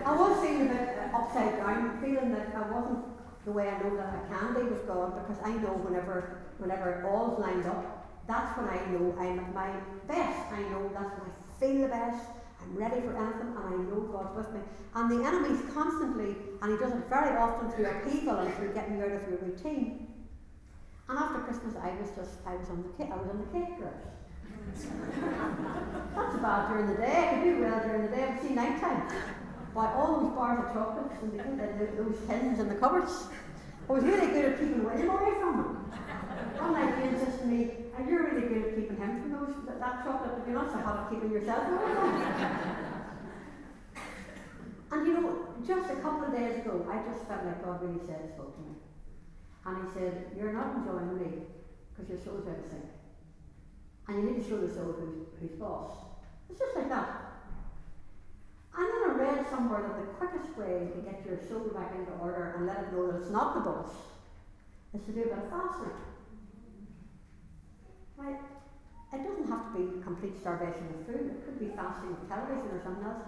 I 0.05 0.13
was 0.13 0.45
feeling 0.45 0.69
a 0.69 0.73
bit 0.73 0.97
upside 1.13 1.55
down, 1.55 2.01
feeling 2.01 2.33
that 2.33 2.53
I 2.53 2.69
wasn't 2.69 3.05
the 3.45 3.51
way 3.53 3.69
I 3.69 3.81
know 3.81 3.95
that 3.95 4.13
I 4.13 4.27
can 4.27 4.53
be 4.55 4.69
with 4.69 4.85
God, 4.85 5.25
because 5.25 5.41
I 5.41 5.53
know 5.53 5.71
whenever, 5.87 6.43
whenever 6.57 7.07
all's 7.07 7.39
lined 7.39 7.65
up, 7.65 8.09
that's 8.27 8.57
when 8.57 8.67
I 8.67 8.85
know 8.91 9.15
I'm 9.17 9.39
at 9.39 9.53
my 9.53 9.71
best. 10.09 10.51
I 10.51 10.59
know 10.63 10.91
that's 10.93 11.17
when 11.17 11.31
I 11.31 11.59
feel 11.59 11.81
the 11.83 11.87
best. 11.87 12.25
I'm 12.63 12.77
ready 12.77 13.01
for 13.01 13.15
anything 13.17 13.53
and 13.55 13.65
I 13.65 13.77
know 13.89 14.01
God's 14.11 14.37
with 14.37 14.53
me. 14.53 14.61
And 14.95 15.11
the 15.11 15.25
enemy's 15.25 15.61
constantly, 15.73 16.35
and 16.61 16.71
he 16.71 16.77
does 16.77 16.93
it 16.93 17.07
very 17.09 17.37
often 17.37 17.71
through 17.71 17.85
upheaval 17.85 18.39
and 18.39 18.53
through 18.55 18.73
getting 18.73 18.97
you 18.97 19.03
out 19.03 19.11
of 19.11 19.29
your 19.29 19.39
routine. 19.39 20.07
And 21.09 21.17
after 21.17 21.39
Christmas, 21.39 21.75
I 21.75 21.91
was 21.99 22.11
just, 22.15 22.39
I 22.45 22.55
was 22.55 22.69
on 22.69 22.83
the 22.83 22.89
cake, 22.95 23.11
I 23.11 23.17
was 23.17 23.29
on 23.29 23.39
the 23.39 23.49
cake 23.51 23.77
course. 23.79 24.11
That's 26.15 26.37
bad 26.37 26.69
during 26.69 26.87
the 26.87 26.95
day. 26.95 27.27
I 27.27 27.33
could 27.33 27.43
do 27.43 27.61
well 27.61 27.79
during 27.79 28.09
the 28.09 28.15
day, 28.15 28.31
but 28.31 28.41
see 28.41 28.53
night 28.53 28.79
time. 28.79 29.07
Buy 29.73 29.93
all 29.93 30.21
those 30.21 30.31
bars 30.35 30.65
of 30.65 30.73
chocolates 30.73 31.15
and, 31.21 31.31
the, 31.33 31.43
and 31.43 31.97
those 31.97 32.19
tins 32.27 32.59
in 32.59 32.67
the 32.67 32.75
cupboards. 32.75 33.27
I 33.89 33.93
was 33.93 34.03
really 34.03 34.27
good 34.27 34.45
at 34.53 34.59
keeping 34.59 34.83
William 34.83 35.09
away 35.09 35.31
from 35.39 35.57
them. 35.57 35.91
Ian 37.01 37.25
says 37.25 37.39
to 37.39 37.45
me, 37.45 37.80
and 37.97 38.09
you're 38.09 38.23
really 38.23 38.47
good 38.47 38.63
at 38.67 38.75
keeping 38.75 38.97
him 38.97 39.21
from 39.21 39.31
those, 39.31 39.55
that, 39.67 39.79
that 39.79 40.03
chocolate, 40.03 40.37
but 40.37 40.47
you're 40.47 40.55
not 40.55 40.71
so 40.71 40.79
hot 40.79 41.05
at 41.05 41.09
keeping 41.11 41.31
yourself 41.31 41.67
And 44.91 45.07
you 45.07 45.13
know, 45.13 45.47
just 45.65 45.89
a 45.89 45.95
couple 45.95 46.27
of 46.27 46.33
days 46.33 46.59
ago, 46.59 46.85
I 46.91 46.99
just 47.09 47.25
felt 47.25 47.45
like 47.45 47.63
God 47.63 47.81
really 47.81 48.05
said, 48.05 48.29
spoke 48.35 48.53
to 48.55 48.61
me. 48.61 48.75
And 49.65 49.87
he 49.87 49.93
said, 49.93 50.31
You're 50.37 50.51
not 50.51 50.75
enjoying 50.75 51.17
me 51.17 51.43
because 51.89 52.09
your 52.09 52.19
soul's 52.19 52.47
out 52.47 52.59
of 52.59 52.69
sync. 52.69 52.83
And 54.07 54.19
you 54.19 54.31
need 54.31 54.43
to 54.43 54.49
show 54.49 54.57
the 54.57 54.67
soul 54.67 54.91
who's, 54.99 55.27
who's 55.39 55.57
boss. 55.57 55.95
It's 56.49 56.59
just 56.59 56.75
like 56.75 56.89
that. 56.89 57.31
And 58.75 58.85
then 58.85 59.11
I 59.11 59.13
read 59.15 59.49
somewhere 59.49 59.81
that 59.81 59.95
the 59.95 60.13
quickest 60.19 60.57
way 60.57 60.89
to 60.91 61.01
get 61.01 61.23
your 61.25 61.39
soul 61.47 61.71
back 61.73 61.93
into 61.95 62.11
order 62.19 62.55
and 62.57 62.67
let 62.67 62.79
it 62.79 62.93
know 62.93 63.11
that 63.11 63.21
it's 63.21 63.31
not 63.31 63.55
the 63.55 63.61
boss 63.61 63.91
is 64.93 65.01
to 65.05 65.11
do 65.11 65.21
a 65.23 65.25
bit 65.25 65.37
of 65.37 65.49
fasting. 65.49 65.95
It 69.13 69.23
doesn't 69.27 69.49
have 69.49 69.73
to 69.73 69.79
be 69.79 70.01
complete 70.01 70.39
starvation 70.39 70.87
of 70.93 71.05
food. 71.05 71.35
It 71.35 71.45
could 71.45 71.59
be 71.59 71.75
fasting 71.75 72.15
of 72.15 72.27
television 72.29 72.71
or 72.71 72.81
something 72.83 73.03
else. 73.03 73.27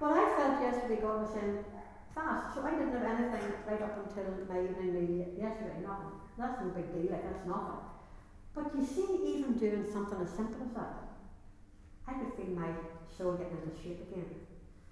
But 0.00 0.10
I 0.18 0.24
felt 0.36 0.62
yesterday 0.62 1.00
God 1.00 1.22
was 1.22 1.30
saying, 1.32 1.64
fast. 2.14 2.54
So 2.54 2.62
I 2.66 2.72
didn't 2.72 2.92
have 2.92 3.06
anything 3.06 3.52
right 3.66 3.82
up 3.82 3.96
until 4.04 4.26
my 4.48 4.60
evening 4.60 4.92
meal 4.94 5.28
yesterday, 5.38 5.80
nothing. 5.86 6.12
That's 6.38 6.60
no 6.60 6.68
big 6.74 6.92
deal, 6.92 7.12
like 7.12 7.24
that's 7.24 7.46
nothing. 7.46 7.80
But 8.54 8.74
you 8.76 8.84
see, 8.84 9.36
even 9.36 9.54
doing 9.54 9.86
something 9.90 10.20
as 10.20 10.30
simple 10.30 10.60
as 10.66 10.74
that, 10.74 11.08
I 12.06 12.12
could 12.14 12.34
feel 12.34 12.54
my 12.54 12.68
soul 13.16 13.32
getting 13.38 13.58
into 13.62 13.76
shape 13.80 14.02
again. 14.10 14.26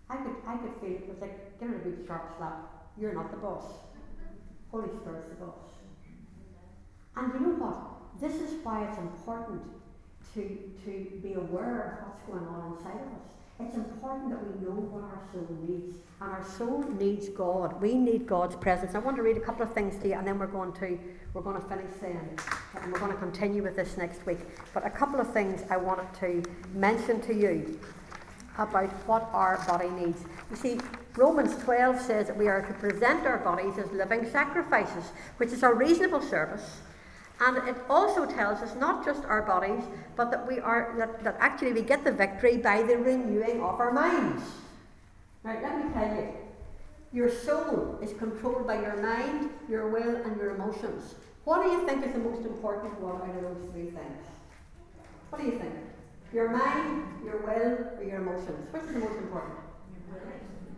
I 0.09 0.17
could, 0.17 0.37
I 0.47 0.57
could 0.57 0.75
feel 0.81 0.97
it 0.97 1.09
was 1.09 1.21
like 1.21 1.59
giving 1.61 1.77
a 1.77 1.79
big 1.79 2.07
sharp 2.07 2.35
slap. 2.37 2.89
You're 2.99 3.15
not 3.15 3.31
the 3.31 3.37
boss. 3.37 3.65
Holy 4.71 4.89
Spirit's 4.89 5.29
the 5.29 5.35
boss. 5.35 5.67
And 7.17 7.35
you 7.35 7.41
know 7.41 7.55
what? 7.59 8.00
This 8.21 8.35
is 8.35 8.63
why 8.63 8.85
it's 8.85 8.99
important 8.99 9.63
to, 10.35 10.43
to 10.85 11.07
be 11.23 11.35
aware 11.35 12.03
of 12.03 12.09
what's 12.09 12.23
going 12.27 12.47
on 12.47 12.77
inside 12.77 13.01
of 13.01 13.13
us. 13.15 13.31
It's 13.61 13.77
important 13.77 14.31
that 14.31 14.43
we 14.47 14.67
know 14.67 14.73
what 14.73 15.05
our 15.05 15.21
soul 15.33 15.49
needs. 15.67 15.97
And 16.21 16.31
our 16.31 16.45
soul 16.45 16.85
needs 16.99 17.29
God. 17.29 17.81
We 17.81 17.95
need 17.95 18.27
God's 18.27 18.57
presence. 18.57 18.95
I 18.95 18.99
want 18.99 19.17
to 19.17 19.23
read 19.23 19.37
a 19.37 19.41
couple 19.41 19.63
of 19.63 19.73
things 19.73 20.01
to 20.03 20.09
you 20.09 20.15
and 20.15 20.27
then 20.27 20.39
we're 20.39 20.47
going 20.47 20.73
to 20.75 20.99
we're 21.33 21.43
going 21.43 21.61
to 21.61 21.69
finish 21.69 21.93
then. 22.01 22.37
And 22.83 22.93
we're 22.93 22.99
going 22.99 23.13
to 23.13 23.19
continue 23.19 23.63
with 23.63 23.77
this 23.77 23.97
next 23.97 24.27
week. 24.27 24.41
But 24.75 24.85
a 24.87 24.91
couple 24.91 25.21
of 25.21 25.33
things 25.33 25.63
I 25.71 25.77
wanted 25.77 26.13
to 26.21 26.43
mention 26.75 27.21
to 27.23 27.35
you 27.35 27.79
about 28.59 28.91
what 29.07 29.31
our 29.33 29.63
body 29.67 29.89
needs. 29.91 30.25
You 30.51 30.57
see, 30.57 30.81
Romans 31.17 31.57
12 31.63 32.01
says 32.01 32.27
that 32.27 32.37
we 32.37 32.49
are 32.49 32.63
to 32.63 32.73
present 32.75 33.27
our 33.27 33.39
bodies 33.39 33.79
as 33.79 33.91
living 33.93 34.29
sacrifices, 34.29 35.05
which 35.37 35.51
is 35.51 35.63
a 35.63 35.73
reasonable 35.73 36.21
service. 36.21 36.81
And 37.41 37.57
it 37.69 37.77
also 37.89 38.27
tells 38.27 38.61
us 38.61 38.75
not 38.77 39.05
just 39.05 39.25
our 39.25 39.43
bodies, 39.43 39.83
but 40.15 40.31
that 40.31 40.47
we 40.47 40.61
are 40.61 40.95
that, 40.99 41.25
that 41.25 41.37
actually 41.41 41.73
we 41.73 41.83
get 41.83 42.05
the 42.05 42.13
victory 42.13 42.59
by 42.59 42.83
the 42.83 42.99
renewing 42.99 43.63
of 43.63 43.81
our 43.81 43.93
minds. 43.93 44.43
Right, 45.43 45.63
let 45.63 45.83
me 45.83 45.91
tell 45.95 46.15
you. 46.17 46.29
Your 47.13 47.31
soul 47.31 47.99
is 48.03 48.13
controlled 48.19 48.67
by 48.67 48.83
your 48.83 48.97
mind, 49.03 49.51
your 49.69 49.89
will, 49.89 50.17
and 50.17 50.37
your 50.37 50.55
emotions. 50.55 51.15
What 51.45 51.65
do 51.65 51.71
you 51.71 51.87
think 51.87 52.07
is 52.07 52.13
the 52.13 52.19
most 52.19 52.45
important 52.47 53.01
one 53.01 53.23
out 53.23 53.37
of 53.37 53.43
those 53.43 53.71
three 53.73 53.91
things? 53.91 54.23
What 55.31 55.41
do 55.41 55.47
you 55.47 55.59
think? 55.59 55.75
Your 56.33 56.51
mind, 56.51 57.05
your 57.25 57.39
will, 57.39 57.99
or 57.99 58.05
your 58.05 58.21
emotions? 58.21 58.69
Which 58.71 58.83
is 58.83 58.93
the 58.93 59.01
most 59.01 59.17
important? 59.17 59.55
Your 60.13 60.21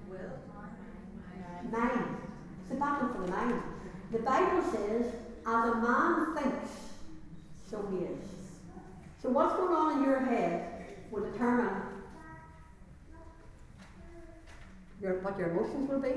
will. 0.08 0.30
Mind. 1.70 2.16
It's 2.62 2.72
a 2.72 2.76
battle 2.76 3.08
for 3.08 3.26
the 3.26 3.32
mind. 3.32 3.62
The 4.12 4.18
Bible 4.20 4.62
says 4.72 5.06
as 5.46 5.72
a 5.72 5.74
man 5.76 6.36
thinks, 6.36 6.70
so 7.70 7.84
he 7.90 8.04
is. 8.04 8.28
So 9.20 9.28
what's 9.30 9.54
going 9.54 9.72
on 9.72 9.98
in 9.98 10.04
your 10.04 10.20
head 10.20 10.96
will 11.10 11.24
determine 11.30 11.82
your, 15.00 15.20
what 15.20 15.38
your 15.38 15.50
emotions 15.50 15.88
will 15.88 16.00
be 16.00 16.14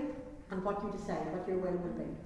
and 0.51 0.63
what 0.63 0.83
you 0.83 0.91
decide, 0.91 1.31
what 1.31 1.47
your 1.47 1.57
will 1.57 1.71
will 1.71 1.93
be. 1.93 2.24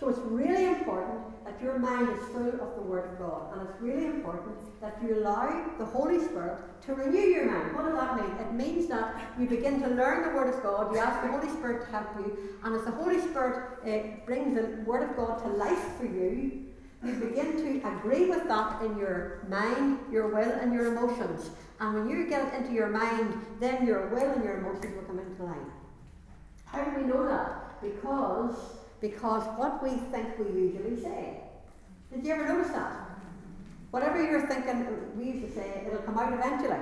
So 0.00 0.08
it's 0.08 0.18
really 0.20 0.64
important 0.64 1.44
that 1.44 1.60
your 1.62 1.78
mind 1.78 2.08
is 2.08 2.24
full 2.32 2.48
of 2.48 2.74
the 2.74 2.80
Word 2.80 3.12
of 3.12 3.18
God, 3.18 3.52
and 3.52 3.68
it's 3.68 3.78
really 3.82 4.06
important 4.06 4.56
that 4.80 4.96
you 5.02 5.18
allow 5.18 5.62
the 5.76 5.84
Holy 5.84 6.18
Spirit 6.24 6.56
to 6.86 6.94
renew 6.94 7.18
your 7.18 7.44
mind. 7.44 7.76
What 7.76 7.84
does 7.84 7.96
that 7.96 8.16
mean? 8.16 8.34
It 8.40 8.54
means 8.54 8.88
that 8.88 9.20
you 9.38 9.46
begin 9.46 9.78
to 9.82 9.88
learn 9.88 10.22
the 10.22 10.34
Word 10.34 10.54
of 10.54 10.62
God, 10.62 10.94
you 10.94 10.98
ask 10.98 11.20
the 11.20 11.30
Holy 11.30 11.50
Spirit 11.50 11.84
to 11.84 11.90
help 11.92 12.08
you, 12.16 12.38
and 12.64 12.74
as 12.74 12.84
the 12.84 12.92
Holy 12.92 13.20
Spirit 13.20 13.78
uh, 13.84 14.24
brings 14.24 14.54
the 14.54 14.82
Word 14.86 15.02
of 15.10 15.14
God 15.16 15.38
to 15.42 15.48
life 15.48 15.98
for 15.98 16.06
you, 16.06 16.64
you 17.04 17.12
begin 17.12 17.56
to 17.58 17.88
agree 17.88 18.24
with 18.24 18.48
that 18.48 18.80
in 18.80 18.96
your 18.96 19.46
mind, 19.50 19.98
your 20.10 20.28
will, 20.28 20.50
and 20.50 20.72
your 20.72 20.94
emotions. 20.94 21.50
And 21.78 21.94
when 21.94 22.08
you 22.08 22.26
get 22.26 22.46
it 22.46 22.54
into 22.54 22.72
your 22.72 22.88
mind, 22.88 23.34
then 23.58 23.86
your 23.86 24.08
will 24.08 24.30
and 24.30 24.42
your 24.42 24.60
emotions 24.60 24.96
will 24.96 25.04
come 25.04 25.18
into 25.18 25.42
line. 25.42 25.70
How 26.64 26.84
do 26.84 26.98
we 26.98 27.06
know 27.06 27.26
that? 27.28 27.82
Because 27.82 28.79
because 29.00 29.44
what 29.58 29.82
we 29.82 29.90
think 30.12 30.38
we 30.38 30.60
usually 30.60 31.00
say. 31.00 31.40
Did 32.12 32.24
you 32.24 32.34
ever 32.34 32.46
notice 32.46 32.72
that? 32.72 33.08
Whatever 33.90 34.22
you're 34.22 34.46
thinking, 34.46 34.86
we 35.16 35.32
used 35.32 35.46
to 35.46 35.52
say, 35.52 35.84
it'll 35.86 36.02
come 36.02 36.18
out 36.18 36.32
eventually. 36.32 36.78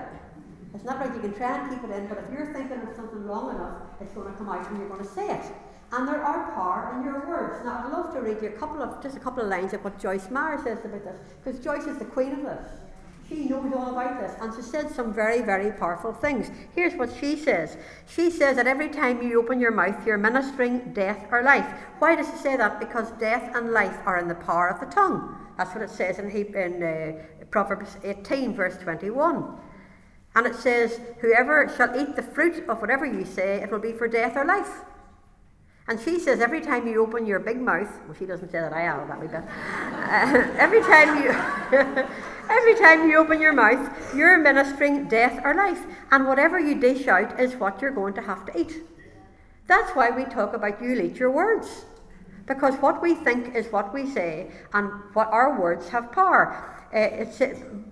It's 0.75 0.85
not 0.85 1.01
like 1.01 1.15
you 1.15 1.21
can 1.21 1.35
try 1.35 1.59
and 1.59 1.71
keep 1.71 1.89
it 1.89 1.95
in, 1.95 2.07
but 2.09 2.19
if 2.19 2.31
you're 2.31 2.53
thinking 2.53 2.81
of 2.83 2.95
something 2.95 3.27
long 3.27 3.55
enough, 3.55 3.83
it's 4.01 4.13
going 4.13 4.31
to 4.31 4.37
come 4.37 4.49
out 4.49 4.69
and 4.69 4.79
you're 4.79 4.89
going 4.89 5.03
to 5.03 5.11
say 5.11 5.31
it. 5.31 5.45
And 5.93 6.07
there 6.07 6.23
are 6.23 6.53
power 6.53 6.95
in 6.97 7.05
your 7.05 7.27
words. 7.27 7.65
Now, 7.65 7.85
I'd 7.85 7.93
love 7.93 8.13
to 8.15 8.21
read 8.21 8.43
you 8.43 8.49
a 8.49 8.53
couple 8.53 8.83
of, 8.83 9.03
just 9.03 9.17
a 9.17 9.21
couple 9.21 9.43
of 9.43 9.49
lines 9.49 9.73
of 9.73 9.83
what 9.83 9.99
Joyce 9.99 10.31
Meyer 10.31 10.61
says 10.63 10.85
about 10.85 11.05
this, 11.05 11.17
because 11.43 11.61
Joyce 11.61 11.87
is 11.87 11.99
the 11.99 12.05
queen 12.05 12.33
of 12.33 12.43
this. 12.43 12.69
She 13.29 13.45
knows 13.45 13.71
all 13.75 13.91
about 13.91 14.21
this, 14.21 14.35
and 14.41 14.55
she 14.55 14.63
said 14.63 14.91
some 14.91 15.13
very, 15.13 15.43
very 15.43 15.71
powerful 15.71 16.15
things. 16.15 16.51
Here's 16.75 16.95
what 16.95 17.11
she 17.21 17.37
says 17.37 17.77
She 18.07 18.31
says 18.31 18.57
that 18.57 18.67
every 18.67 18.89
time 18.89 19.23
you 19.23 19.39
open 19.39 19.61
your 19.61 19.71
mouth, 19.71 20.07
you're 20.07 20.17
ministering 20.17 20.95
death 20.95 21.27
or 21.31 21.43
life. 21.43 21.67
Why 21.99 22.17
does 22.17 22.27
she 22.31 22.37
say 22.37 22.57
that? 22.57 22.81
Because 22.81 23.11
death 23.13 23.55
and 23.55 23.73
life 23.73 23.99
are 24.07 24.19
in 24.19 24.29
the 24.29 24.35
power 24.35 24.69
of 24.69 24.81
the 24.81 24.87
tongue. 24.87 25.37
That's 25.59 25.75
what 25.75 25.83
it 25.83 25.91
says 25.91 26.19
in, 26.19 26.31
in 26.31 26.83
uh, 26.83 27.45
Proverbs 27.51 27.99
18, 28.03 28.55
verse 28.55 28.79
21. 28.79 29.59
And 30.35 30.47
it 30.47 30.55
says, 30.55 31.01
Whoever 31.21 31.71
shall 31.77 32.01
eat 32.01 32.17
the 32.17 32.23
fruit 32.23 32.67
of 32.69 32.81
whatever 32.81 33.05
you 33.05 33.27
say, 33.27 33.61
it 33.61 33.71
will 33.71 33.79
be 33.79 33.93
for 33.93 34.09
death 34.09 34.37
or 34.37 34.45
life. 34.47 34.83
And 35.89 35.99
she 35.99 36.19
says 36.19 36.41
every 36.41 36.61
time 36.61 36.87
you 36.87 37.01
open 37.01 37.25
your 37.25 37.39
big 37.39 37.59
mouth, 37.59 37.89
well, 38.05 38.15
she 38.19 38.27
doesn't 38.27 38.51
say 38.51 38.61
that 38.61 38.75
I 38.75 38.83
am 38.83 39.09
that 39.09 39.19
wee 39.19 39.27
bit. 39.27 39.43
Uh, 39.43 40.53
every 40.59 40.83
time 40.83 41.23
you, 41.23 41.31
every 42.51 42.75
time 42.75 43.09
you 43.09 43.17
open 43.17 43.41
your 43.41 43.55
mouth, 43.55 44.15
you're 44.15 44.37
ministering 44.37 45.09
death 45.09 45.41
or 45.45 45.55
life, 45.55 45.81
and 46.11 46.27
whatever 46.27 46.61
you 46.61 46.79
dish 46.79 47.09
out 47.09 47.41
is 47.41 47.55
what 47.55 47.81
you're 47.81 47.91
going 47.91 48.13
to 48.15 48.21
have 48.21 48.45
to 48.47 48.61
eat. 48.61 48.83
That's 49.67 49.91
why 49.93 50.11
we 50.11 50.27
talk 50.27 50.53
about 50.53 50.83
you 50.83 50.93
eat 50.93 51.17
your 51.17 51.31
words, 51.31 51.87
because 52.47 52.75
what 52.77 53.01
we 53.01 53.15
think 53.15 53.55
is 53.55 53.73
what 53.73 53.95
we 53.95 54.07
say, 54.07 54.51
and 54.75 54.91
what 55.15 55.29
our 55.29 55.59
words 55.59 55.89
have 55.89 56.13
power. 56.13 56.78
Uh, 56.95 57.25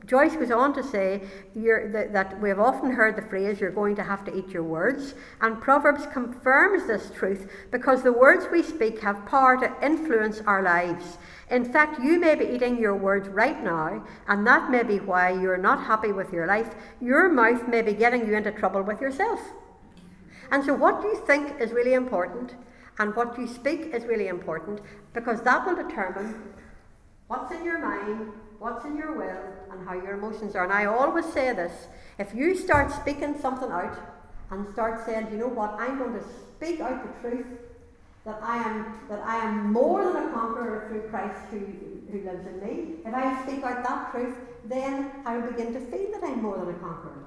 Joyce 0.07 0.37
goes 0.37 0.51
on 0.51 0.73
to 0.75 0.83
say 0.83 1.23
that, 1.55 2.13
that 2.13 2.41
we 2.41 2.49
have 2.49 2.61
often 2.61 2.93
heard 2.93 3.17
the 3.17 3.29
phrase, 3.29 3.61
you're 3.61 3.71
going 3.71 3.95
to 3.97 4.03
have 4.03 4.25
to 4.25 4.37
eat 4.37 4.49
your 4.49 4.63
words. 4.63 5.15
And 5.41 5.61
Proverbs 5.61 6.07
confirms 6.13 6.87
this 6.87 7.11
truth 7.11 7.51
because 7.71 8.03
the 8.03 8.13
words 8.13 8.47
we 8.51 8.63
speak 8.63 9.01
have 9.01 9.27
power 9.27 9.59
to 9.59 9.85
influence 9.85 10.41
our 10.47 10.63
lives. 10.63 11.19
In 11.51 11.71
fact, 11.71 12.01
you 12.03 12.19
may 12.19 12.37
be 12.37 12.47
eating 12.47 12.79
your 12.79 12.97
words 12.97 13.29
right 13.29 13.63
now, 13.63 14.05
and 14.29 14.47
that 14.47 14.71
may 14.71 14.83
be 14.83 14.99
why 14.99 15.31
you're 15.31 15.59
not 15.59 15.85
happy 15.85 16.13
with 16.13 16.33
your 16.33 16.47
life. 16.47 16.75
Your 17.01 17.29
mouth 17.29 17.69
may 17.69 17.83
be 17.83 17.93
getting 17.93 18.27
you 18.27 18.35
into 18.35 18.53
trouble 18.53 18.83
with 18.83 19.01
yourself. 19.01 19.41
And 20.51 20.65
so, 20.65 20.75
what 20.75 21.03
you 21.03 21.23
think 21.27 21.61
is 21.61 21.73
really 21.73 21.95
important, 21.95 22.55
and 22.99 23.15
what 23.15 23.39
you 23.39 23.47
speak 23.47 23.93
is 23.93 24.05
really 24.05 24.29
important, 24.29 24.81
because 25.13 25.43
that 25.43 25.67
will 25.67 25.77
determine 25.77 26.55
what's 27.27 27.53
in 27.53 27.65
your 27.65 27.79
mind, 27.79 28.33
what's 28.59 28.85
in 28.85 28.97
your 28.97 29.17
will, 29.17 29.53
and 29.71 29.87
how 29.87 29.95
your 29.95 30.15
emotions 30.15 30.55
are. 30.55 30.65
And 30.65 30.73
I 30.73 30.87
always 30.87 31.27
say 31.27 31.53
this 31.53 31.89
if 32.19 32.35
you 32.35 32.57
start 32.57 32.91
speaking 32.93 33.39
something 33.39 33.71
out 33.71 33.99
and 34.51 34.73
start 34.73 35.05
saying, 35.05 35.29
you 35.31 35.39
know 35.39 35.49
what, 35.49 35.75
I'm 35.79 35.99
going 35.99 36.15
to 36.15 36.25
speak 36.57 36.81
out 36.81 37.03
the 37.03 37.29
truth 37.29 37.47
that 38.25 38.39
I 38.43 38.57
am 38.57 39.01
that 39.09 39.21
I 39.25 39.37
am 39.37 39.73
more 39.73 40.05
than 40.05 40.29
a 40.29 40.33
conqueror 40.33 40.89
through 40.89 41.09
Christ 41.11 41.41
who, 41.51 41.59
who 42.11 42.25
lives 42.25 42.47
in 42.47 42.61
me. 42.61 42.95
If 43.05 43.15
I 43.15 43.43
speak 43.45 43.63
out 43.63 43.85
that 43.85 44.11
truth, 44.11 44.37
then 44.65 45.11
I 45.25 45.37
will 45.37 45.49
begin 45.49 45.73
to 45.75 45.81
feel 45.81 46.11
that 46.13 46.25
I'm 46.25 46.43
more 46.43 46.59
than 46.59 46.71
a 46.71 46.79
conqueror. 46.79 47.25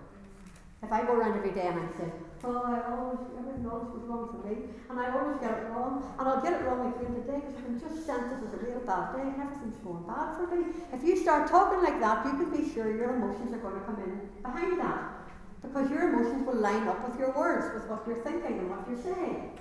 If 0.83 0.91
I 0.91 1.03
go 1.03 1.13
around 1.13 1.37
every 1.37 1.51
day 1.51 1.67
and 1.67 1.79
I 1.79 1.97
say, 1.97 2.11
Oh, 2.41 2.63
I 2.63 2.79
always, 2.87 3.19
everything 3.35 3.67
always 3.67 3.91
goes 3.91 4.07
wrong 4.07 4.31
for 4.31 4.39
me, 4.47 4.71
and 4.89 4.95
I 4.95 5.11
always 5.11 5.37
get 5.43 5.51
it 5.51 5.67
wrong, 5.75 5.99
and 6.17 6.23
I'll 6.23 6.39
get 6.39 6.53
it 6.53 6.63
wrong 6.63 6.87
again 6.87 7.11
today 7.19 7.43
because 7.43 7.55
I 7.59 7.61
can 7.67 7.79
just 7.79 8.05
sense 8.05 8.31
this 8.31 8.47
is 8.47 8.53
a 8.55 8.61
real 8.63 8.79
bad 8.87 9.11
day, 9.11 9.27
and 9.27 9.35
everything's 9.43 9.75
going 9.83 10.07
bad 10.07 10.39
for 10.39 10.47
me. 10.47 10.71
If 10.93 11.03
you 11.03 11.19
start 11.19 11.51
talking 11.51 11.83
like 11.83 11.99
that, 11.99 12.23
you 12.23 12.31
can 12.39 12.49
be 12.55 12.71
sure 12.71 12.87
your 12.87 13.15
emotions 13.15 13.51
are 13.51 13.59
going 13.59 13.75
to 13.75 13.83
come 13.83 13.99
in 13.99 14.23
behind 14.39 14.79
that. 14.79 15.19
Because 15.61 15.91
your 15.91 16.07
emotions 16.07 16.47
will 16.47 16.55
line 16.55 16.87
up 16.87 17.03
with 17.03 17.19
your 17.19 17.35
words, 17.35 17.73
with 17.75 17.89
what 17.91 18.07
you're 18.07 18.23
thinking 18.23 18.63
and 18.63 18.69
what 18.69 18.87
you're 18.87 19.03
saying. 19.03 19.59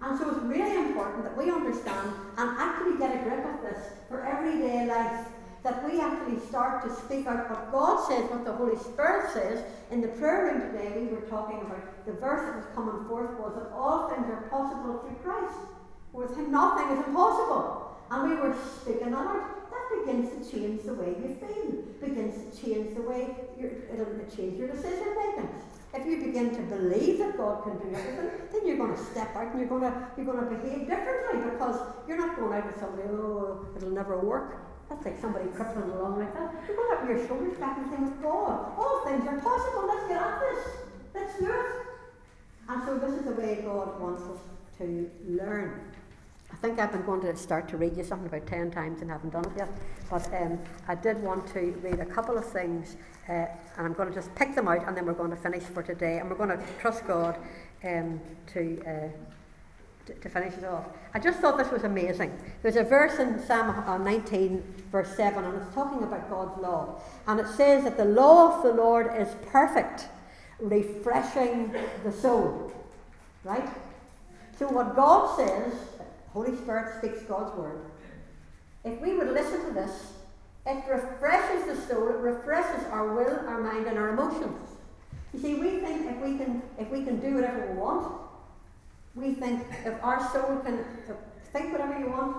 And 0.00 0.18
so 0.18 0.28
it's 0.30 0.40
really 0.48 0.76
important 0.76 1.24
that 1.24 1.36
we 1.36 1.50
understand 1.50 2.08
and 2.38 2.56
actually 2.56 2.96
get 2.98 3.14
a 3.14 3.22
grip 3.22 3.44
of 3.44 3.60
this 3.60 3.92
for 4.08 4.24
everyday 4.24 4.86
life 4.86 5.28
that 5.64 5.82
we 5.90 5.98
actually 5.98 6.38
start 6.46 6.84
to 6.84 6.94
speak 6.94 7.26
out 7.26 7.48
what 7.48 7.72
God 7.72 8.06
says, 8.06 8.30
what 8.30 8.44
the 8.44 8.52
Holy 8.52 8.76
Spirit 8.76 9.32
says. 9.32 9.64
In 9.90 10.02
the 10.02 10.08
prayer 10.08 10.52
room 10.52 10.60
today, 10.60 10.92
we 11.00 11.06
were 11.06 11.22
talking 11.22 11.62
about 11.62 12.04
the 12.04 12.12
verse 12.12 12.44
that 12.44 12.56
was 12.56 12.68
coming 12.74 13.08
forth 13.08 13.32
was 13.40 13.54
that 13.56 13.72
all 13.72 14.10
things 14.10 14.28
are 14.28 14.46
possible 14.50 15.00
through 15.00 15.16
Christ. 15.24 15.56
With 16.12 16.36
Him, 16.36 16.52
nothing 16.52 16.98
is 16.98 17.06
impossible. 17.06 17.96
And 18.10 18.28
we 18.28 18.36
were 18.36 18.54
speaking 18.82 19.10
that 19.12 19.26
out. 19.26 19.70
That 19.70 20.04
begins 20.04 20.28
to 20.36 20.52
change 20.52 20.82
the 20.84 20.94
way 20.94 21.16
you 21.16 21.34
feel, 21.40 21.82
begins 21.98 22.36
to 22.36 22.62
change 22.62 22.94
the 22.94 23.02
way 23.02 23.34
it'll 23.58 24.36
change 24.36 24.58
your 24.58 24.68
decision 24.68 25.16
making. 25.16 25.48
If 25.94 26.06
you 26.06 26.26
begin 26.26 26.54
to 26.54 26.62
believe 26.62 27.18
that 27.18 27.36
God 27.36 27.62
can 27.62 27.78
do 27.78 27.96
everything, 27.96 28.30
then 28.52 28.66
you're 28.66 28.76
going 28.76 28.94
to 28.94 29.04
step 29.04 29.34
out 29.34 29.52
and 29.52 29.60
you're 29.60 29.68
going 29.68 29.82
to 29.82 30.08
you're 30.16 30.26
going 30.26 30.44
to 30.44 30.54
behave 30.54 30.86
differently 30.88 31.50
because 31.50 31.80
you're 32.06 32.18
not 32.18 32.36
going 32.36 32.52
out 32.52 32.66
with 32.66 32.78
somebody, 32.78 33.08
oh, 33.08 33.66
it'll 33.76 33.90
never 33.90 34.18
work. 34.18 34.73
That's 34.88 35.04
like 35.04 35.20
somebody 35.20 35.46
crippling 35.54 35.90
along 35.90 36.18
like 36.18 36.34
that. 36.34 36.54
You 36.68 36.76
go 36.76 36.92
up 36.92 37.08
your 37.08 37.26
shoulders 37.26 37.58
back 37.58 37.78
and 37.78 37.90
say, 37.90 37.96
with 37.96 38.22
God, 38.22 38.72
all 38.76 39.04
things 39.06 39.26
are 39.26 39.40
possible. 39.40 39.86
Let's 39.86 40.08
get 40.08 40.22
at 40.22 40.40
this. 40.40 40.66
Let's 41.14 41.38
do 41.38 41.46
it. 41.46 41.66
And 42.68 42.82
so 42.84 42.98
this 42.98 43.18
is 43.18 43.24
the 43.24 43.32
way 43.32 43.62
God 43.64 44.00
wants 44.00 44.22
us 44.22 44.38
to 44.78 45.10
learn. 45.26 45.80
I 46.52 46.56
think 46.56 46.78
I've 46.78 46.92
been 46.92 47.04
going 47.04 47.20
to 47.22 47.36
start 47.36 47.68
to 47.70 47.76
read 47.76 47.96
you 47.96 48.04
something 48.04 48.28
about 48.28 48.46
10 48.46 48.70
times 48.70 49.00
and 49.00 49.10
haven't 49.10 49.30
done 49.30 49.44
it 49.44 49.52
yet. 49.56 49.68
But 50.08 50.32
um, 50.34 50.58
I 50.86 50.94
did 50.94 51.20
want 51.22 51.46
to 51.48 51.72
read 51.82 52.00
a 52.00 52.06
couple 52.06 52.38
of 52.38 52.44
things, 52.44 52.96
uh, 53.28 53.32
and 53.32 53.86
I'm 53.86 53.92
going 53.92 54.08
to 54.08 54.14
just 54.14 54.34
pick 54.34 54.54
them 54.54 54.68
out, 54.68 54.86
and 54.86 54.96
then 54.96 55.04
we're 55.06 55.14
going 55.14 55.30
to 55.30 55.36
finish 55.36 55.62
for 55.62 55.82
today. 55.82 56.18
And 56.18 56.30
we're 56.30 56.36
going 56.36 56.56
to 56.56 56.62
trust 56.78 57.06
God 57.06 57.38
um, 57.84 58.20
to. 58.48 58.82
Uh, 58.86 59.08
to, 60.06 60.14
to 60.14 60.28
finish 60.28 60.54
it 60.54 60.64
off. 60.64 60.84
I 61.14 61.18
just 61.18 61.40
thought 61.40 61.56
this 61.56 61.70
was 61.70 61.84
amazing. 61.84 62.36
There's 62.62 62.76
a 62.76 62.84
verse 62.84 63.18
in 63.18 63.44
Psalm 63.46 63.70
uh, 63.70 63.98
19, 63.98 64.62
verse 64.92 65.14
7, 65.16 65.44
and 65.44 65.60
it's 65.60 65.74
talking 65.74 66.02
about 66.02 66.28
God's 66.28 66.60
law. 66.60 67.00
And 67.26 67.40
it 67.40 67.46
says 67.48 67.84
that 67.84 67.96
the 67.96 68.04
law 68.04 68.56
of 68.56 68.62
the 68.62 68.72
Lord 68.72 69.10
is 69.16 69.28
perfect, 69.46 70.08
refreshing 70.58 71.74
the 72.04 72.12
soul. 72.12 72.72
Right? 73.44 73.68
So, 74.58 74.68
what 74.68 74.94
God 74.94 75.36
says, 75.36 75.72
Holy 76.32 76.56
Spirit 76.56 76.98
speaks 76.98 77.22
God's 77.22 77.56
word. 77.56 77.80
If 78.84 79.00
we 79.00 79.14
would 79.14 79.32
listen 79.32 79.64
to 79.66 79.72
this, 79.72 80.12
it 80.66 80.82
refreshes 80.88 81.66
the 81.66 81.76
soul, 81.86 82.08
it 82.08 82.16
refreshes 82.16 82.84
our 82.90 83.14
will, 83.14 83.38
our 83.48 83.60
mind, 83.60 83.86
and 83.86 83.98
our 83.98 84.10
emotions. 84.10 84.68
You 85.32 85.40
see, 85.40 85.54
we 85.54 85.80
think 85.80 86.10
if 86.10 86.16
we 86.18 86.38
can, 86.38 86.62
if 86.78 86.90
we 86.90 87.04
can 87.04 87.20
do 87.20 87.34
whatever 87.34 87.66
we 87.66 87.78
want, 87.78 88.23
we 89.14 89.34
think 89.34 89.62
if 89.84 90.02
our 90.02 90.20
soul 90.32 90.60
can 90.64 90.84
think 91.52 91.72
whatever 91.72 91.98
you 91.98 92.10
want, 92.10 92.36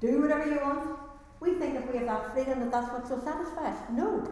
do 0.00 0.22
whatever 0.22 0.50
you 0.50 0.60
want, 0.60 0.98
we 1.40 1.54
think 1.54 1.76
if 1.76 1.90
we 1.90 1.98
have 1.98 2.06
that 2.06 2.32
freedom 2.32 2.60
that 2.60 2.72
that's 2.72 2.92
what 2.92 3.08
will 3.08 3.24
satisfy 3.24 3.70
us. 3.70 3.78
No. 3.92 4.26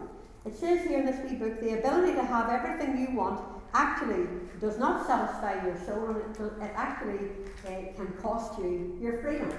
It 0.45 0.55
says 0.55 0.87
here 0.87 0.99
in 0.99 1.05
this 1.05 1.19
wee 1.23 1.37
book 1.37 1.59
the 1.59 1.79
ability 1.79 2.13
to 2.13 2.23
have 2.23 2.49
everything 2.49 2.97
you 2.97 3.15
want 3.15 3.41
actually 3.73 4.27
does 4.59 4.77
not 4.77 5.05
satisfy 5.05 5.63
your 5.65 5.77
soul 5.85 6.09
and 6.09 6.17
it, 6.17 6.63
it 6.63 6.71
actually 6.75 7.29
uh, 7.65 7.93
can 7.95 8.13
cost 8.21 8.59
you 8.59 8.97
your 9.01 9.21
freedom. 9.21 9.51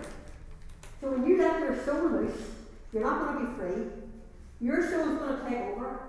So 1.01 1.13
when 1.13 1.27
you 1.27 1.39
let 1.39 1.61
your 1.61 1.83
soul 1.85 2.11
loose, 2.11 2.41
you're 2.93 3.03
not 3.03 3.21
going 3.25 3.47
to 3.47 3.53
be 3.53 3.59
free. 3.59 3.85
Your 4.61 4.83
soul 4.83 5.15
is 5.15 5.19
going 5.19 5.39
to 5.39 5.49
take 5.49 5.61
over 5.77 6.01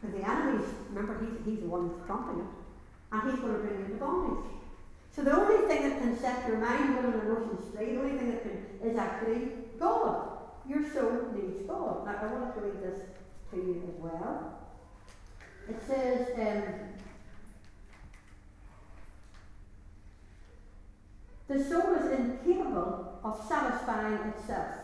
because 0.00 0.20
the 0.20 0.28
enemy, 0.28 0.64
remember, 0.90 1.24
he's, 1.24 1.46
he's 1.46 1.60
the 1.60 1.68
one 1.68 1.88
that's 1.88 2.06
trumping 2.06 2.40
it, 2.40 2.50
and 3.12 3.30
he's 3.30 3.40
going 3.40 3.52
to 3.54 3.58
bring 3.60 3.78
you 3.78 3.84
into 3.86 3.96
bondage. 3.96 4.50
So 5.14 5.22
the 5.22 5.32
only 5.32 5.68
thing 5.68 5.88
that 5.88 6.00
can 6.00 6.18
set 6.18 6.48
your 6.48 6.58
mind, 6.58 6.96
will, 6.96 7.12
and 7.12 7.22
emotions 7.22 7.72
free, 7.72 7.92
the 7.92 8.00
only 8.00 8.18
thing 8.18 8.30
that 8.32 8.42
can 8.42 8.64
is 8.90 8.96
actually 8.96 9.48
God. 9.78 10.38
Your 10.68 10.82
soul 10.92 11.30
needs 11.32 11.66
God. 11.68 12.04
Now 12.04 12.18
I 12.20 12.32
want 12.32 12.54
to 12.54 12.60
read 12.60 12.82
this 12.82 13.00
to 13.50 13.56
you 13.56 13.82
as 13.88 14.02
well. 14.02 14.58
It 15.68 15.76
says, 15.86 16.28
um, 16.36 16.74
the 21.48 21.64
soul 21.64 21.94
is 21.94 22.18
incapable 22.18 23.20
of 23.22 23.46
satisfying 23.48 24.32
itself, 24.36 24.74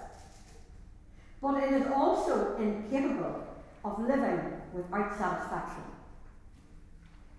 but 1.43 1.63
it 1.63 1.73
is 1.73 1.87
also 1.89 2.57
incapable 2.57 3.47
of 3.85 3.99
living 4.01 4.53
without 4.73 5.19
satisfaction. 5.19 5.83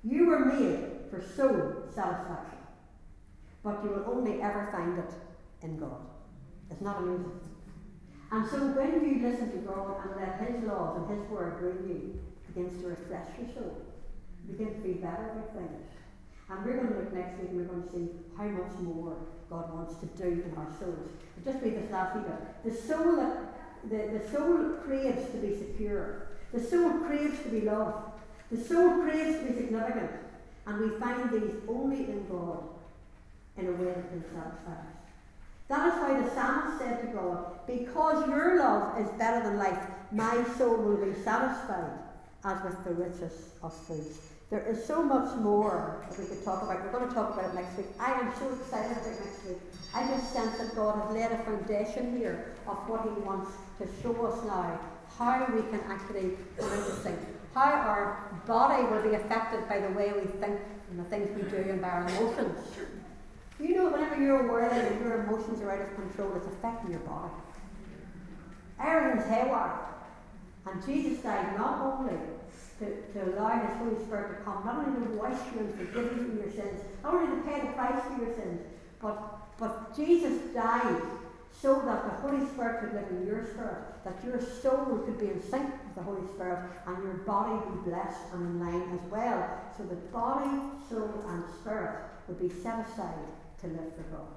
You 0.03 0.27
were 0.27 0.45
made 0.45 1.09
for 1.09 1.21
soul 1.21 1.83
satisfaction 1.93 2.60
but 3.63 3.83
you 3.83 3.89
will 3.89 4.05
only 4.07 4.41
ever 4.41 4.69
find 4.71 4.97
it 4.97 5.13
in 5.61 5.77
God. 5.77 6.01
It's 6.69 6.81
not 6.81 7.01
in 7.01 7.07
amazing. 7.09 7.39
And 8.31 8.49
so 8.49 8.57
when 8.71 9.03
you 9.03 9.27
listen 9.27 9.51
to 9.51 9.57
God 9.57 9.97
and 10.05 10.15
let 10.15 10.39
His 10.39 10.63
laws 10.63 10.97
and 10.97 11.19
His 11.19 11.29
word 11.29 11.61
rule 11.61 11.87
you, 11.87 12.19
begins 12.47 12.81
to 12.81 12.87
refresh 12.87 13.27
your 13.37 13.49
soul. 13.53 13.77
You 14.47 14.55
begin 14.55 14.73
to 14.73 14.81
feel 14.81 15.01
better 15.01 15.31
about 15.31 15.53
things. 15.53 15.87
And 16.49 16.65
we're 16.65 16.77
going 16.77 16.93
to 16.93 16.99
look 16.99 17.13
next 17.13 17.39
week 17.39 17.49
and 17.49 17.57
we're 17.57 17.73
going 17.73 17.83
to 17.83 17.91
see 17.91 18.09
how 18.37 18.45
much 18.45 18.71
more 18.79 19.15
God 19.49 19.73
wants 19.73 19.95
to 19.99 20.05
do 20.17 20.43
in 20.43 20.53
our 20.57 20.71
souls. 20.79 21.09
But 21.35 21.53
just 21.53 21.63
read 21.63 21.75
this 21.75 21.91
last 21.91 22.15
bit. 22.15 22.71
The 22.73 22.81
soul 22.81 23.15
that 23.17 23.51
the, 23.89 24.19
the 24.19 24.31
soul 24.31 24.75
craves 24.85 25.31
to 25.31 25.37
be 25.37 25.55
secure. 25.55 26.27
The 26.53 26.61
soul 26.61 26.99
craves 26.99 27.41
to 27.43 27.49
be 27.49 27.61
loved. 27.61 28.21
The 28.51 28.57
soul 28.63 29.01
craves 29.01 29.39
to 29.39 29.45
be 29.45 29.55
significant. 29.55 30.11
And 30.67 30.79
we 30.79 30.99
find 30.99 31.31
these 31.31 31.55
only 31.67 32.05
in 32.05 32.27
God 32.29 32.63
in 33.57 33.67
a 33.67 33.71
way 33.71 33.93
that 33.93 34.09
can 34.09 34.23
satisfy 34.33 34.71
us. 34.71 35.01
That 35.67 35.87
is 35.87 35.93
why 36.01 36.21
the 36.21 36.29
psalmist 36.35 36.79
said 36.79 37.01
to 37.01 37.07
God, 37.17 37.65
Because 37.65 38.27
your 38.27 38.59
love 38.59 38.99
is 38.99 39.09
better 39.17 39.41
than 39.43 39.57
life, 39.57 39.79
my 40.11 40.43
soul 40.57 40.77
will 40.77 40.97
be 40.97 41.13
satisfied 41.23 41.97
as 42.43 42.63
with 42.63 42.83
the 42.83 42.93
richest 42.93 43.51
of 43.63 43.73
foods. 43.85 44.19
There 44.49 44.65
is 44.67 44.83
so 44.85 45.01
much 45.01 45.33
more 45.37 46.03
that 46.09 46.19
we 46.19 46.25
could 46.25 46.43
talk 46.43 46.61
about. 46.63 46.83
We're 46.83 46.91
going 46.91 47.07
to 47.07 47.15
talk 47.15 47.33
about 47.33 47.51
it 47.51 47.55
next 47.55 47.77
week. 47.77 47.85
I 47.97 48.11
am 48.19 48.33
so 48.37 48.49
excited 48.53 48.91
about 48.91 49.05
next 49.07 49.45
week. 49.47 49.57
I 49.93 50.05
just 50.07 50.33
sense 50.33 50.57
that 50.57 50.75
God 50.75 51.01
has 51.01 51.13
laid 51.13 51.31
a 51.31 51.37
foundation 51.45 52.17
here 52.17 52.53
of 52.67 52.75
what 52.89 53.03
He 53.03 53.21
wants 53.21 53.51
to 53.79 53.87
show 54.03 54.25
us 54.25 54.43
now, 54.45 54.77
how 55.17 55.47
we 55.55 55.61
can 55.71 55.79
actually 55.87 56.31
come 56.57 56.73
into 56.73 56.91
think, 56.99 57.19
how 57.55 57.71
our 57.71 58.41
body 58.45 58.83
will 58.83 59.03
be 59.03 59.15
affected 59.15 59.69
by 59.69 59.79
the 59.79 59.89
way 59.93 60.11
we 60.11 60.27
think 60.27 60.59
and 60.89 60.99
the 60.99 61.05
things 61.05 61.29
we 61.33 61.49
do 61.49 61.69
and 61.69 61.81
by 61.81 61.87
our 61.87 62.01
emotions. 62.09 62.59
You 63.61 63.75
know, 63.75 63.89
whenever 63.89 64.19
you're 64.19 64.49
aware 64.49 64.69
that 64.69 64.99
your 64.99 65.23
emotions 65.23 65.61
are 65.61 65.71
out 65.71 65.81
of 65.81 65.95
control, 65.95 66.33
it's 66.35 66.47
affecting 66.47 66.91
your 66.91 67.01
body. 67.01 67.31
Everything's 68.79 69.29
haywire. 69.29 69.79
And 70.65 70.83
Jesus 70.83 71.19
died 71.21 71.55
not 71.55 71.79
only 71.79 72.17
to, 72.79 72.85
to 73.13 73.29
allow 73.29 73.59
His 73.59 73.77
Holy 73.77 74.03
Spirit 74.03 74.37
to 74.39 74.43
come, 74.43 74.65
not 74.65 74.87
only 74.87 75.05
to 75.05 75.13
wash 75.13 75.37
you 75.53 75.59
and 75.59 75.75
forgive 75.75 76.17
you 76.17 76.25
for 76.25 76.43
your 76.43 76.51
sins, 76.51 76.81
not 77.03 77.13
only 77.13 77.35
to 77.35 77.47
pay 77.47 77.61
the 77.61 77.73
price 77.73 78.01
for 78.03 78.25
your 78.25 78.35
sins, 78.35 78.61
but, 78.99 79.37
but 79.59 79.95
Jesus 79.95 80.41
died 80.55 81.01
so 81.61 81.81
that 81.85 82.03
the 82.05 82.27
Holy 82.27 82.43
Spirit 82.47 82.79
could 82.79 82.93
live 82.95 83.11
in 83.11 83.27
your 83.27 83.45
spirit, 83.45 84.03
that 84.03 84.17
your 84.25 84.41
soul 84.41 85.03
could 85.05 85.19
be 85.19 85.27
in 85.27 85.41
sync 85.43 85.69
with 85.69 85.95
the 85.95 86.01
Holy 86.01 86.25
Spirit, 86.33 86.71
and 86.87 87.03
your 87.03 87.13
body 87.13 87.63
be 87.69 87.91
blessed 87.91 88.33
and 88.33 88.41
in 88.41 88.59
line 88.59 88.97
as 88.97 89.11
well. 89.11 89.61
So 89.77 89.83
that 89.83 90.11
body, 90.11 90.49
soul, 90.89 91.23
and 91.27 91.43
spirit 91.61 92.05
would 92.27 92.39
be 92.39 92.49
set 92.49 92.87
aside 92.87 93.27
to 93.61 93.67
live 93.67 93.95
for 93.95 94.03
God. 94.11 94.27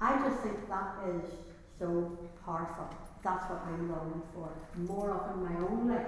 I 0.00 0.28
just 0.28 0.42
think 0.42 0.68
that 0.68 0.94
is 1.08 1.32
so 1.78 2.18
powerful. 2.44 2.88
That's 3.22 3.48
what 3.50 3.62
I'm 3.66 3.90
longing 3.90 4.22
for. 4.34 4.48
More 4.76 5.10
of 5.12 5.36
in 5.36 5.44
my 5.44 5.68
own 5.68 5.88
life. 5.88 6.06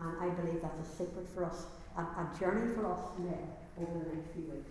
And 0.00 0.16
I 0.20 0.28
believe 0.34 0.62
that's 0.62 0.88
a 0.88 0.90
secret 0.92 1.28
for 1.34 1.44
us, 1.44 1.66
a, 1.96 2.02
a 2.02 2.30
journey 2.38 2.74
for 2.74 2.92
us 2.92 3.00
to 3.16 3.22
make 3.22 3.34
over 3.80 4.04
the 4.04 4.14
next 4.14 4.32
few 4.32 4.44
weeks. 4.44 4.70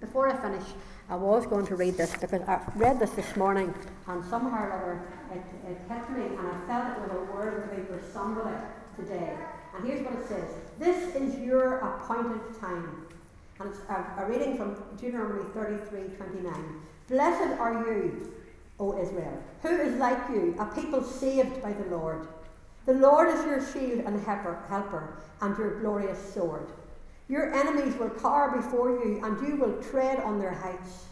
Before 0.00 0.28
I 0.28 0.36
finish, 0.36 0.66
I 1.08 1.16
was 1.16 1.46
going 1.46 1.66
to 1.66 1.76
read 1.76 1.96
this 1.96 2.12
because 2.12 2.32
I 2.32 2.60
read 2.74 2.98
this 2.98 3.10
this 3.10 3.36
morning 3.36 3.74
and 4.06 4.24
somehow 4.24 4.64
or 4.64 4.72
other 4.72 5.02
it, 5.32 5.70
it 5.70 5.78
hit 5.88 6.10
me 6.10 6.36
and 6.36 6.48
I 6.48 6.66
felt 6.66 6.96
it 6.96 7.12
was 7.12 7.28
a 7.28 7.32
word 7.32 7.70
maybe 7.70 7.86
for 7.86 8.00
somebody 8.12 8.56
today. 8.96 9.36
And 9.76 9.86
here's 9.86 10.02
what 10.02 10.14
it 10.14 10.26
says 10.26 10.54
This 10.78 11.14
is 11.14 11.38
your 11.38 11.78
appointed 11.78 12.58
time. 12.58 12.99
And 13.60 13.68
it's 13.68 13.80
a, 13.90 14.22
a 14.22 14.26
reading 14.26 14.56
from 14.56 14.74
Deuteronomy 14.96 15.44
33 15.52 16.16
29. 16.16 16.80
Blessed 17.08 17.60
are 17.60 17.86
you, 17.86 18.32
O 18.78 18.98
Israel, 18.98 19.42
who 19.60 19.68
is 19.68 19.96
like 19.96 20.30
you, 20.30 20.56
a 20.58 20.64
people 20.64 21.02
saved 21.02 21.62
by 21.62 21.74
the 21.74 21.94
Lord. 21.94 22.26
The 22.86 22.94
Lord 22.94 23.28
is 23.28 23.44
your 23.44 23.60
shield 23.60 24.06
and 24.06 24.24
helper, 24.24 25.18
and 25.42 25.58
your 25.58 25.80
glorious 25.80 26.32
sword. 26.32 26.68
Your 27.28 27.54
enemies 27.54 27.96
will 27.98 28.08
cower 28.08 28.56
before 28.56 28.90
you, 28.90 29.20
and 29.22 29.46
you 29.46 29.56
will 29.56 29.82
tread 29.82 30.20
on 30.20 30.40
their 30.40 30.54
heights. 30.54 31.04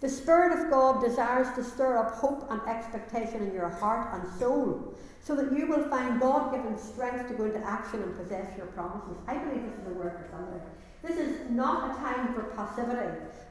The 0.00 0.08
Spirit 0.08 0.58
of 0.58 0.70
God 0.70 1.04
desires 1.04 1.54
to 1.54 1.62
stir 1.62 1.98
up 1.98 2.14
hope 2.14 2.50
and 2.50 2.62
expectation 2.66 3.42
in 3.42 3.52
your 3.52 3.68
heart 3.68 4.14
and 4.14 4.38
soul, 4.38 4.94
so 5.22 5.36
that 5.36 5.52
you 5.52 5.66
will 5.66 5.86
find 5.90 6.18
God 6.18 6.50
given 6.52 6.78
strength 6.78 7.28
to 7.28 7.34
go 7.34 7.44
into 7.44 7.62
action 7.62 8.02
and 8.02 8.16
possess 8.16 8.56
your 8.56 8.66
promises. 8.68 9.18
I 9.28 9.36
believe 9.36 9.62
this 9.62 9.80
is 9.80 9.86
a 9.88 9.94
word 9.94 10.16
for 10.18 10.28
somebody. 10.30 10.64
This 11.02 11.16
is 11.16 11.50
not 11.50 11.90
a 11.90 11.94
time 11.94 12.34
for 12.34 12.42
passivity, 12.42 13.08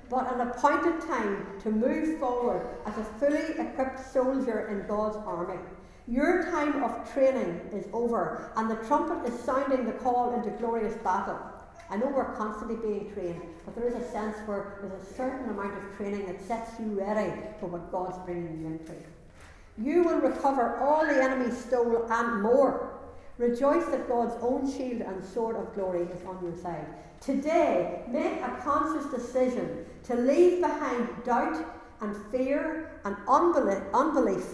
but 0.09 0.31
an 0.33 0.41
appointed 0.41 1.01
time 1.01 1.47
to 1.63 1.71
move 1.71 2.19
forward 2.19 2.67
as 2.85 2.97
a 2.97 3.03
fully 3.03 3.57
equipped 3.57 3.99
soldier 4.13 4.67
in 4.67 4.87
God's 4.87 5.17
army. 5.17 5.59
Your 6.07 6.43
time 6.51 6.83
of 6.83 7.11
training 7.11 7.61
is 7.73 7.85
over, 7.93 8.51
and 8.55 8.69
the 8.69 8.75
trumpet 8.87 9.27
is 9.27 9.39
sounding 9.39 9.85
the 9.85 9.93
call 9.93 10.35
into 10.35 10.49
glorious 10.57 10.95
battle. 10.97 11.39
I 11.89 11.97
know 11.97 12.07
we're 12.07 12.35
constantly 12.35 12.75
being 12.75 13.11
trained, 13.13 13.41
but 13.65 13.75
there 13.75 13.87
is 13.87 13.95
a 13.95 14.11
sense 14.11 14.37
where 14.45 14.77
there's 14.81 15.01
a 15.01 15.13
certain 15.13 15.49
amount 15.49 15.75
of 15.75 15.97
training 15.97 16.27
that 16.27 16.41
sets 16.47 16.79
you 16.79 16.85
ready 16.99 17.31
for 17.59 17.65
what 17.65 17.91
God's 17.91 18.17
bringing 18.25 18.59
you 18.61 18.67
into. 18.67 18.93
You 19.77 20.03
will 20.03 20.19
recover 20.19 20.77
all 20.77 21.05
the 21.05 21.23
enemy 21.23 21.51
stole 21.51 22.05
and 22.11 22.43
more. 22.43 22.91
Rejoice 23.39 23.85
that 23.85 24.07
God's 24.07 24.35
own 24.41 24.71
shield 24.71 25.01
and 25.01 25.23
sword 25.23 25.55
of 25.55 25.73
glory 25.73 26.03
is 26.03 26.25
on 26.25 26.43
your 26.43 26.55
side. 26.57 26.85
Today, 27.21 28.01
make 28.07 28.41
a 28.41 28.59
conscious 28.63 29.05
decision 29.11 29.85
to 30.03 30.15
leave 30.15 30.61
behind 30.61 31.09
doubt 31.25 31.65
and 32.01 32.15
fear 32.31 32.91
and 33.03 33.15
unbelief 33.27 34.45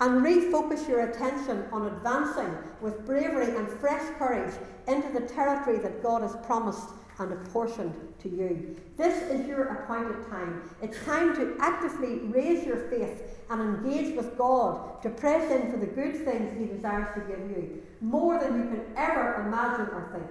and 0.00 0.22
refocus 0.24 0.88
your 0.88 1.10
attention 1.10 1.64
on 1.72 1.86
advancing 1.86 2.54
with 2.80 3.04
bravery 3.06 3.56
and 3.56 3.68
fresh 3.68 4.02
courage 4.18 4.54
into 4.88 5.08
the 5.12 5.26
territory 5.26 5.78
that 5.78 6.02
God 6.02 6.22
has 6.22 6.36
promised 6.44 6.88
and 7.18 7.32
apportioned 7.32 7.94
to 8.18 8.28
you. 8.28 8.76
This 8.96 9.22
is 9.30 9.46
your 9.46 9.64
appointed 9.64 10.28
time. 10.28 10.62
It's 10.82 11.02
time 11.04 11.34
to 11.36 11.56
actively 11.60 12.18
raise 12.18 12.66
your 12.66 12.88
faith 12.90 13.40
and 13.48 13.60
engage 13.60 14.14
with 14.16 14.36
God 14.36 15.02
to 15.02 15.08
press 15.10 15.50
in 15.50 15.70
for 15.70 15.78
the 15.78 15.86
good 15.86 16.24
things 16.24 16.58
He 16.58 16.66
desires 16.66 17.08
to 17.14 17.20
give 17.20 17.50
you, 17.50 17.82
more 18.00 18.38
than 18.38 18.58
you 18.58 18.64
can 18.64 18.84
ever 18.96 19.46
imagine 19.46 19.94
or 19.94 20.10
think. 20.12 20.30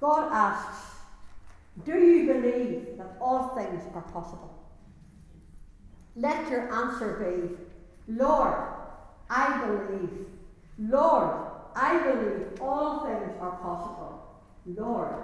God 0.00 0.30
asks, 0.32 0.87
Do 1.84 1.98
you 1.98 2.32
believe 2.32 2.98
that 2.98 3.16
all 3.20 3.54
things 3.56 3.82
are 3.94 4.02
possible? 4.02 4.54
Let 6.16 6.50
your 6.50 6.72
answer 6.72 7.56
be, 8.08 8.12
Lord, 8.12 8.54
I 9.30 9.64
believe. 9.66 10.26
Lord, 10.78 11.48
I 11.76 11.98
believe 11.98 12.60
all 12.60 13.04
things 13.04 13.32
are 13.40 13.56
possible. 13.56 14.42
Lord, 14.66 15.14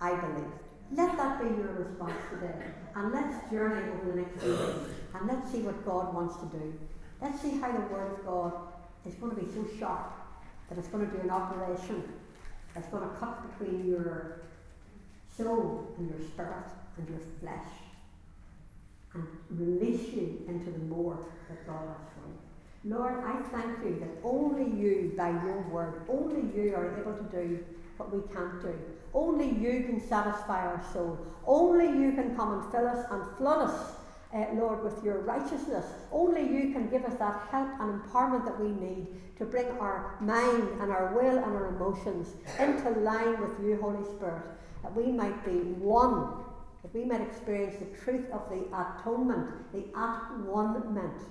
I 0.00 0.14
believe. 0.16 0.52
Let 0.90 1.16
that 1.16 1.40
be 1.40 1.48
your 1.48 1.72
response 1.72 2.20
today. 2.30 2.54
And 2.94 3.12
let's 3.12 3.50
journey 3.50 3.90
over 3.90 4.10
the 4.10 4.16
next 4.22 4.40
few 4.42 4.56
days 4.56 4.76
and 5.14 5.28
let's 5.28 5.50
see 5.50 5.60
what 5.60 5.84
God 5.84 6.14
wants 6.14 6.36
to 6.36 6.46
do. 6.46 6.74
Let's 7.20 7.40
see 7.40 7.58
how 7.58 7.72
the 7.72 7.86
Word 7.92 8.18
of 8.18 8.26
God 8.26 8.52
is 9.06 9.14
going 9.14 9.34
to 9.34 9.42
be 9.42 9.50
so 9.52 9.66
sharp 9.78 10.12
that 10.68 10.78
it's 10.78 10.88
going 10.88 11.08
to 11.08 11.16
do 11.16 11.22
an 11.22 11.30
operation 11.30 12.02
that's 12.74 12.88
going 12.88 13.08
to 13.08 13.14
cut 13.16 13.58
between 13.58 13.86
your 13.88 14.42
soul 15.36 15.94
and 15.98 16.08
your 16.08 16.28
spirit 16.28 16.66
and 16.96 17.08
your 17.08 17.20
flesh 17.40 17.72
and 19.14 19.26
release 19.50 20.12
you 20.12 20.42
into 20.48 20.70
the 20.70 20.78
more 20.78 21.18
that 21.48 21.66
God 21.66 21.88
has 21.88 22.08
for 22.14 22.28
you. 22.28 22.96
Lord, 22.96 23.24
I 23.24 23.40
thank 23.50 23.78
you 23.84 23.98
that 24.00 24.26
only 24.26 24.64
you, 24.78 25.14
by 25.16 25.30
your 25.30 25.62
word, 25.70 26.02
only 26.08 26.54
you 26.54 26.74
are 26.74 27.00
able 27.00 27.14
to 27.16 27.24
do 27.24 27.64
what 27.96 28.12
we 28.12 28.20
can't 28.34 28.60
do. 28.60 28.74
Only 29.14 29.48
you 29.48 29.84
can 29.84 30.00
satisfy 30.00 30.66
our 30.66 30.84
soul. 30.92 31.18
Only 31.46 31.86
you 31.86 32.12
can 32.12 32.34
come 32.36 32.60
and 32.60 32.72
fill 32.72 32.88
us 32.88 33.06
and 33.10 33.36
flood 33.36 33.70
us, 33.70 33.92
uh, 34.34 34.46
Lord, 34.54 34.82
with 34.82 35.02
your 35.04 35.20
righteousness. 35.20 35.86
Only 36.12 36.42
you 36.42 36.72
can 36.72 36.88
give 36.90 37.04
us 37.04 37.14
that 37.18 37.48
help 37.50 37.68
and 37.80 38.02
empowerment 38.02 38.44
that 38.44 38.60
we 38.60 38.68
need 38.68 39.06
to 39.38 39.44
bring 39.44 39.66
our 39.78 40.16
mind 40.20 40.68
and 40.80 40.90
our 40.90 41.14
will 41.14 41.38
and 41.38 41.44
our 41.44 41.68
emotions 41.68 42.34
into 42.58 42.90
line 43.00 43.40
with 43.40 43.58
you, 43.64 43.78
Holy 43.80 44.04
Spirit, 44.16 44.42
that 44.84 44.94
we 44.94 45.10
might 45.10 45.44
be 45.46 45.58
one, 45.80 46.44
that 46.82 46.94
we 46.94 47.06
might 47.06 47.22
experience 47.22 47.74
the 47.78 48.04
truth 48.04 48.26
of 48.30 48.42
the 48.50 48.66
atonement, 48.76 49.72
the 49.72 49.84
at 49.98 50.38
one 50.44 50.94
meant 50.94 51.22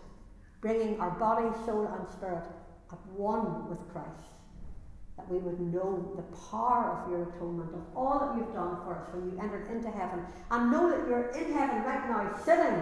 bringing 0.60 1.00
our 1.00 1.12
body, 1.12 1.48
soul, 1.66 1.86
and 1.86 2.10
spirit 2.10 2.44
at 2.92 2.98
one 3.16 3.70
with 3.70 3.78
Christ. 3.92 4.26
That 5.18 5.30
we 5.30 5.38
would 5.38 5.60
know 5.60 6.14
the 6.16 6.24
power 6.50 7.04
of 7.06 7.12
your 7.12 7.30
atonement, 7.30 7.70
of 7.76 7.84
all 7.96 8.20
that 8.20 8.36
you've 8.36 8.56
done 8.56 8.78
for 8.84 8.96
us 8.96 9.14
when 9.14 9.30
you 9.30 9.40
entered 9.40 9.70
into 9.70 9.92
heaven, 9.92 10.26
and 10.50 10.72
know 10.72 10.90
that 10.90 11.08
you're 11.08 11.30
in 11.30 11.54
heaven 11.54 11.84
right 11.84 12.10
now, 12.10 12.36
sitting, 12.44 12.82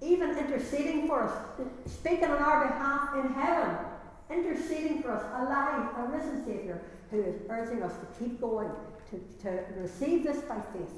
even 0.00 0.38
interceding 0.38 1.06
for 1.06 1.24
us, 1.24 1.32
speaking 1.84 2.24
on 2.24 2.38
our 2.38 2.68
behalf 2.68 3.14
in 3.16 3.34
heaven, 3.34 3.76
interceding 4.30 5.02
for 5.02 5.10
us, 5.10 5.24
alive, 5.34 5.90
a 5.98 6.16
risen 6.16 6.42
Saviour 6.46 6.80
who 7.10 7.22
is 7.22 7.36
urging 7.50 7.82
us 7.82 7.92
to 7.92 8.06
keep 8.18 8.40
going, 8.40 8.70
to, 9.10 9.18
to 9.42 9.80
receive 9.80 10.24
this 10.24 10.38
by 10.42 10.60
faith. 10.72 10.92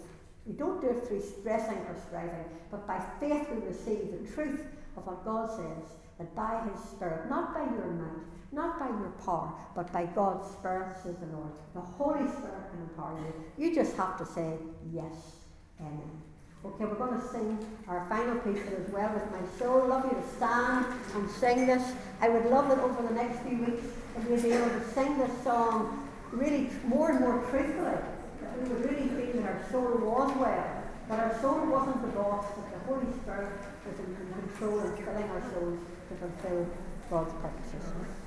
We 0.46 0.54
don't 0.54 0.80
do 0.80 0.88
it 0.88 1.06
through 1.06 1.22
stressing 1.22 1.76
or 1.76 1.96
striving, 2.06 2.44
but 2.70 2.86
by 2.86 3.02
faith 3.20 3.46
we 3.50 3.66
receive 3.66 4.12
the 4.12 4.32
truth 4.32 4.64
of 4.96 5.06
what 5.06 5.24
God 5.24 5.50
says 5.50 5.92
that 6.18 6.34
by 6.34 6.60
His 6.70 6.82
Spirit, 6.90 7.28
not 7.30 7.54
by 7.54 7.60
your 7.60 7.86
might, 7.92 8.24
not 8.50 8.78
by 8.78 8.86
your 8.86 9.12
power, 9.24 9.52
but 9.74 9.92
by 9.92 10.06
God's 10.06 10.50
Spirit, 10.50 10.96
says 11.02 11.16
the 11.16 11.26
Lord. 11.36 11.50
The 11.74 11.80
Holy 11.80 12.26
Spirit 12.28 12.70
can 12.70 12.80
empower 12.82 13.18
you. 13.18 13.34
You 13.56 13.74
just 13.74 13.96
have 13.96 14.18
to 14.18 14.26
say 14.26 14.54
yes. 14.92 15.36
Amen. 15.80 16.22
Okay, 16.64 16.86
we're 16.86 16.94
going 16.94 17.20
to 17.20 17.28
sing 17.28 17.58
our 17.86 18.06
final 18.08 18.36
piece 18.40 18.66
as 18.66 18.90
well 18.90 19.12
with 19.14 19.30
my 19.30 19.58
soul. 19.58 19.86
Love 19.86 20.04
you 20.06 20.10
to 20.10 20.36
stand 20.36 20.86
and 21.14 21.30
sing 21.30 21.66
this. 21.66 21.92
I 22.20 22.28
would 22.28 22.46
love 22.46 22.68
that 22.68 22.78
over 22.78 23.00
the 23.00 23.14
next 23.14 23.40
few 23.42 23.58
weeks 23.58 23.84
if 24.16 24.28
you'd 24.28 24.42
be 24.42 24.52
able 24.52 24.70
to 24.70 24.84
sing 24.90 25.18
this 25.18 25.30
song 25.44 26.07
really 26.32 26.70
more 26.84 27.10
and 27.10 27.20
more 27.20 27.44
truthfully. 27.50 27.98
That 28.40 28.62
we 28.62 28.68
would 28.68 28.84
really 28.90 29.08
feel 29.08 29.42
that 29.42 29.52
our 29.52 29.64
soul 29.70 29.98
was 29.98 30.36
well, 30.36 30.82
that 31.08 31.18
our 31.18 31.40
soul 31.40 31.66
wasn't 31.66 32.02
the 32.02 32.08
boss, 32.08 32.46
that 32.56 32.72
the 32.72 32.78
Holy 32.86 33.12
Spirit 33.22 33.52
was 33.86 33.98
in 33.98 34.16
control 34.32 34.80
and 34.80 34.98
filling 34.98 35.30
our 35.30 35.42
souls 35.52 35.78
to 36.08 36.14
fulfill 36.14 36.66
God's 37.10 37.32
purposes. 37.40 38.17